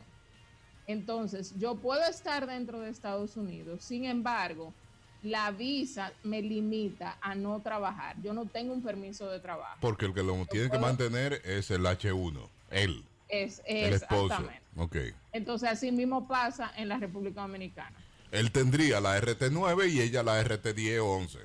[0.88, 4.74] Entonces, yo puedo estar dentro de Estados Unidos, sin embargo,
[5.22, 8.16] la visa me limita a no trabajar.
[8.22, 9.78] Yo no tengo un permiso de trabajo.
[9.82, 12.48] Porque el que lo tiene que mantener es el H1.
[12.72, 13.04] Él.
[13.28, 14.26] Es, El esposo.
[14.26, 14.64] exactamente.
[14.78, 14.96] Ok.
[15.32, 17.96] Entonces, así mismo pasa en la República Dominicana.
[18.32, 21.40] Él tendría la RT9 y ella la RT10 o 11.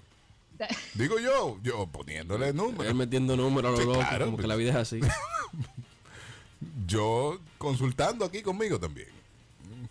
[0.94, 2.86] Digo yo, yo poniéndole números.
[2.86, 4.48] Él metiendo números a lo Sí, loco, claro, como que pues.
[4.48, 5.00] la vida es así.
[6.86, 9.08] Yo consultando aquí conmigo también.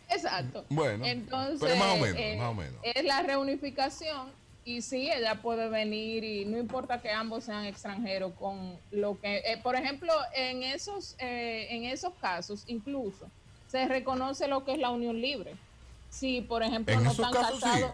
[0.10, 0.66] Exacto.
[0.70, 2.76] Bueno, Entonces, pero más o menos, eh, más o menos.
[2.84, 4.28] es la reunificación
[4.66, 9.38] y sí, ella puede venir y no importa que ambos sean extranjeros con lo que,
[9.38, 13.28] eh, por ejemplo, en esos, eh, en esos casos incluso
[13.68, 15.56] se reconoce lo que es la unión libre.
[16.14, 17.62] Si, por ejemplo, En no están casos sí.
[17.64, 17.92] casados,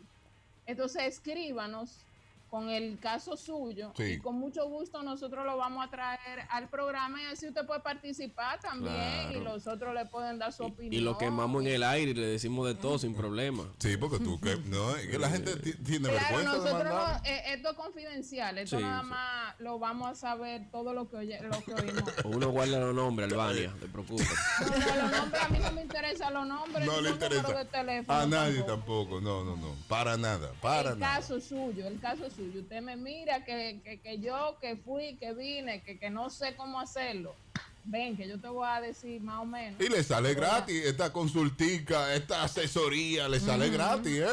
[0.68, 2.05] Entonces escríbanos
[2.52, 4.04] con el caso suyo Sí.
[4.04, 7.80] y con mucho gusto nosotros lo vamos a traer al programa y así usted puede
[7.80, 9.39] participar también Claro.
[9.39, 10.93] y los otros le pueden dar su opinión.
[10.93, 13.64] Y lo quemamos en el aire y le decimos de todo sin problema.
[13.80, 17.41] Sí, porque tú, que, no, es que la gente ti- tiene Claro, vergüenza nosotros eh,
[17.54, 19.08] esto es confidencial, esto Sí, nada sí.
[19.08, 22.04] más lo vamos a saber todo lo que oye, lo que oímos.
[22.26, 24.28] O uno guarda los nombres, Albania, te preocupes.
[24.60, 27.20] No, no, los nombres, a mí no me interesan los nombres, No ni le los
[27.20, 27.64] números interesa.
[27.64, 28.72] de teléfono A nadie tampoco.
[28.82, 29.22] tampoco.
[29.22, 29.74] No, no, no.
[29.88, 30.52] Para nada.
[30.62, 31.16] Para el nada.
[31.16, 32.41] caso suyo, el caso suyo.
[32.56, 36.56] Usted me mira que, que, que yo que fui, que vine, que, que no sé
[36.56, 37.36] cómo hacerlo.
[37.84, 39.80] Ven, que yo te voy a decir más o menos.
[39.82, 44.28] Y le sale gratis esta consultica, esta asesoría, le sale gratis, ¿eh?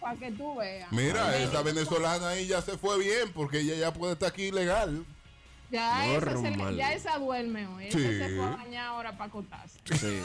[0.00, 0.92] Para que tú veas.
[0.92, 5.04] Mira, esa venezolana ahí ya se fue bien porque ella ya puede estar aquí ilegal.
[5.70, 7.90] ya, esa, se ya esa duerme hoy.
[7.90, 7.98] Sí.
[8.04, 9.80] Esa se fue a bañar ahora para acotarse.
[9.98, 10.20] Sí.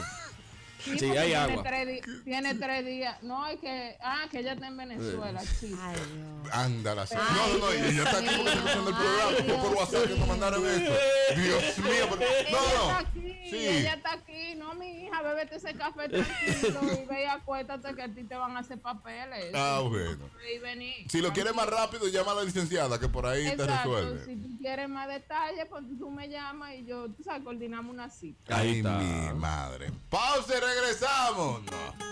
[0.84, 1.62] Sí, hay tiene agua.
[1.62, 3.22] Tres tiene tres días.
[3.22, 3.96] No, hay que.
[4.02, 5.74] Ah, que ella está en Venezuela, sí.
[5.80, 6.52] Ay, Dios.
[6.54, 7.14] Ándala, sí.
[7.18, 9.62] Ay, No, no, no, y ella está aquí porque está escuchando el programa.
[9.62, 10.92] Por WhatsApp que nos mandaron esto.
[11.36, 12.22] Dios mío, pero.
[12.22, 12.96] Ella está No, no.
[12.98, 13.20] aquí,
[13.50, 13.56] Sí.
[13.68, 14.54] ella está aquí.
[14.56, 18.34] No, mi hija, bébete ese café tranquilo y ve y acuéstate que a ti te
[18.36, 19.52] van a hacer papeles.
[19.54, 20.28] Ah, bueno.
[20.54, 20.94] Y venir.
[21.10, 24.24] Si lo quieres más rápido, llama a la licenciada que por ahí te Exacto, resuelve.
[24.24, 28.08] si tú quieres más detalles, pues tú me llamas y yo, tú sabes, coordinamos una
[28.10, 28.56] cita.
[28.56, 28.98] Ahí Ay, está.
[28.98, 29.90] mi madre.
[30.08, 31.62] Pausa regresamos.
[31.64, 32.10] No.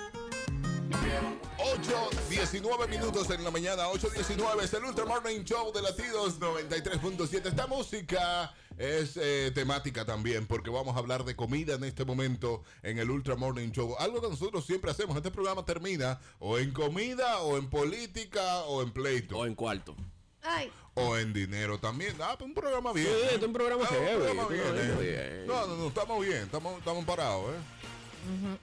[1.61, 7.47] 8, 19 minutos en la mañana, 8.19 es el Ultra Morning Show de Latidos 93.7.
[7.47, 12.63] Esta música es eh, temática también porque vamos a hablar de comida en este momento
[12.83, 13.97] en el Ultra Morning Show.
[13.99, 15.17] Algo que nosotros siempre hacemos.
[15.17, 19.95] Este programa termina o en comida o en política o en pleito O en cuarto.
[20.43, 22.15] Ay, o en dinero también.
[22.21, 23.09] Ah, pues un programa bien.
[23.09, 25.35] Sí, este es un programa Ah, programa este bien, programa eh.
[25.37, 25.47] bien.
[25.47, 27.98] No, no, no, estamos bien, estamos, estamos parados, ¿eh?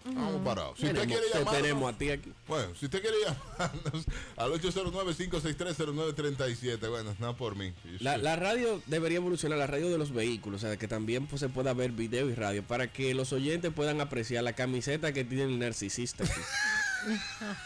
[0.08, 0.78] Estamos parados.
[0.80, 2.34] Si usted Tenemos, quiere te llamar, tenemos a ti aquí.
[2.48, 4.06] bueno, si usted quiere llamarnos
[4.38, 7.74] al 809-5630937, bueno, no por mí.
[8.00, 11.40] La, la radio debería evolucionar, la radio de los vehículos, o sea, que también pues,
[11.40, 15.24] se pueda ver video y radio, para que los oyentes puedan apreciar la camiseta que
[15.24, 16.24] tiene el narcisista.
[16.24, 16.34] aquí.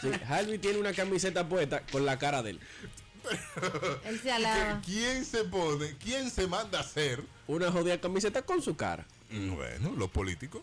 [0.02, 2.60] Sí, Harvey tiene una camiseta puesta con la cara de él.
[4.04, 4.82] él se alaba.
[4.84, 7.22] ¿Quién se pone, quién se manda a hacer?
[7.46, 9.06] Una jodida camiseta con su cara.
[9.30, 10.60] Bueno, los políticos.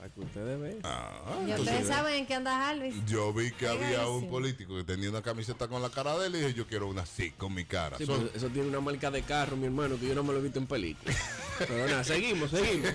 [0.00, 0.78] Para que ustedes vean.
[0.82, 3.04] Ah, Y entonces, ustedes saben en qué anda Alvis.
[3.04, 6.36] Yo vi que había un político que tenía una camiseta con la cara de él
[6.36, 7.98] y dije, yo quiero una así, con mi cara.
[7.98, 10.32] Sí, Son- pero eso tiene una marca de carro, mi hermano, que yo no me
[10.32, 11.14] lo he visto en película.
[11.58, 12.94] Pero nada, seguimos, seguimos.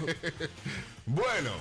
[1.05, 1.51] Bueno,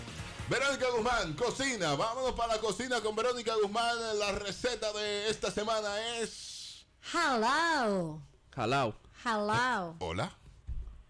[0.49, 1.95] Verónica Guzmán, cocina.
[1.95, 4.18] Vámonos para la cocina con Verónica Guzmán.
[4.18, 5.88] La receta de esta semana
[6.20, 6.86] es...
[7.12, 8.22] Hello.
[8.55, 8.95] Jalao.
[9.22, 9.97] Hello.
[9.99, 10.32] Hola.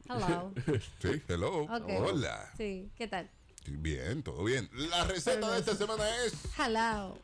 [0.08, 0.52] Hello.
[1.00, 1.66] Sí, hello.
[1.66, 2.52] Hola.
[2.56, 3.30] Sí, ¿qué tal?
[3.66, 4.68] Bien, todo bien.
[4.72, 6.34] La receta de esta semana es...
[6.58, 7.16] Hello.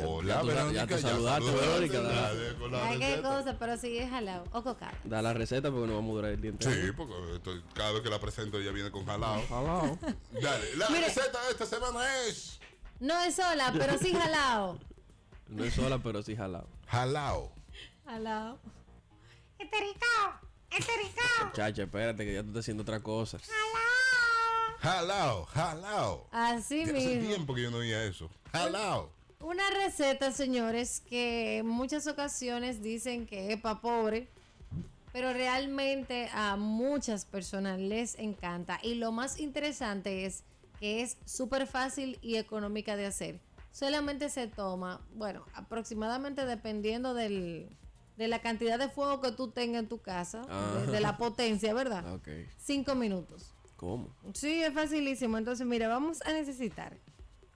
[0.00, 0.72] Hola, ya Verónica.
[0.80, 2.54] ya te saludaste, Verónica, dale.
[2.54, 3.28] con la Ay, qué receta.
[3.36, 4.44] cosa, pero sí es hello.
[4.52, 4.96] O cocada.
[5.02, 6.72] Da la receta porque no vamos a durar el día entero.
[6.72, 9.44] Sí, porque estoy- cada vez que la presento ella viene con jalao.
[9.48, 9.98] Jalao.
[10.40, 11.06] Dale, la Mire.
[11.06, 12.60] receta de esta semana es...
[13.00, 14.78] No es sola, pero sí jalao.
[15.48, 16.68] No es sola, pero sí jalao.
[16.88, 17.50] Jalao.
[18.04, 18.58] Jalao.
[19.58, 20.38] Este rico.
[20.70, 20.92] Este.
[21.54, 23.38] Chacha, espérate que ya tú estás haciendo otra cosa.
[24.80, 26.26] Jalao, jalao.
[26.30, 27.28] Así Ya hace mismo.
[27.28, 28.30] tiempo que yo no oía eso.
[28.52, 29.10] Jalao.
[29.40, 34.28] Una receta, señores, que en muchas ocasiones dicen que es para pobre,
[35.12, 38.78] pero realmente a muchas personas les encanta.
[38.82, 40.42] Y lo más interesante es
[40.80, 43.40] que es súper fácil y económica de hacer.
[43.72, 47.68] Solamente se toma, bueno, aproximadamente dependiendo del,
[48.16, 50.82] de la cantidad de fuego que tú tengas en tu casa, Ah.
[50.86, 52.12] de, de la potencia, ¿verdad?
[52.14, 52.28] Ok.
[52.58, 53.52] Cinco minutos.
[53.78, 54.08] ¿Cómo?
[54.34, 55.38] Sí, es facilísimo.
[55.38, 56.96] Entonces, mira, vamos a necesitar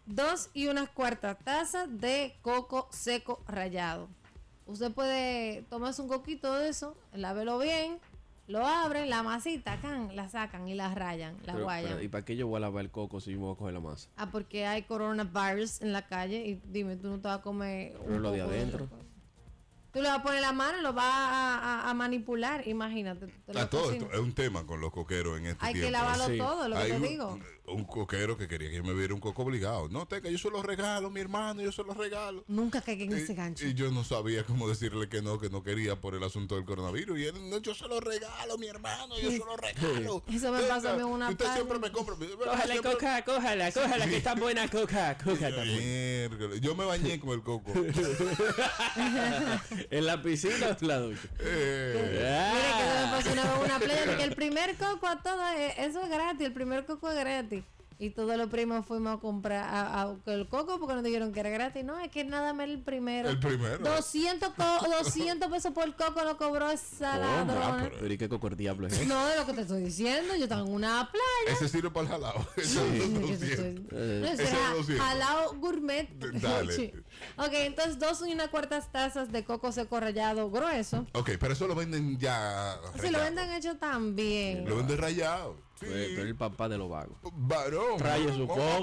[0.07, 4.09] dos y unas cuartas tazas de coco seco rallado.
[4.67, 7.99] Usted puede tomarse un coquito de eso, lávelo bien,
[8.47, 11.91] lo abren, la masita, can, la sacan y la rayan, la Pero- guayan.
[11.95, 13.59] pero, ¿Y para qué yo voy a lavar el coco si yo me voy a
[13.59, 14.09] coger la masa?
[14.17, 17.95] Ah, porque hay coronavirus en la calle y dime, tú no te vas a comer
[18.01, 18.89] Pero un lo de adentro.
[19.93, 23.27] Tú le vas a poner la mano, lo vas a, a- a manipular, imagínate.
[23.27, 24.05] te lo A todo cocinas.
[24.05, 25.99] esto es un tema con los coqueros en este Hay que tiempo.
[25.99, 26.39] lavarlo Sí.
[26.39, 27.39] todo, lo que Hay te un, digo.
[27.73, 29.89] Un coquero que quería que yo me viera un coco obligado.
[29.89, 32.45] No, Teca, yo se lo regalo, mi hermano, yo se lo regalo.
[32.49, 33.67] Nunca caigan en ese gancho.
[33.67, 36.65] y yo no sabía cómo decirle que no, que no quería por el asunto del
[36.65, 37.19] coronavirus.
[37.19, 40.23] Y él, no, yo se lo regalo, mi hermano, yo se lo regalo.
[40.33, 42.15] Eso me Teca, pasó a mí en una Usted siempre me compra.
[42.17, 45.51] Cójala, siempre- coca, cójala, cójala, que está buena coca, coca.
[45.51, 47.73] Miércoles, Yo me bañé con el coco.
[49.91, 51.29] ¿En la piscina o en la ducha?
[51.41, 55.07] Eh, Mire que eso me pasó una vez en una playa porque el primer coco
[55.07, 57.62] a todo es- eso es gratis, el primer coco es gratis.
[58.03, 61.39] Y todos los primos fuimos a comprar a, a- el coco porque nos dijeron que
[61.39, 61.85] era gratis.
[61.85, 63.29] No, es que nada más el primero.
[63.29, 63.79] El primero.
[63.79, 67.91] 200, co- 200 pesos por coco lo cobró esa Ah, ladrona.
[68.01, 68.99] pero ¿y qué coco el diablo es?
[69.01, 69.07] eh?
[69.07, 71.57] No, de lo que te estoy diciendo, yo estaba en una playa.
[71.57, 72.45] ese sirve para el jalado.
[72.57, 73.49] Ese No, es yo te 200.
[73.51, 75.07] estoy- no, Ese ese es era 200.
[75.07, 76.09] jalao gourmet.
[76.41, 76.73] Dale.
[76.73, 76.93] Sí.
[77.37, 81.07] Ok, entonces dos y una cuartas tazas de coco seco rallado grueso.
[81.13, 82.77] Ok, pero eso lo venden ya.
[83.01, 84.69] Si lo venden hecho también.
[84.69, 85.57] Lo venden rayado.
[85.83, 86.13] Sí.
[86.15, 87.17] Pero el papá de los vagos.
[87.35, 87.99] Varón.
[87.99, 88.79] Raye su ¿cómo va a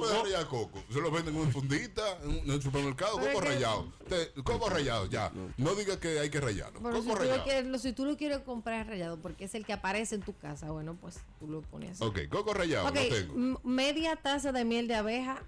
[0.48, 0.72] coco.
[0.72, 0.84] coco?
[0.92, 3.92] Se lo venden en una fundita, en, el supermercado, coco rayado.
[4.08, 5.32] Te- coco rayado, ya.
[5.58, 6.80] No diga que hay que rayarlo.
[6.82, 7.44] Pero si coco tú, lo rayado.
[7.44, 10.36] quieres, lo- si tú lo quieres comprar rayado porque es el que aparece en tu
[10.38, 12.04] casa, bueno, pues tú lo pones así.
[12.04, 13.62] Ok, coco rayado, Ok, lo tengo.
[13.64, 15.44] media taza de miel de abeja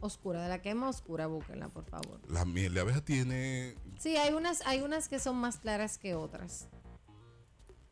[0.00, 2.18] oscura, de la que es más oscura, búsquenla, por favor.
[2.28, 3.76] La miel de abeja tiene.
[3.98, 6.66] Sí, hay unas, hay unas que son más claras que otras.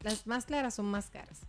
[0.01, 1.41] Las más claras son más caras.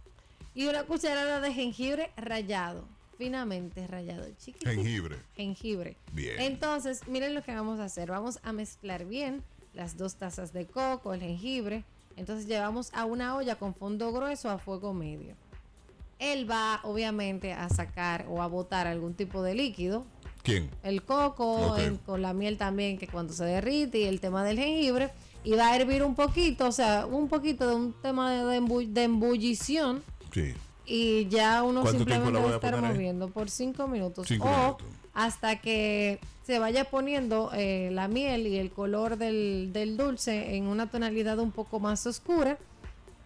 [0.53, 2.83] Y una cucharada de jengibre rallado,
[3.17, 4.69] finamente rallado, chiquitito.
[4.71, 5.17] Jengibre.
[5.35, 5.95] jengibre.
[6.13, 6.39] Bien.
[6.41, 8.09] Entonces, miren lo que vamos a hacer.
[8.11, 9.43] Vamos a mezclar bien
[9.73, 11.83] las dos tazas de coco, el jengibre.
[12.17, 15.35] Entonces llevamos a una olla con fondo grueso a fuego medio.
[16.19, 20.05] Él va obviamente a sacar o a botar algún tipo de líquido.
[20.43, 20.69] ¿Quién?
[20.83, 21.75] El coco
[22.05, 25.09] con la miel también que cuando se derrite y el tema del jengibre.
[25.43, 28.61] Y va a hervir un poquito, o sea, un poquito de un tema de, de
[28.61, 30.03] embu- de embullición.
[30.32, 30.53] Sí.
[30.86, 32.82] Y ya uno ¿Cuánto tiempo simplemente va a a estar ahí?
[32.82, 34.27] moviendo por cinco minutos.
[34.27, 34.88] Cinco o minutos.
[35.13, 40.67] hasta que se vaya poniendo eh, la miel y el color del, del dulce en
[40.67, 42.57] una tonalidad un poco más oscura.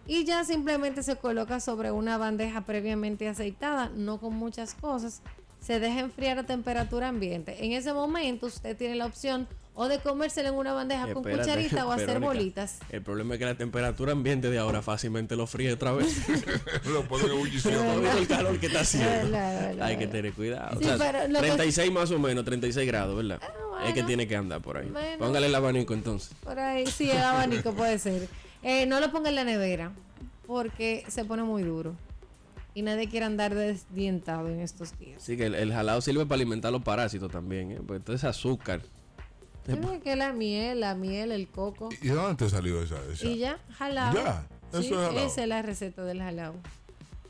[0.06, 5.22] Y ya simplemente se coloca sobre una bandeja previamente aceitada, no con muchas cosas.
[5.60, 7.64] Se deja enfriar a temperatura ambiente.
[7.64, 9.48] En ese momento usted tiene la opción
[9.78, 12.78] o de comérselo en una bandeja con Espérate, cucharita o hacer Verónica, bolitas.
[12.90, 16.16] El problema es que la temperatura ambiente de ahora fácilmente lo fríe otra vez.
[16.86, 17.74] lo ponen en ebullición.
[17.86, 19.10] ¿No viste el calor que está haciendo?
[19.10, 20.80] Verdad, verdad, Hay que tener cuidado.
[20.80, 23.38] Sí, O sea, pero lo que- 36 más o menos, 36 grados, ¿verdad?
[23.86, 24.88] Es que tiene que andar por ahí.
[24.88, 25.18] Bueno.
[25.18, 26.32] Póngale el abanico entonces.
[26.42, 28.28] Por ahí, sí, el abanico puede ser.
[28.62, 29.92] Eh, no lo ponga en la nevera
[30.46, 31.94] porque se pone muy duro.
[32.72, 35.22] Y nadie quiere andar desdientado en estos días.
[35.22, 37.72] Sí, que el, el jalado sirve para alimentar los parásitos también.
[37.72, 37.80] ¿eh?
[37.86, 38.80] Pues entonces azúcar.
[39.68, 41.88] Yo que la miel, la miel, el coco.
[42.00, 42.96] ¿Y de dónde te salió esa?
[43.12, 43.26] esa?
[43.26, 44.14] Y ya, jalado.
[44.14, 45.26] Ya, eso Sí, es jalao.
[45.26, 46.54] Esa es la receta del jalado.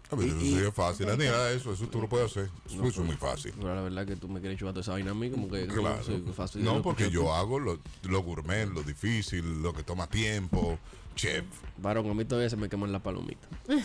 [0.08, 2.48] A ver, eso sí es fácil, ni nada de eso, eso tú lo puedes hacer.
[2.66, 3.52] Eso es muy fácil.
[3.56, 5.66] Pero la verdad que tú me quieres chuvar toda esa vaina a mí, como que.
[5.66, 5.98] Claro.
[6.04, 6.62] que fácil.
[6.62, 7.32] No, porque yo tú.
[7.32, 10.78] hago lo, lo gourmet, lo difícil, lo que toma tiempo.
[11.16, 11.44] Chef.
[11.78, 13.48] Varón, a mí todavía se me queman las palomitas.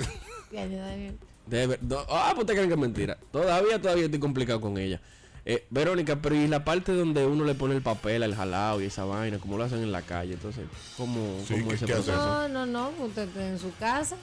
[0.51, 1.17] Ya, ya, Daniel.
[1.47, 3.17] De ver- no, ah, pues te creen que es mentira.
[3.31, 4.99] Todavía, todavía estoy complicado con ella.
[5.45, 8.85] Eh, Verónica, pero y la parte donde uno le pone el papel, el jalado y
[8.85, 10.65] esa vaina, como lo hacen en la calle, entonces,
[10.97, 12.15] ¿cómo, Sí, cómo ¿qué- ese qué proceso?
[12.15, 12.89] No, no, no.
[13.05, 14.15] Usted está en su casa.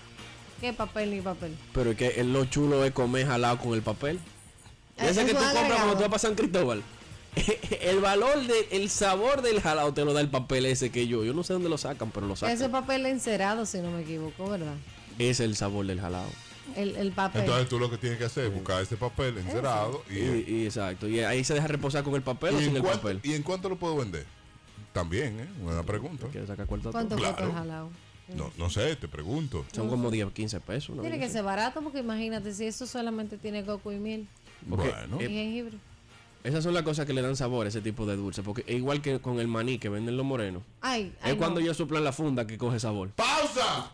[0.60, 1.56] ¿Qué papel ni papel?
[1.72, 4.16] Pero es que el- lo chulo es comer jalado con el papel.
[4.96, 6.82] Eh, Ese que eso tú compras cuando tú vas para San Cristóbal.
[7.82, 11.24] el valor, de, el sabor del jalado te lo da el papel ese que yo.
[11.24, 12.54] Yo no sé dónde lo sacan, pero lo sacan.
[12.56, 14.74] Ese papel encerado, si no me equivoco, ¿verdad?
[15.18, 16.28] Ese es el sabor del jalado.
[16.76, 17.42] El, el papel.
[17.42, 20.64] Entonces tú lo que tienes que hacer es buscar ese papel encerado y, Y, y
[20.66, 21.08] exacto.
[21.08, 23.20] Y ahí se deja reposar con el papel o ¿Y sin en, el cuánto, papel.
[23.22, 24.26] ¿Y en cuánto lo puedo vender?
[24.92, 25.48] También, ¿eh?
[25.62, 26.26] Buena pregunta.
[26.30, 26.66] ¿Quieres sacar?
[26.66, 27.52] ¿Cuánto Claro.
[27.52, 27.90] jalado?
[28.34, 29.64] No, no sé, te pregunto.
[29.72, 30.94] Son como 10, 15 pesos.
[30.96, 31.02] ¿no?
[31.02, 34.26] Tiene que ser barato porque imagínate si eso solamente tiene coco y miel
[34.68, 35.16] Porque, Bueno.
[35.20, 35.78] y eh, jengibre.
[36.44, 38.42] esas son las cosas que le dan sabor a ese tipo de dulce.
[38.42, 40.62] Porque es igual que con el maní que venden los morenos.
[40.82, 41.64] Ay, Es ay, cuando no.
[41.64, 43.10] ellos soplan la funda que coge sabor.
[43.12, 43.92] ¡Pausa!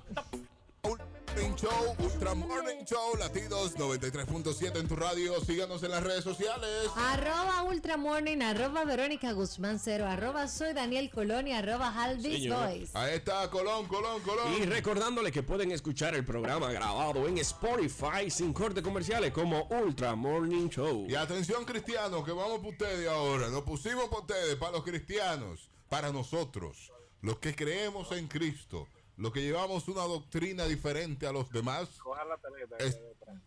[1.35, 5.41] Morning Show, Ultra Morning Show, latidos 93.7 en tu radio.
[5.41, 6.89] Síganos en las redes sociales.
[6.95, 12.49] Arroba Ultra Morning, arroba Verónica Guzmán Cero, arroba Soy Daniel Colón y arroba Halvis.
[12.49, 12.95] Boys.
[12.95, 14.55] Ahí está, Colón, Colón, Colón.
[14.61, 20.15] Y recordándole que pueden escuchar el programa grabado en Spotify sin corte comerciales como Ultra
[20.15, 21.07] Morning Show.
[21.09, 23.49] Y atención cristianos, que vamos por ustedes ahora.
[23.49, 28.87] Nos pusimos por ustedes, para los cristianos, para nosotros, los que creemos en Cristo,
[29.17, 31.89] los que llevamos una doctrina diferente a los demás.
[32.03, 32.77] Coja la tarjeta.
[32.79, 33.01] Es-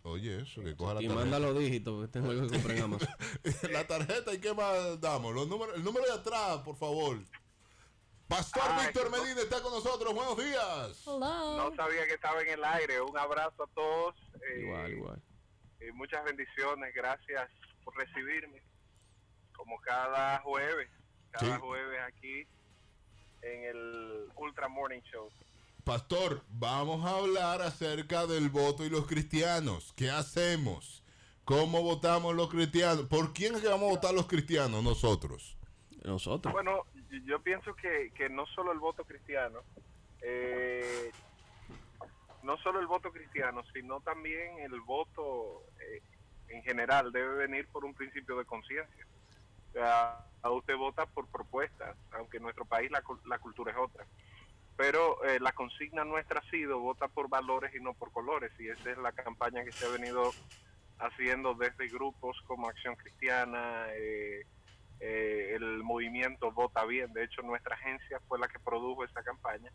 [0.04, 1.26] Oye, eso, que coja la Y tarjeta.
[1.30, 3.10] manda los dígitos, este juego que compré en Amazon.
[3.72, 5.34] la tarjeta y qué más damos.
[5.36, 7.20] Los números, el número de atrás, por favor.
[8.28, 9.18] Pastor Ay, Víctor no.
[9.24, 10.14] Medina está con nosotros.
[10.14, 11.06] Buenos días.
[11.08, 13.02] No sabía que estaba en el aire.
[13.02, 14.16] Un abrazo a todos.
[14.50, 15.22] eh, Igual, igual.
[15.82, 16.94] y muchas bendiciones.
[16.94, 17.50] Gracias
[17.84, 18.62] por recibirme.
[19.56, 20.90] Como cada jueves.
[21.32, 21.62] Cada Sí.
[21.62, 22.48] jueves aquí
[23.44, 25.30] en el Ultra Morning Show.
[25.88, 29.94] Pastor, vamos a hablar acerca del voto y los cristianos.
[29.96, 31.02] ¿Qué hacemos?
[31.46, 33.06] ¿Cómo votamos los cristianos?
[33.06, 34.84] ¿Por quién es que vamos a votar los cristianos?
[34.84, 35.58] Nosotros.
[36.04, 36.52] Nosotros.
[36.52, 36.84] Bueno,
[37.26, 39.62] yo- pienso que, que no solo el voto cristiano,
[40.22, 41.10] eh,
[42.44, 46.02] no solo el voto cristiano, sino también el voto eh,
[46.50, 49.06] en general debe venir por un principio de conciencia.
[49.70, 53.78] O sea, a usted vota por propuestas, aunque en nuestro país la, la cultura es
[53.78, 54.06] otra.
[54.78, 58.70] Pero eh, la consigna nuestra ha sido vota por valores y no por colores, y
[58.70, 60.32] esa es la campaña que se ha venido
[61.00, 64.46] haciendo desde grupos como Acción Cristiana, eh,
[65.00, 67.12] eh, el movimiento Vota Bien.
[67.14, 69.72] De hecho, nuestra agencia fue la que produjo esa campaña.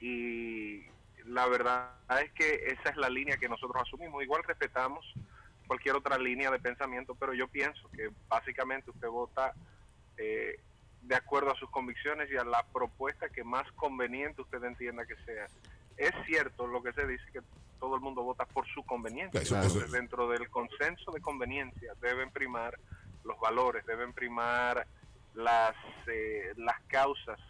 [0.00, 0.84] Y
[1.26, 1.92] la verdad
[2.22, 4.22] es que esa es la línea que nosotros asumimos.
[4.22, 5.04] Igual respetamos
[5.66, 9.54] cualquier otra línea de pensamiento, pero yo pienso que básicamente usted vota
[10.16, 10.58] eh,
[11.02, 15.16] de acuerdo a sus convicciones y a la propuesta que más conveniente usted entienda que
[15.24, 15.46] sea.
[15.96, 17.40] Es cierto lo que se dice que
[17.78, 19.40] todo el mundo vota por su conveniencia.
[19.40, 22.78] Entonces, dentro del consenso de conveniencia deben primar
[23.24, 24.86] los valores, deben primar
[25.34, 25.74] las,
[26.06, 27.40] eh, las causas.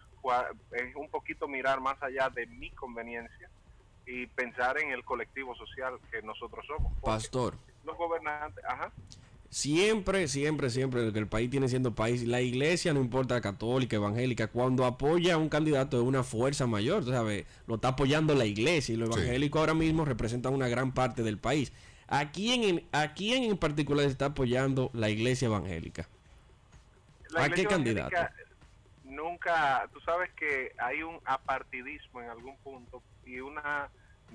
[0.73, 3.51] Es un poquito mirar más allá de mi conveniencia
[4.07, 6.93] y pensar en el colectivo social que nosotros somos.
[7.01, 8.93] Pastor, Los gobernantes, ajá.
[9.51, 14.47] Siempre, siempre, siempre que el país tiene siendo país, la iglesia, no importa católica, evangélica,
[14.49, 18.47] cuando apoya a un candidato de una fuerza mayor, tú sabes, lo está apoyando la
[18.47, 19.21] iglesia y los Sí.
[19.21, 21.73] evangélicos ahora mismo representan una gran parte del país.
[22.07, 26.09] ¿A quién, en, ¿A quién en particular está apoyando la iglesia evangélica?
[27.31, 28.17] La ¿A qué candidato?
[29.05, 33.89] Nunca, tú sabes que hay un apartidismo en algún punto y una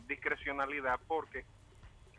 [0.08, 1.46] discrecionalidad porque,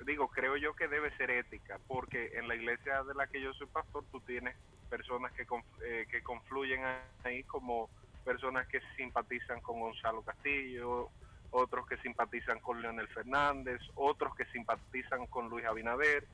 [0.05, 3.53] digo, creo yo que debe ser ética, porque en la iglesia de la que yo
[3.55, 4.55] soy pastor tú tienes
[4.91, 5.47] personas que,
[5.85, 6.81] eh, que confluyen
[7.25, 7.89] ahí como
[8.25, 11.09] personas que simpatizan con Gonzalo Castillo,
[11.51, 16.25] otros que simpatizan con Leonel Fernández, otros que simpatizan con Luis Abinader.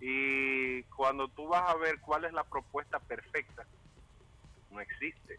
[0.00, 3.64] Y cuando tú vas a ver cuál es la propuesta perfecta,
[4.70, 5.36] no existe.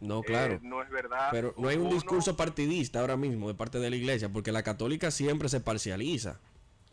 [0.00, 0.54] No, claro.
[0.54, 1.28] Eh, no es verdad.
[1.30, 4.50] Pero no hay un Uno- discurso partidista ahora mismo de parte de la iglesia, porque
[4.52, 6.40] la católica siempre se parcializa.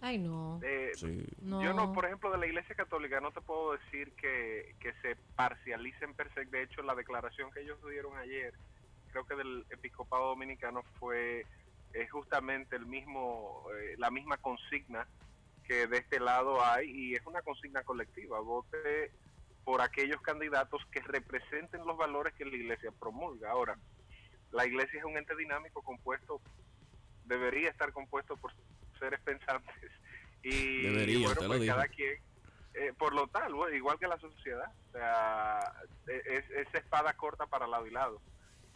[0.02, 0.60] Ay, no.
[0.64, 1.26] Eh, Sí.
[1.41, 1.62] No.
[1.64, 5.16] Yo no, por ejemplo, de la Iglesia Católica no te puedo decir que, que se
[5.36, 6.45] parcialicen per se.
[6.45, 8.54] De hecho, la declaración que ellos dieron ayer,
[9.12, 11.45] creo que del Episcopado Dominicano fue
[11.93, 15.08] eh, justamente el mismo, eh, la misma consigna
[15.64, 18.39] que de este lado hay y es una consigna colectiva.
[18.39, 19.12] Vote
[19.66, 23.52] por aquellos candidatos que representen los valores que la Iglesia promulga.
[23.52, 23.78] Ahora,
[24.52, 26.39] la Iglesia es un ente dinámico compuesto,
[27.26, 28.54] debería estar compuesto por
[29.00, 29.74] seres pensantes.
[30.43, 32.14] Y, Debería, y bueno, pues cada quien,
[32.76, 35.60] eh, por lo tal, bueno, igual que la sociedad, o sea,
[36.08, 38.22] e- es, es espada corta para lado y lado.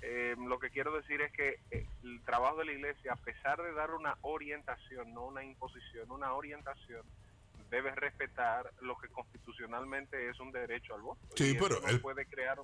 [0.01, 3.61] Eh, lo que quiero decir es que eh, el trabajo de la iglesia, a pesar
[3.61, 7.05] de dar una orientación, no una imposición, una orientación,
[7.69, 11.22] debe respetar lo que constitucionalmente es un derecho al voto.
[11.38, 12.59] Sí, Y pero no el- puede crear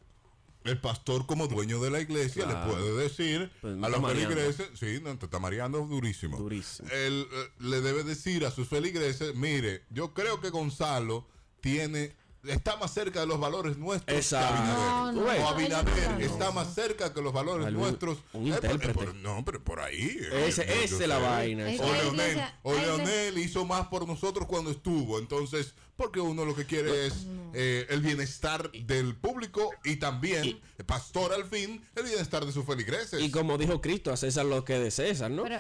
[0.68, 2.68] El pastor como dueño de la iglesia Claro.
[2.68, 4.36] le puede decir Pues a los mareando.
[4.36, 6.38] feligreses, sí, no, te está mareando durísimo.
[6.38, 6.90] Durísimo.
[6.92, 11.28] Él eh, le debe decir a sus feligreses, mire, yo creo que Gonzalo
[11.62, 14.54] tiene está más cerca de los valores nuestros Exacto.
[14.54, 14.88] que Abinader.
[14.88, 16.20] No, no, o Abinader no.
[16.20, 18.20] está más cerca que los valores Algún- nuestros.
[18.32, 20.18] un Eh, por- por- no, pero por ahí.
[20.32, 21.22] eh, esa es la sé.
[21.24, 25.20] vaina, Es O Leonel, iglesia- o Leonel hizo más por nosotros cuando estuvo.
[25.20, 30.86] Entonces, porque uno lo que quiere es eh, el bienestar del público y también, el
[30.86, 33.20] pastor al fin, el bienestar de sus feligreses.
[33.22, 35.44] Y como dijo Cristo, a César lo que es de César, ¿no?
[35.44, 35.60] Pero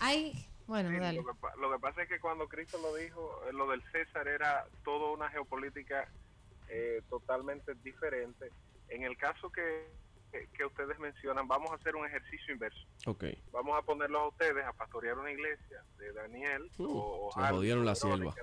[0.00, 0.44] hay.
[0.66, 1.18] Bueno, Sí, dale.
[1.22, 3.82] Lo que, pa- lo que pasa es que cuando Cristo lo dijo, eh, lo del
[3.92, 6.08] César era toda una geopolítica
[6.68, 8.50] eh, totalmente diferente.
[8.90, 9.88] En el caso que,
[10.30, 12.80] que- que ustedes mencionan, vamos a hacer un ejercicio inverso.
[13.06, 13.24] Ok.
[13.50, 17.40] Vamos a ponerlos a ustedes a pastorear una iglesia de Daniel Uh, o, o se
[17.40, 18.42] Harold, jodieron la Verónica.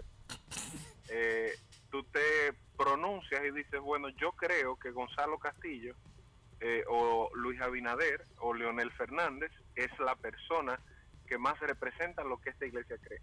[1.08, 1.54] Eh,
[1.90, 5.96] tú te pronuncias y dices, bueno, yo creo que Gonzalo Castillo
[6.60, 10.80] eh, o Luis Abinader o Leonel Fernández es la persona
[11.28, 13.22] que más representa lo que esta iglesia cree.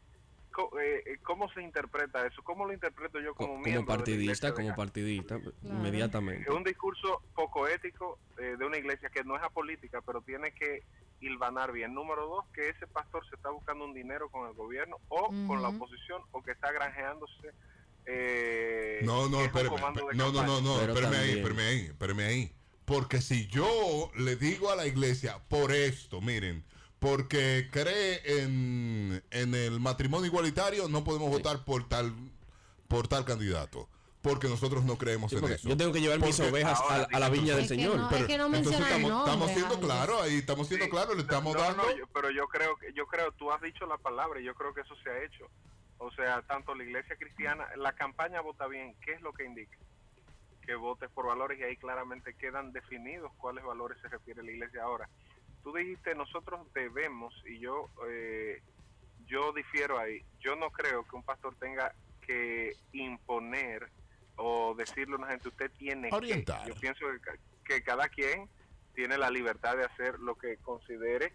[0.50, 2.42] Co- eh, eh, ¿Cómo se interpreta eso?
[2.42, 6.50] ¿Cómo lo interpreto yo como, como miembro de la partidista, iglesia de como partidista, inmediatamente.
[6.50, 10.52] es un discurso poco ético eh, de una iglesia que no es apolítica, pero tiene
[10.52, 10.84] que
[11.20, 11.94] hilvanar bien.
[11.94, 15.62] Número dos, que ese pastor se está buscando un dinero con el gobierno o con
[15.62, 17.54] la oposición o que está granjeándose.
[18.06, 21.14] Eh, No, no, que es un espérame, comando de no, no, no, no, Pero espérame
[21.20, 22.52] ahí, espérame ahí, espérame ahí.
[22.84, 26.64] Porque si yo le digo a la iglesia por esto, miren,
[26.98, 32.12] porque cree en, en el matrimonio igualitario, no podemos votar por tal
[32.88, 33.88] por tal candidato.
[34.20, 35.68] Porque nosotros no creemos Sí, en eso.
[35.68, 37.96] yo tengo que llevar mis ovejas a, a la viña del Señor.
[37.96, 41.16] no- pero- es que no entonces estamos, nombre, estamos siendo claros ahí, estamos siendo claros,
[41.16, 41.96] le estamos No, no, dando.
[41.96, 44.72] yo- pero yo creo que yo creo tú has dicho la palabra y yo creo
[44.74, 45.48] que eso se ha hecho.
[46.04, 49.76] O sea, tanto la iglesia cristiana, la campaña vota bien, ¿qué es lo que indica?
[50.66, 54.82] Que votes por valores y ahí claramente quedan definidos cuáles valores se refiere la iglesia
[54.82, 55.08] ahora.
[55.62, 58.60] Tú dijiste nosotros debemos y yo eh,
[59.26, 60.24] yo difiero ahí.
[60.40, 61.94] Yo no creo que un pastor tenga
[62.26, 63.88] que imponer
[64.36, 66.64] o decirle a una gente usted tiene Orientar.
[66.64, 66.70] que.
[66.70, 68.50] Yo pienso que, ca- que cada quien
[68.92, 71.34] tiene la libertad de hacer lo que considere eh,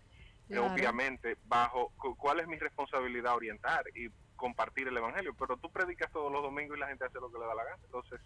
[0.50, 0.74] Claro.
[0.74, 6.12] obviamente bajo cu- cuál es mi responsabilidad orientar y compartir el evangelio pero tú predicas
[6.12, 7.84] todos los domingos y la gente hace lo que le da la gana.
[7.84, 8.22] Entonces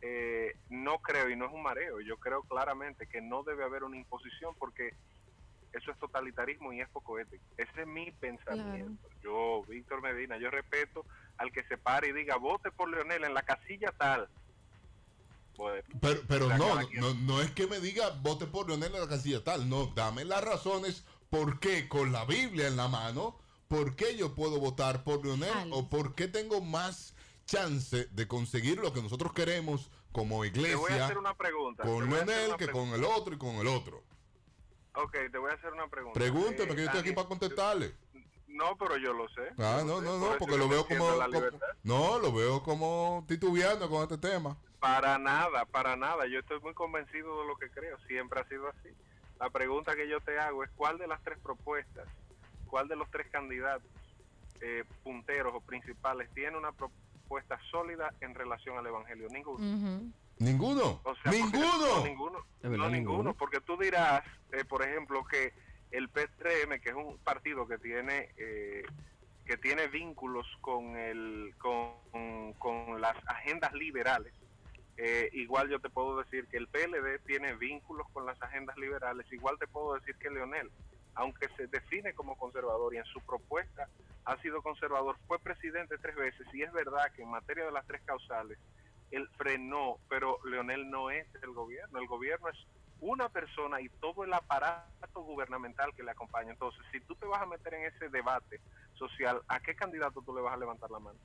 [0.00, 3.82] eh, no creo y no es un mareo yo creo claramente que no debe haber
[3.82, 4.94] una imposición porque
[5.72, 7.44] eso es totalitarismo y es poco ético.
[7.56, 9.08] Ese es mi pensamiento.
[9.22, 11.04] Yo Víctor Medina yo respeto
[11.36, 14.28] al que se pare y diga vote por Leonel en la casilla tal
[15.56, 19.08] Pues, Pero, pero no, no, no es que me diga vote por Leonel en la
[19.08, 23.38] casilla tal, no, dame las razones por qué con la Biblia en la mano,
[23.68, 25.76] por qué yo puedo votar por Leonel Alex.
[25.76, 27.14] o por qué tengo más
[27.44, 31.82] chance de conseguir lo que nosotros queremos como te voy a iglesia hacer una pregunta
[31.82, 32.72] con Leonel que pregunta.
[32.72, 34.02] con el otro y con el otro.
[34.94, 36.18] Ok, te voy a hacer una pregunta.
[36.18, 37.94] Pregúnteme Eh, que yo estoy aquí para contestarle.
[38.48, 39.52] No, pero yo lo sé.
[39.58, 41.40] Ah, no, no, no, porque lo veo como, como-
[41.84, 44.56] no, lo veo como titubeando con este tema.
[44.80, 46.26] Para nada, para nada.
[46.26, 47.96] Yo estoy muy convencido de lo que creo.
[48.08, 48.88] Siempre ha sido así.
[49.38, 52.08] La pregunta que yo te hago es cuál de las tres propuestas,
[52.68, 53.90] cuál de los tres candidatos
[54.60, 59.28] eh, punteros o principales tiene una propuesta sólida en relación al Evangelio.
[59.30, 60.10] Ninguno.
[60.38, 61.00] Ninguno.
[61.04, 61.86] O sea, porque- Ninguno.
[61.98, 62.38] no, ninguno.
[62.62, 62.90] Verdad, no, ninguno.
[62.90, 63.34] ninguno.
[63.34, 65.52] Porque tú dirás, eh, por ejemplo, que
[65.90, 68.84] el PRM, que es un partido que tiene eh,
[69.46, 74.34] que tiene vínculos con el con, con las agendas liberales,
[74.98, 79.26] eh, igual yo te puedo decir que el PLD tiene vínculos con las agendas liberales,
[79.32, 80.70] igual te puedo decir que Leonel,
[81.18, 83.88] aunque se define como conservador y en su propuesta
[84.24, 87.84] ha sido conservador, fue presidente tres veces y es verdad que en materia de las
[87.86, 88.56] tres causales
[89.10, 92.56] él frenó, pero Leonel no es el gobierno, el gobierno es
[93.00, 96.52] una persona y todo el aparato gubernamental que le acompaña.
[96.52, 98.60] Entonces, si tú te vas a meter en ese debate
[98.94, 101.18] social, ¿a qué candidato tú le vas a levantar la mano?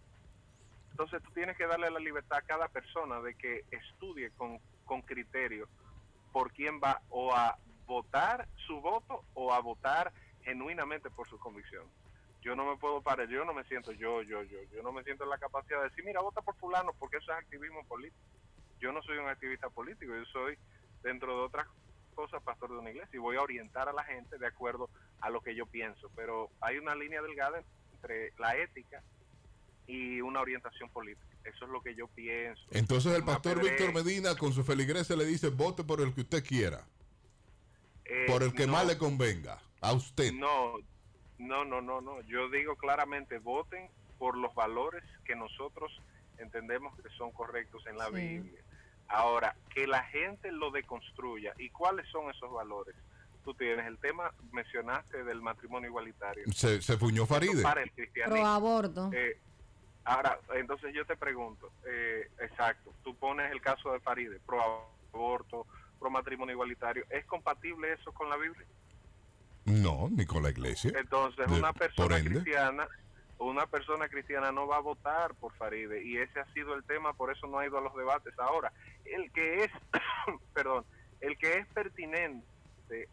[0.92, 5.02] Entonces, tú tienes que darle la libertad a cada persona de que estudie con, con
[5.02, 5.68] criterio
[6.32, 10.14] por quién va o a votar su voto o a votar
[10.44, 11.86] genuinamente por su convicción.
[12.42, 15.04] Yo no me puedo parar, yo no me siento yo, yo, yo, yo no me
[15.04, 18.22] siento en la capacidad de decir, mira, vota por fulano porque eso es activismo político.
[18.80, 20.58] Yo no soy un activista político, yo soy,
[21.02, 21.68] dentro de otras
[22.14, 24.90] cosas, pastor de una iglesia y voy a orientar a la gente de acuerdo
[25.22, 26.12] a lo que yo pienso.
[26.16, 27.64] Pero hay una línea delgada
[27.94, 29.02] entre la ética
[29.88, 31.28] y una orientación política.
[31.44, 32.62] Eso es lo que yo pienso.
[32.72, 33.62] Entonces el pastor.
[33.62, 36.86] Víctor Medina con su feligresia le dice, vote por el que usted quiera,
[38.06, 40.32] Eh, por el que no, más le convenga, a usted.
[40.34, 40.76] No,
[41.40, 42.22] no, no, no, no.
[42.22, 43.90] Yo digo claramente, voten
[44.20, 45.92] por los valores que nosotros
[46.38, 48.14] entendemos que son correctos en la Sí.
[48.14, 48.62] Biblia.
[49.08, 51.54] Ahora, que la gente lo deconstruya.
[51.60, 52.96] ¿Y cuáles son esos valores?
[53.44, 56.46] Tú tienes el tema, mencionaste del matrimonio igualitario.
[56.54, 57.62] Se, se fuñó Faride.
[57.62, 58.48] Para el Pro cristianismo.
[58.48, 59.10] aborto.
[59.14, 59.38] Eh,
[60.06, 65.68] ahora, entonces yo te pregunto, eh, exacto, tú pones el caso de Faride, pro aborto,
[66.04, 68.68] pro matrimonio igualitario, ¿es compatible eso con la Biblia?
[69.64, 70.92] No, ni con la iglesia.
[70.98, 72.86] Entonces, De- una persona cristiana,
[73.38, 77.14] una persona cristiana no va a votar por Faride y ese ha sido el tema,
[77.14, 78.38] por eso no ha ido a los debates.
[78.38, 78.74] Ahora,
[79.06, 79.72] el que es,
[80.54, 80.86] perdón,
[81.22, 82.44] el que es pertinente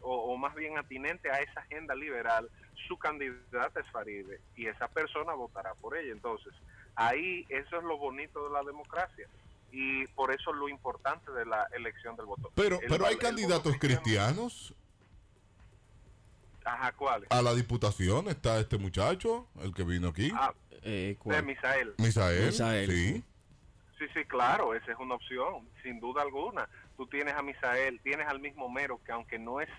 [0.01, 2.49] o, o más bien atinente a esa agenda liberal,
[2.89, 6.11] su candidata es Faride y esa persona votará por ella.
[6.11, 6.53] Entonces,
[6.95, 9.29] ahí eso es lo bonito de la democracia
[9.71, 12.51] y por eso lo importante de la elección del voto.
[12.55, 14.73] Pero, El pero hay el candidatos cristianos
[16.63, 17.29] Ajá, ¿cuáles?
[17.31, 18.27] a la diputación.
[18.27, 20.31] Está este muchacho, el que vino aquí.
[20.35, 20.53] Ah,
[20.83, 21.45] Eh, de ¿cuál?
[21.45, 21.93] Misael.
[21.97, 22.45] Misael.
[22.47, 22.91] Misael.
[22.91, 23.23] Sí.
[23.99, 26.67] Sí, sí, claro, esa es una opción, sin duda alguna.
[26.97, 29.69] Tú tienes a Misael, tienes al mismo Homero, que aunque no es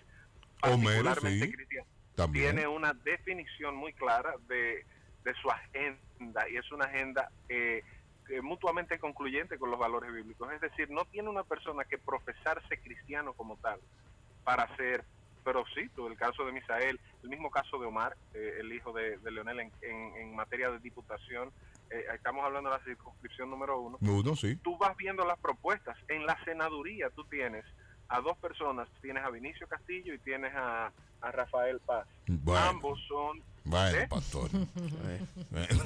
[0.62, 1.52] Homero, particularmente sí.
[1.52, 2.54] cristiano, También.
[2.54, 4.86] tiene una definición muy clara de,
[5.24, 7.82] de su agenda, y es una agenda eh,
[8.42, 10.50] mutuamente concluyente con los valores bíblicos.
[10.52, 13.80] Es decir, no tiene una persona que profesarse cristiano como tal
[14.44, 15.04] para ser,
[15.44, 18.92] pero sí, tú, el caso de Misael, el mismo caso de Omar, eh, el hijo
[18.92, 21.50] de, de Leonel en, en- en materia de diputación,
[21.90, 24.56] eh, estamos hablando de la circunscripción número uno, Uno, sí.
[24.56, 25.96] tú vas viendo las propuestas.
[26.08, 27.64] En la senaduría tú tienes
[28.08, 32.06] a dos personas, tienes a Vinicio Castillo y tienes a, a Rafael Paz.
[32.26, 32.60] Bueno.
[32.68, 33.42] Ambos son...
[33.64, 34.06] Bueno, ¿Eh?
[34.08, 34.50] pastor.
[35.50, 35.82] Bueno.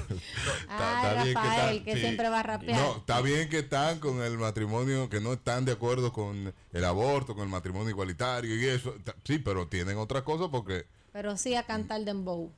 [0.69, 2.79] Ah, Rafael, que siempre va a rapear.
[2.79, 6.85] No, está bien que están con el matrimonio, que no están de acuerdo con el
[6.85, 8.95] aborto, con el matrimonio igualitario y eso.
[9.23, 12.51] Sí, pero tienen otra cosa porque, Pero sí a cantar dembow.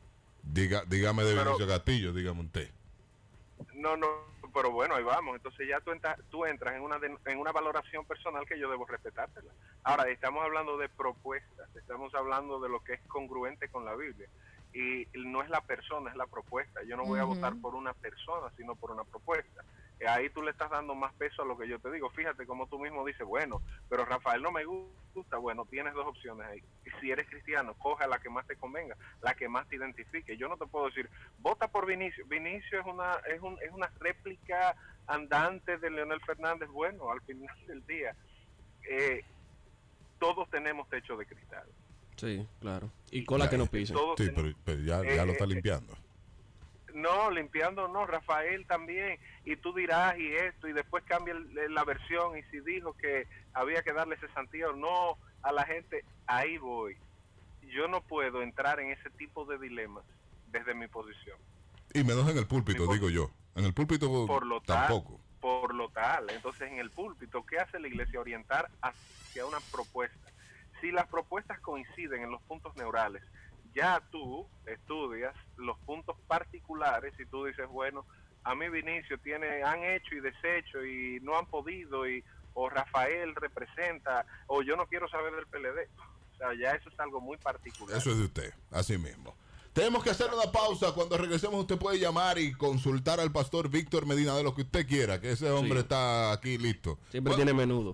[0.44, 2.70] diga, dígame de Vinicio Castillo, dígame usted.
[3.74, 4.08] No, no,
[4.54, 5.36] pero bueno, ahí vamos.
[5.36, 8.70] Entonces ya tú, entra- tú entras en una, de- en una valoración personal que yo
[8.70, 9.52] debo respetártela.
[9.84, 14.28] Ahora, estamos hablando de propuestas, estamos hablando de lo que es congruente con la Biblia.
[14.74, 16.82] Y no es la persona, es la propuesta.
[16.84, 19.64] Yo no voy a votar por una persona, sino por una propuesta.
[20.00, 22.10] Eh, Ahí tú le estás dando más peso a lo que yo te digo.
[22.12, 25.38] Fíjate como tú mismo dices, bueno, pero Rafael no me gusta.
[25.38, 26.64] Bueno, tienes dos opciones ahí.
[27.02, 30.38] Si eres cristiano, coja la que más te convenga, la que más te identifique.
[30.38, 31.10] Yo no te puedo decir,
[31.40, 32.26] vota por Vinicio.
[32.28, 34.76] Vinicio es una, es un, es una réplica
[35.08, 36.70] andante de Leonel Fernández.
[36.70, 38.16] Bueno, al final del día,
[38.88, 39.26] eh,
[40.20, 41.68] todos tenemos techo de cristal.
[42.20, 42.92] Sí, claro.
[43.12, 43.94] Y cola que no pisa.
[44.18, 45.98] Sí, pero, pero ya, ya lo está Eh, eh, limpiando.
[46.94, 49.20] No, limpiando no, Rafael también.
[49.46, 52.38] Y tú dirás y esto, y después cambia el- la versión.
[52.38, 56.98] Y si dijo que había que darle cesantía o no a la gente, ahí voy.
[57.74, 60.04] Yo no puedo entrar en ese tipo de dilemas
[60.52, 61.38] desde mi posición.
[61.94, 63.30] Y menos en el púlpito, digo yo.
[63.56, 65.20] En el púlpito Por lo tal, tampoco.
[65.40, 66.30] por lo tal.
[66.32, 68.20] Entonces, en el púlpito, ¿qué hace la iglesia?
[68.20, 70.18] Orientar hacia una propuesta.
[70.82, 73.24] Si las propuestas coinciden en los puntos neurales,
[73.74, 78.06] ya tú estudias los puntos particulares y tú dices, bueno,
[78.44, 82.24] a mí Vinicio tiene, han hecho y deshecho y no han podido y
[82.54, 85.88] o Rafael representa o yo no quiero saber del PLD.
[86.34, 87.98] O sea, ya eso es algo muy particular.
[87.98, 89.36] Eso es de usted, así mismo.
[89.74, 90.92] Tenemos que hacer una pausa.
[90.94, 94.88] Cuando regresemos, usted puede llamar y consultar al pastor Víctor Medina de lo que usted
[94.88, 95.84] quiera, que ese hombre Sí.
[95.84, 96.98] está aquí listo.
[97.12, 97.94] Siempre Bueno, tiene menudo.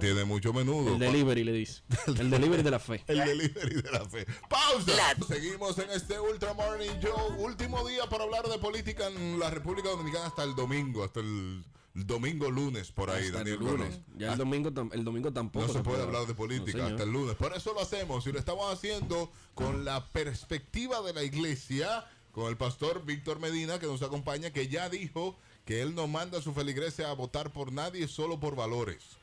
[0.00, 0.92] tiene, mucho menudo.
[0.92, 1.82] El delivery le dice.
[2.06, 3.02] El delivery de la fe.
[3.06, 4.26] El delivery de la fe.
[4.48, 4.92] ¡Pausa!
[5.26, 7.36] Seguimos en este Ultra Morning Show.
[7.38, 11.64] Último día para hablar de política en la República Dominicana hasta el domingo, hasta el
[12.06, 13.96] domingo lunes por ahí, Hasta el Daniel lunes.
[13.96, 14.18] Colón.
[14.18, 15.66] Ya el domingo, tam- el domingo tampoco.
[15.66, 17.34] No se puede hablar de política No, hasta el lunes.
[17.36, 22.46] Por eso lo hacemos y lo estamos haciendo con la perspectiva de la iglesia, con
[22.48, 26.42] el pastor Víctor Medina que nos acompaña, que ya dijo que él no manda a
[26.42, 29.16] su feligresia a votar por nadie, solo por valores.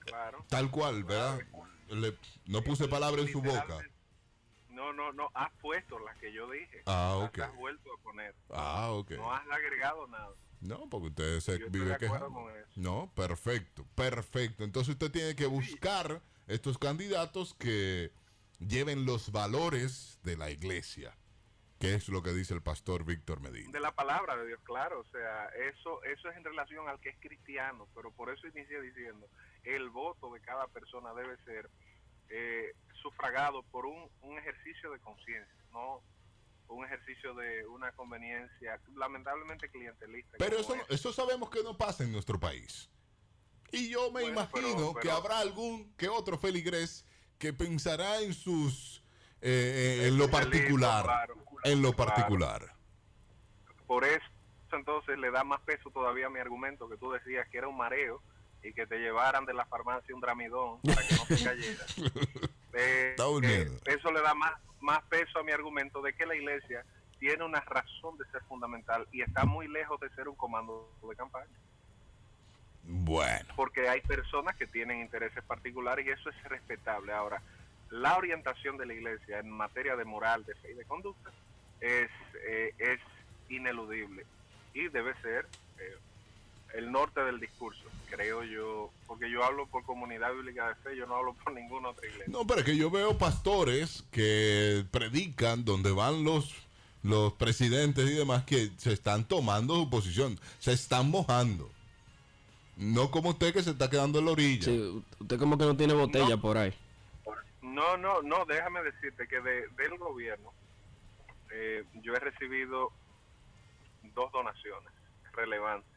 [0.00, 0.44] Claro.
[0.48, 1.40] Tal cual, ¿verdad?
[1.88, 2.16] Le-
[2.46, 3.78] no puse palabra en su boca.
[4.70, 6.82] No, no, no, has puesto las que yo dije.
[6.86, 7.38] Ah, Las ok.
[7.40, 8.34] has vuelto a poner.
[8.50, 9.12] Ah, ok.
[9.12, 10.28] No has agregado nada.
[10.60, 12.40] No, porque usted se Yo estoy vive de acuerdo quejando.
[12.40, 12.68] con eso.
[12.76, 14.64] No, perfecto, perfecto.
[14.64, 18.12] Entonces usted tiene que buscar estos candidatos que
[18.58, 21.16] lleven los valores de la iglesia,
[21.78, 23.70] que es lo que dice el pastor Víctor Medina.
[23.72, 25.00] De la palabra de Dios, claro.
[25.00, 27.86] O sea, eso, eso es en relación al que es cristiano.
[27.94, 29.28] Pero por eso inicia diciendo,
[29.64, 31.68] el voto de cada persona debe ser
[32.28, 35.54] eh, sufragado por un, un ejercicio de conciencia.
[35.72, 36.00] No,
[36.68, 40.36] un ejercicio de una conveniencia lamentablemente clientelista.
[40.38, 42.90] Pero eso, eso sabemos que no pasa en nuestro país.
[43.72, 47.04] Y yo me Bueno, pero- imagino que habrá algún que otro feligrés
[47.38, 49.02] que pensará en sus
[49.42, 51.34] eh, eh, en lo particular, claro,
[51.64, 52.14] en lo claro.
[52.14, 52.72] particular.
[53.86, 54.24] Por eso
[54.72, 57.76] entonces le da más peso todavía a mi argumento que tú decías que era un
[57.76, 58.20] mareo
[58.62, 61.96] y que te llevaran de la farmacia un dramidón para que no te cayeras.
[62.78, 64.52] Eh, Está eh, eso le da más,
[64.86, 66.84] más peso a mi argumento de que la iglesia
[67.18, 71.16] tiene una razón de ser fundamental y está muy lejos de ser un comando de
[71.16, 71.52] campaña.
[72.84, 77.12] Bueno, porque hay personas que tienen intereses particulares y eso es respetable.
[77.12, 77.42] Ahora,
[77.90, 81.30] la orientación de la iglesia en materia de moral, de fe y de conducta
[81.80, 82.10] es,
[82.46, 83.00] eh, es
[83.48, 84.24] ineludible
[84.72, 85.48] y debe ser
[85.78, 85.96] eh,
[86.74, 91.06] el norte del discurso, creo yo, porque yo hablo por comunidad bíblica de fe, yo
[91.06, 92.26] no hablo por ninguna otra iglesia.
[92.28, 96.54] no, pero es que yo veo pastores que predican donde van los
[97.02, 101.70] los presidentes y demás que se están tomando su posición, se están mojando.
[102.76, 104.64] No como usted que se está quedando en la orilla.
[104.64, 106.74] Sí, usted como que no tiene botella por ahí.
[107.62, 110.52] No, no, no, déjame decirte que de- del gobierno
[111.52, 112.90] eh, yo he recibido
[114.14, 114.92] dos donaciones
[115.32, 115.88] relevantes.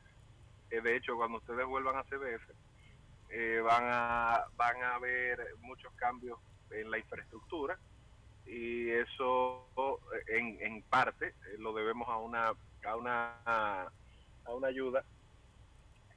[0.72, 2.52] Eh, de hecho, cuando ustedes vuelvan a CBF,
[3.30, 6.40] eh, van a van a ver muchos cambios
[6.72, 7.78] en la infraestructura
[8.46, 9.68] y eso
[10.14, 13.34] eh, en, en parte eh, lo debemos a una a una
[14.46, 15.04] a una ayuda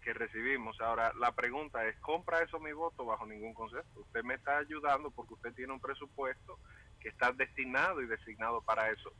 [0.03, 0.81] que recibimos.
[0.81, 3.05] Ahora, la pregunta es, ¿compra eso mi voto?
[3.05, 4.01] Bajo ningún concepto.
[4.01, 6.59] Usted me está ayudando porque usted tiene un presupuesto
[6.99, 9.12] que está destinado y designado para eso.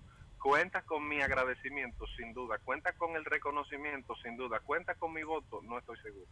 [0.43, 2.59] Cuenta con mi agradecimiento, sin duda.
[2.65, 4.59] Cuenta con el reconocimiento, sin duda.
[4.61, 6.27] Cuenta con mi voto, no estoy seguro.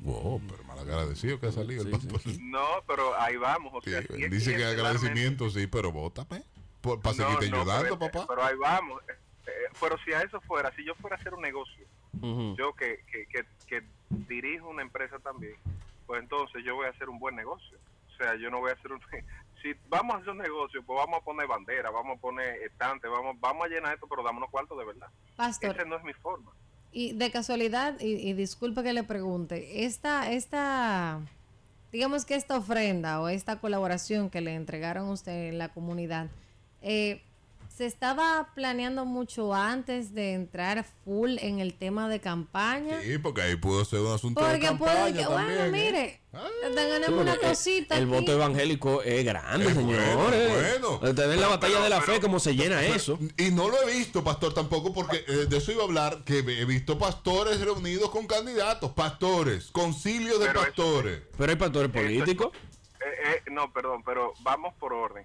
[0.00, 2.20] Wow, pero mal agradecido que ha salido el pastor.
[2.40, 3.72] No, pero ahí vamos.
[3.74, 6.42] O Sí, sea, él dice que agradecimiento, sí, pero bótame.
[6.82, 8.26] Por, para No, seguirte no, ayudando, pero, papá.
[8.28, 9.02] Pero ahí vamos.
[9.08, 9.12] Eh,
[9.46, 11.86] eh, pero si a eso fuera, si yo fuera a hacer un negocio,
[12.58, 13.82] yo que, que, que, que
[14.28, 15.56] dirijo una empresa también,
[16.06, 17.78] pues entonces yo voy a hacer un buen negocio.
[18.12, 19.00] O sea, yo no voy a hacer un...
[19.66, 23.08] Si vamos a hacer un negocio, pues vamos a poner bandera, vamos a poner estante,
[23.08, 25.08] vamos, vamos a llenar esto, pero dámonos cuartos de verdad.
[25.36, 25.74] Pastor.
[25.74, 26.52] Esa no es mi forma.
[26.92, 31.20] Y de casualidad, y, y disculpe que le pregunte, esta, esta,
[31.90, 36.28] digamos que esta ofrenda o esta colaboración que le entregaron a usted en la comunidad,
[36.80, 37.24] eh,
[37.76, 43.02] ¿se estaba planeando mucho antes de entrar full en el tema de campaña?
[43.02, 45.92] Sí, porque ahí pudo ser un asunto de Porque puede campaña que, bueno, también, ¿eh?
[45.92, 47.96] mire, te Sí, ganemos porque una cosita.
[47.98, 48.12] El, aquí.
[48.12, 50.16] voto evangélico es grande, Es señores.
[50.16, 51.10] bueno, bueno.
[51.10, 53.18] Ustedes ven la batalla de la fe, cómo se llena Pero- eso.
[53.36, 56.38] Y no lo he visto, pastor, tampoco, porque eh, de eso iba a hablar, que
[56.38, 61.20] he visto pastores reunidos con candidatos, pastores, concilios de Pero eso- pastores.
[61.36, 62.52] Pero hay pastores políticos.
[63.00, 65.24] Eh, eh, no, perdón, pero vamos por orden.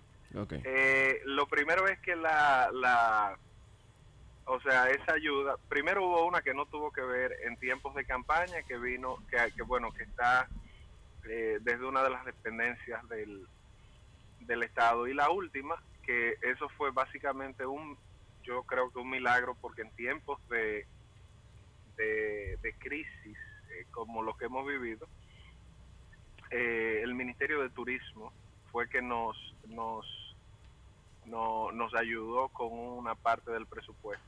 [0.63, 3.37] Eh, lo primero es que la, la,
[4.45, 8.05] o sea, esa ayuda, primero hubo una que no tuvo que ver en tiempos de
[8.05, 10.47] campaña, que vino, que, que bueno, que está
[11.25, 13.45] eh, desde una de las dependencias del,
[14.41, 15.07] del Estado.
[15.07, 17.97] Y la última, que eso fue básicamente un,
[18.43, 20.85] yo creo que un milagro, porque en tiempos de,
[21.97, 23.37] de, de crisis
[23.69, 25.07] eh, como los que hemos vivido,
[26.49, 28.33] eh, el Ministerio de Turismo
[28.71, 29.37] fue que nos,
[29.67, 30.05] nos,
[31.25, 34.25] no- nos ayudó con una parte del presupuesto.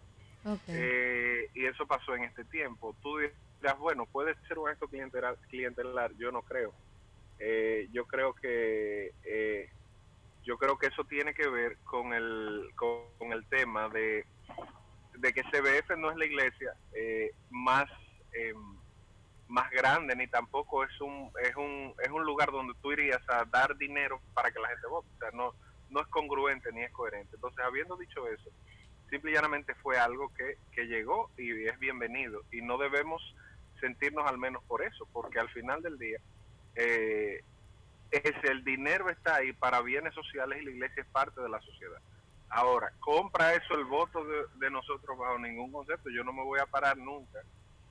[0.76, 2.96] Eh, y eso pasó en este tiempo.
[3.02, 6.74] Tú dirás, bueno, puede ser un acto clientelar, clientelar yo no creo.
[7.40, 9.70] Eh, yo creo que eh,
[10.44, 14.26] yo creo que eso tiene que ver con el con, con el tema de,
[15.14, 17.86] de que CBF no es la iglesia eh, más
[18.34, 18.54] eh,
[19.48, 23.46] más grande ni tampoco es un es un es un lugar donde tú irías a
[23.46, 25.54] dar dinero para que la gente vote o sea no
[25.94, 27.36] no es congruente ni es coherente.
[27.36, 28.50] Entonces habiendo dicho eso
[29.10, 32.42] simple y llanamente fue algo que, que llegó y es bienvenido.
[32.52, 33.22] Y no debemos
[33.80, 36.20] sentirnos al menos por eso porque al final del día
[36.76, 37.44] eh,
[38.12, 41.62] es el dinero está ahí para bienes sociales y la iglesia es parte de la
[41.62, 42.00] sociedad.
[42.50, 46.60] Ahora compra eso el voto de, de nosotros bajo ningún concepto yo no me voy
[46.60, 47.40] a parar nunca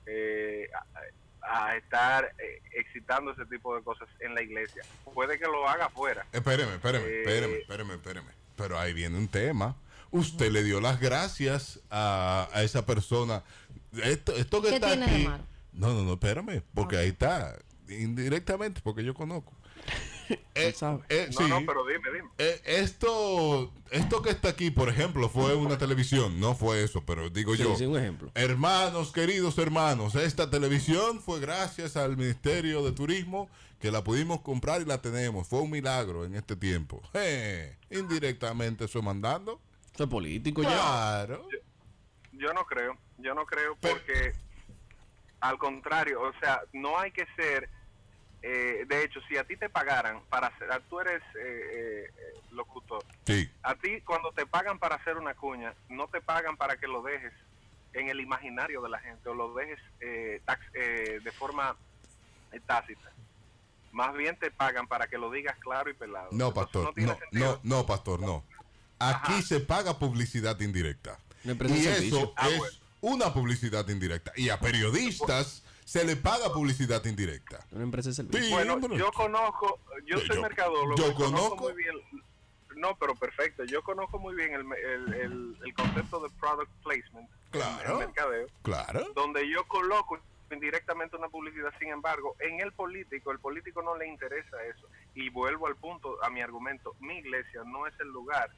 [0.05, 0.67] eh,
[1.49, 4.83] a, estar eh, excitando ese tipo de cosas en la iglesia
[5.13, 8.31] puede que lo haga afuera Espéreme, espéreme, Eh, espéreme, espéreme, espéreme.
[8.55, 9.75] Pero ahí viene un tema.
[10.11, 13.43] Usted le dio las gracias a, a esa persona.
[14.03, 15.27] Esto, esto que ¿Qué está tiene de aquí.
[15.27, 15.43] malo?
[15.73, 17.57] No, no, no, espérame, porque ahí está.
[17.89, 19.53] Indirectamente, porque yo conozco.
[20.55, 20.73] Eh,
[21.09, 21.49] eh, no sí.
[21.49, 26.39] no pero dime dime Eh, esto, esto que está aquí, por ejemplo, fue una televisión,
[26.39, 27.75] no fue eso, pero digo Sí, yo.
[27.75, 28.31] sí, un ejemplo.
[28.35, 34.81] Hermanos, queridos hermanos, esta televisión fue gracias al Ministerio de Turismo que la pudimos comprar
[34.81, 35.47] y la tenemos.
[35.47, 37.01] Fue un milagro en este tiempo.
[37.15, 39.59] Eh, indirectamente eso mandando.
[39.93, 40.69] Eso es político ya.
[40.69, 41.47] Claro.
[42.31, 44.33] Yo no creo, yo no creo porque
[45.39, 47.69] al contrario, o sea, no hay que ser,
[48.43, 52.33] eh, de hecho, si a ti te pagaran para hacer, ah, tú eres eh, eh,
[52.51, 53.49] locutor, Sí.
[53.63, 57.01] a ti cuando te pagan para hacer una cuña, no te pagan para que lo
[57.01, 57.33] dejes
[57.93, 61.75] en el imaginario de la gente o lo dejes eh, tax- eh, de forma
[62.51, 63.11] eh, tácita.
[63.91, 66.27] Más bien te pagan para que lo digas claro y pelado.
[66.31, 66.93] No, Entonces, pastor.
[66.97, 68.43] No, no, no, pastor, no.
[68.99, 71.17] Aquí se paga publicidad indirecta.
[71.43, 71.63] Y eso
[71.93, 72.33] servicio.
[72.35, 72.73] Ah, es bueno.
[73.01, 74.31] una publicidad indirecta.
[74.35, 77.65] Y a periodistas se le paga publicidad indirecta.
[77.71, 78.41] Una empresa de servicio.
[78.43, 80.95] Sí, Bueno, yo conozco, yo Yo- soy mercadólogo.
[80.95, 81.95] yo conozco conozco- muy bien.
[82.75, 83.63] No, pero perfecto.
[83.65, 87.29] Yo conozco muy bien el, el, el, el concepto de product placement.
[87.51, 87.93] Claro.
[88.01, 88.47] El mercadeo.
[88.63, 89.05] Claro.
[89.15, 90.19] Donde yo coloco
[90.51, 91.71] indirectamente una publicidad.
[91.79, 94.87] Sin embargo, en el político, el político no le interesa eso.
[95.15, 96.95] Y vuelvo al punto, a mi argumento.
[96.99, 98.49] Mi iglesia no es el lugar,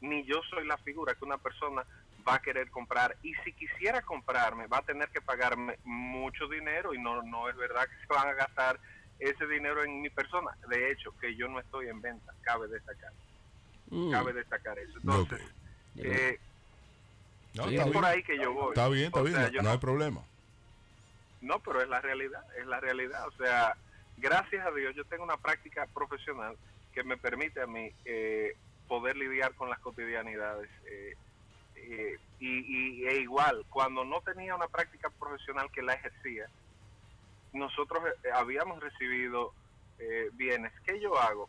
[0.00, 1.84] ni yo soy la figura que una persona
[2.26, 3.16] va a querer comprar.
[3.22, 7.56] Y si quisiera comprarme, va a tener que pagarme mucho dinero y no, no es
[7.56, 8.78] verdad que se van a gastar
[9.18, 10.50] ese dinero en mi persona.
[10.68, 13.12] De hecho, que yo no estoy en venta, cabe destacar.
[13.90, 14.10] Mm.
[14.10, 14.98] Cabe destacar eso.
[14.98, 15.40] Entonces,
[15.98, 16.38] eh,
[17.54, 18.70] No, es por ahí que yo voy.
[18.70, 19.36] Está bien, está O bien.
[19.36, 20.20] sea, no- yo no hay problema.
[21.40, 23.26] no, pero es la realidad, es la realidad.
[23.28, 23.76] O sea,
[24.16, 26.56] gracias a Dios yo tengo una práctica profesional
[26.92, 28.54] que me permite a mí eh,
[28.88, 30.70] poder lidiar con las cotidianidades.
[30.90, 31.14] eh,
[31.76, 32.48] eh, y,
[33.02, 36.48] y- e igual, cuando no tenía una práctica profesional que la ejercía,
[37.52, 39.52] nosotros eh, habíamos recibido
[39.98, 40.72] eh, bienes.
[40.84, 41.48] ¿Qué yo hago?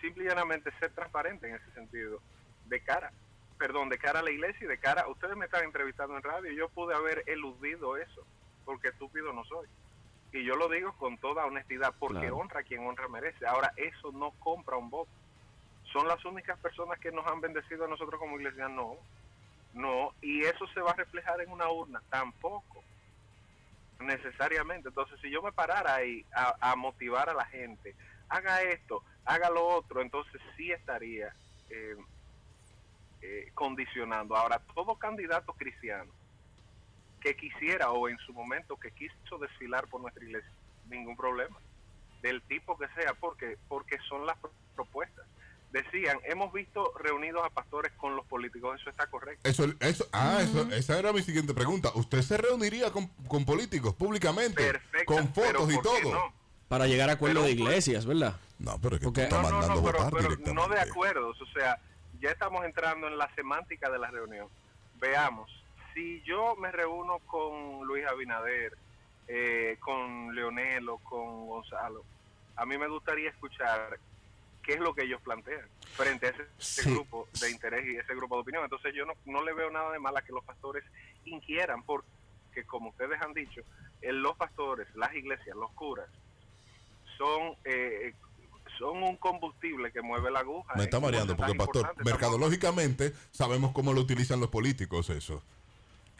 [0.00, 2.20] Simple y llanamente ser transparente en ese sentido,
[2.64, 3.12] de cara,
[3.58, 6.52] perdón, de cara a la iglesia y de cara, ustedes me están entrevistando en radio,
[6.52, 8.22] yo pude haber eludido eso,
[8.64, 9.66] porque estúpido no soy.
[10.32, 12.36] Y yo lo digo con toda honestidad, porque Claro.
[12.38, 13.46] honra a quien honra merece.
[13.46, 15.10] Ahora, eso no compra un voto.
[15.92, 18.96] Son las únicas personas que nos han bendecido a nosotros como iglesia, no.
[19.76, 22.86] No, y eso se va a reflejar en una urna, tampoco
[24.00, 24.88] necesariamente.
[24.88, 27.96] Entonces, si yo me parara ahí a, motivar a la gente,
[28.28, 31.34] haga esto, haga lo otro, entonces sí estaría
[31.68, 31.96] eh,
[33.20, 34.36] eh, condicionando.
[34.36, 36.14] Ahora, todo candidato cristiano
[37.20, 40.52] que quisiera o en su momento que quiso desfilar por nuestra iglesia,
[40.84, 41.60] ningún problema,
[42.22, 45.26] del tipo que sea, porque porque son las pro- propuestas.
[45.82, 49.46] Decían, hemos visto reunidos a pastores con los políticos, eso está correcto.
[49.46, 51.90] Eso, eso, ah, eso, esa era mi siguiente pregunta.
[51.94, 54.72] ¿Usted se reuniría con, con políticos públicamente?
[54.72, 56.14] Perfecta, con fotos y ¿por qué todo.
[56.14, 56.32] no?
[56.68, 58.36] Para llegar a acuerdo de iglesias, ¿verdad?
[58.58, 60.54] No, pero es que tú estás No, no, mandando no, pero, votar pero directamente.
[60.54, 61.78] no de acuerdos, o sea,
[62.20, 64.48] ya estamos entrando en la semántica de la reunión.
[64.98, 65.50] Veamos,
[65.92, 68.72] si yo me reúno con Luis Abinader,
[69.28, 72.02] eh, con Leonel o con Gonzalo,
[72.56, 73.98] a mí me gustaría escuchar
[74.66, 76.90] qué es lo que ellos plantean frente a ese, Sí.
[76.90, 78.64] grupo de interés y ese grupo de opinión.
[78.64, 80.84] Entonces yo no, no le veo nada de mal a que los pastores
[81.24, 82.08] inquieran, porque
[82.66, 83.62] como ustedes han dicho,
[84.02, 86.08] eh, los pastores, las iglesias, los curas,
[87.16, 88.12] son eh,
[88.78, 90.74] son un combustible que mueve la aguja.
[90.74, 95.42] Me está mareando porque, pastor, mercadológicamente sabemos cómo lo utilizan los políticos eso.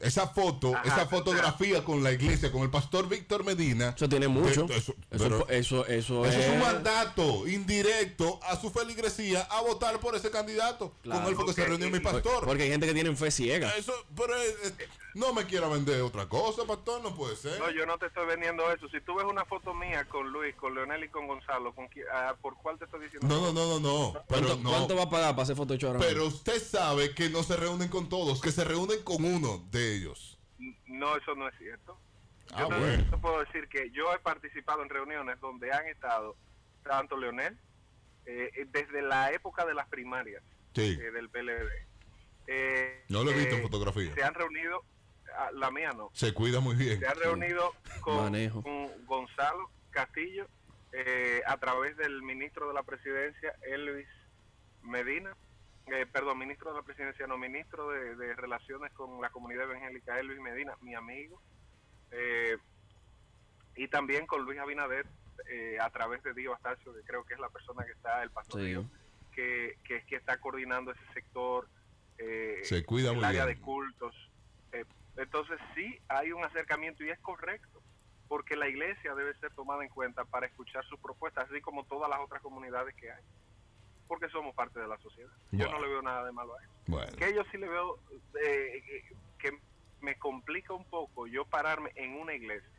[0.01, 3.94] Esa foto, Ajá, esa fotografía con la iglesia, con el pastor Víctor Medina.
[3.97, 4.66] Eso tiene mucho.
[4.70, 10.14] Eso, Eso, eso, eso, eso es un mandato indirecto a su feligresía a votar por
[10.14, 10.93] ese candidato.
[11.02, 11.20] Claro.
[11.23, 12.44] Con él fue que se reunió mi y- pastor.
[12.44, 13.70] Porque hay gente que tiene fe ciega.
[13.77, 17.59] Eso, pero eh, eh, no me quiera vender otra cosa, pastor, no puede ser.
[17.59, 18.86] No, yo no te estoy vendiendo eso.
[18.90, 22.05] Si tú ves una foto mía con Luis, con Leonel y con Gonzalo, ¿con qui-
[22.12, 23.27] ah, ¿por cuál te estoy diciendo?
[23.27, 24.12] No, no, no, no, no.
[24.28, 24.70] Pero ¿Cuánto, no.
[24.70, 28.09] cuánto va a pagar para hacer ahora Pero usted sabe que no se reúnen con
[28.10, 30.38] todos, que se reúnen con uno de ellos.
[30.86, 31.98] No, eso no es cierto.
[32.52, 33.20] Ah, yo bueno.
[33.20, 36.36] puedo decir que yo he participado en reuniones donde han estado
[36.84, 37.58] tanto Leonel,
[38.26, 40.42] eh, desde la época de las primarias
[40.74, 40.98] Sí.
[41.00, 41.68] eh, del PLD.
[42.46, 44.14] eh, No lo he visto en eh, fotografía.
[44.14, 44.84] Se han reunido,
[45.36, 47.00] ah, la mía no, Se cuida muy bien.
[47.00, 48.32] se han reunido con,
[48.62, 50.46] con Gonzalo Castillo
[50.92, 54.06] eh, a través del ministro de la presidencia, Elvis
[54.82, 55.36] Medina,
[55.86, 60.18] eh, perdón, ministro de la presidencia, no, ministro de, de Relaciones con la Comunidad Evangélica,
[60.18, 61.40] Elvis Medina, mi amigo,
[62.10, 62.56] eh,
[63.76, 65.06] y también con Luis Abinader
[65.50, 68.30] eh, a través de Dio Astacio, que creo que es la persona que está, el
[68.30, 68.66] pastor Sí.
[68.68, 68.84] Dio,
[69.32, 71.68] que, que es que está coordinando ese sector,
[72.18, 73.58] eh, Se cuida el muy área bien.
[73.58, 74.14] de cultos.
[74.72, 74.84] Eh,
[75.18, 77.82] entonces sí hay un acercamiento y es correcto,
[78.28, 82.08] porque la iglesia debe ser tomada en cuenta para escuchar sus propuestas, así como todas
[82.10, 83.22] las otras comunidades que hay,
[84.08, 85.30] porque somos parte de la sociedad.
[85.52, 86.72] Yo no le veo nada de malo a eso.
[86.86, 87.12] Bueno.
[87.16, 87.98] Que yo sí le veo
[88.42, 88.82] eh,
[89.38, 89.58] que
[90.00, 92.70] me complica un poco yo pararme en una iglesia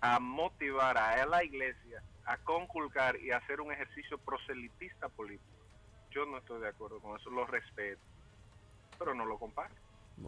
[0.00, 5.50] a motivar a la iglesia a conculcar y a hacer un ejercicio proselitista político.
[6.10, 8.02] yo no estoy de acuerdo con eso, lo respeto,
[8.98, 9.74] pero no lo comparto.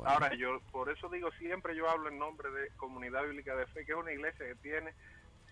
[0.04, 3.84] Ahora, yo por eso digo siempre, yo hablo en nombre de Comunidad Bíblica de Fe,
[3.84, 4.94] que es una iglesia que tiene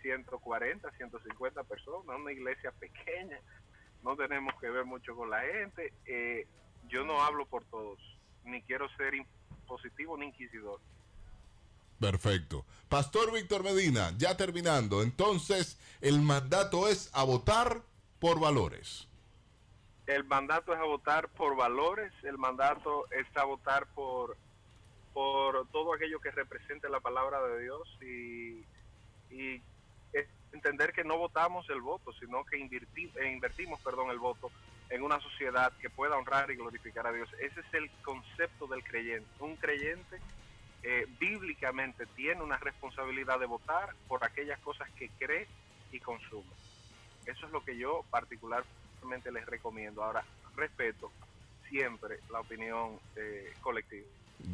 [0.00, 3.38] 140, 150 personas, una iglesia pequeña,
[4.02, 5.92] no tenemos que ver mucho con la gente.
[6.06, 6.46] Eh,
[6.88, 7.98] yo no hablo por todos,
[8.44, 10.80] ni quiero ser impositivo ni inquisidor.
[12.00, 12.64] Perfecto.
[12.88, 17.82] Pastor Víctor Medina, ya terminando, entonces el mandato es a votar
[18.18, 19.08] por valores.
[20.06, 24.36] El mandato es a votar por valores, el mandato es a votar por,
[25.14, 28.66] por todo aquello que represente la palabra de Dios y,
[29.34, 29.62] y
[30.12, 34.50] es entender que no votamos el voto, sino que eh, invertimos perdón, el voto
[34.90, 37.28] en una sociedad que pueda honrar y glorificar a Dios.
[37.40, 39.28] Ese es el concepto del creyente.
[39.40, 40.18] Un creyente
[40.82, 45.46] eh, bíblicamente tiene una responsabilidad de votar por aquellas cosas que cree
[45.92, 46.50] y consume.
[47.26, 50.02] Eso es lo que yo particularmente les recomiendo.
[50.02, 50.24] Ahora,
[50.56, 51.10] respeto
[51.68, 54.06] siempre la opinión eh, colectiva.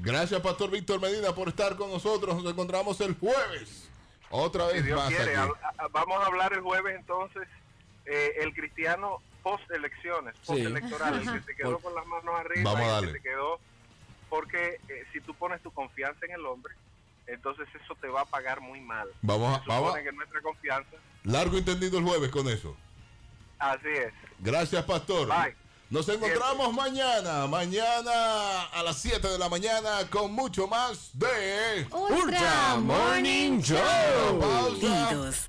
[0.02, 2.42] Gracias, Pastor Víctor Medina, por estar con nosotros.
[2.42, 3.88] Nos encontramos el jueves.
[4.30, 5.52] Otra vez Si Dios más quiere, aquí.
[5.62, 7.48] a- a- vamos a hablar el jueves entonces
[8.04, 12.34] eh, el cristiano post elecciones, post electoral, el que se quedó Por- con las manos
[12.40, 13.60] arriba, Vamos a el que se quedó
[14.28, 16.74] porque eh, si tú pones tu confianza en el hombre,
[17.26, 19.08] entonces eso te va a pagar muy mal.
[19.22, 22.76] Vamos a- vamos que nuestra confianza, Largo entendido el jueves con eso.
[23.58, 24.12] así es.
[24.38, 25.28] Gracias, Pastor.
[25.28, 25.54] Bye.
[25.90, 32.76] Nos encontramos mañana, mañana a las 7 de la mañana con mucho más de Ultra
[32.76, 34.38] Morning Show.
[34.38, 35.46] Pausa.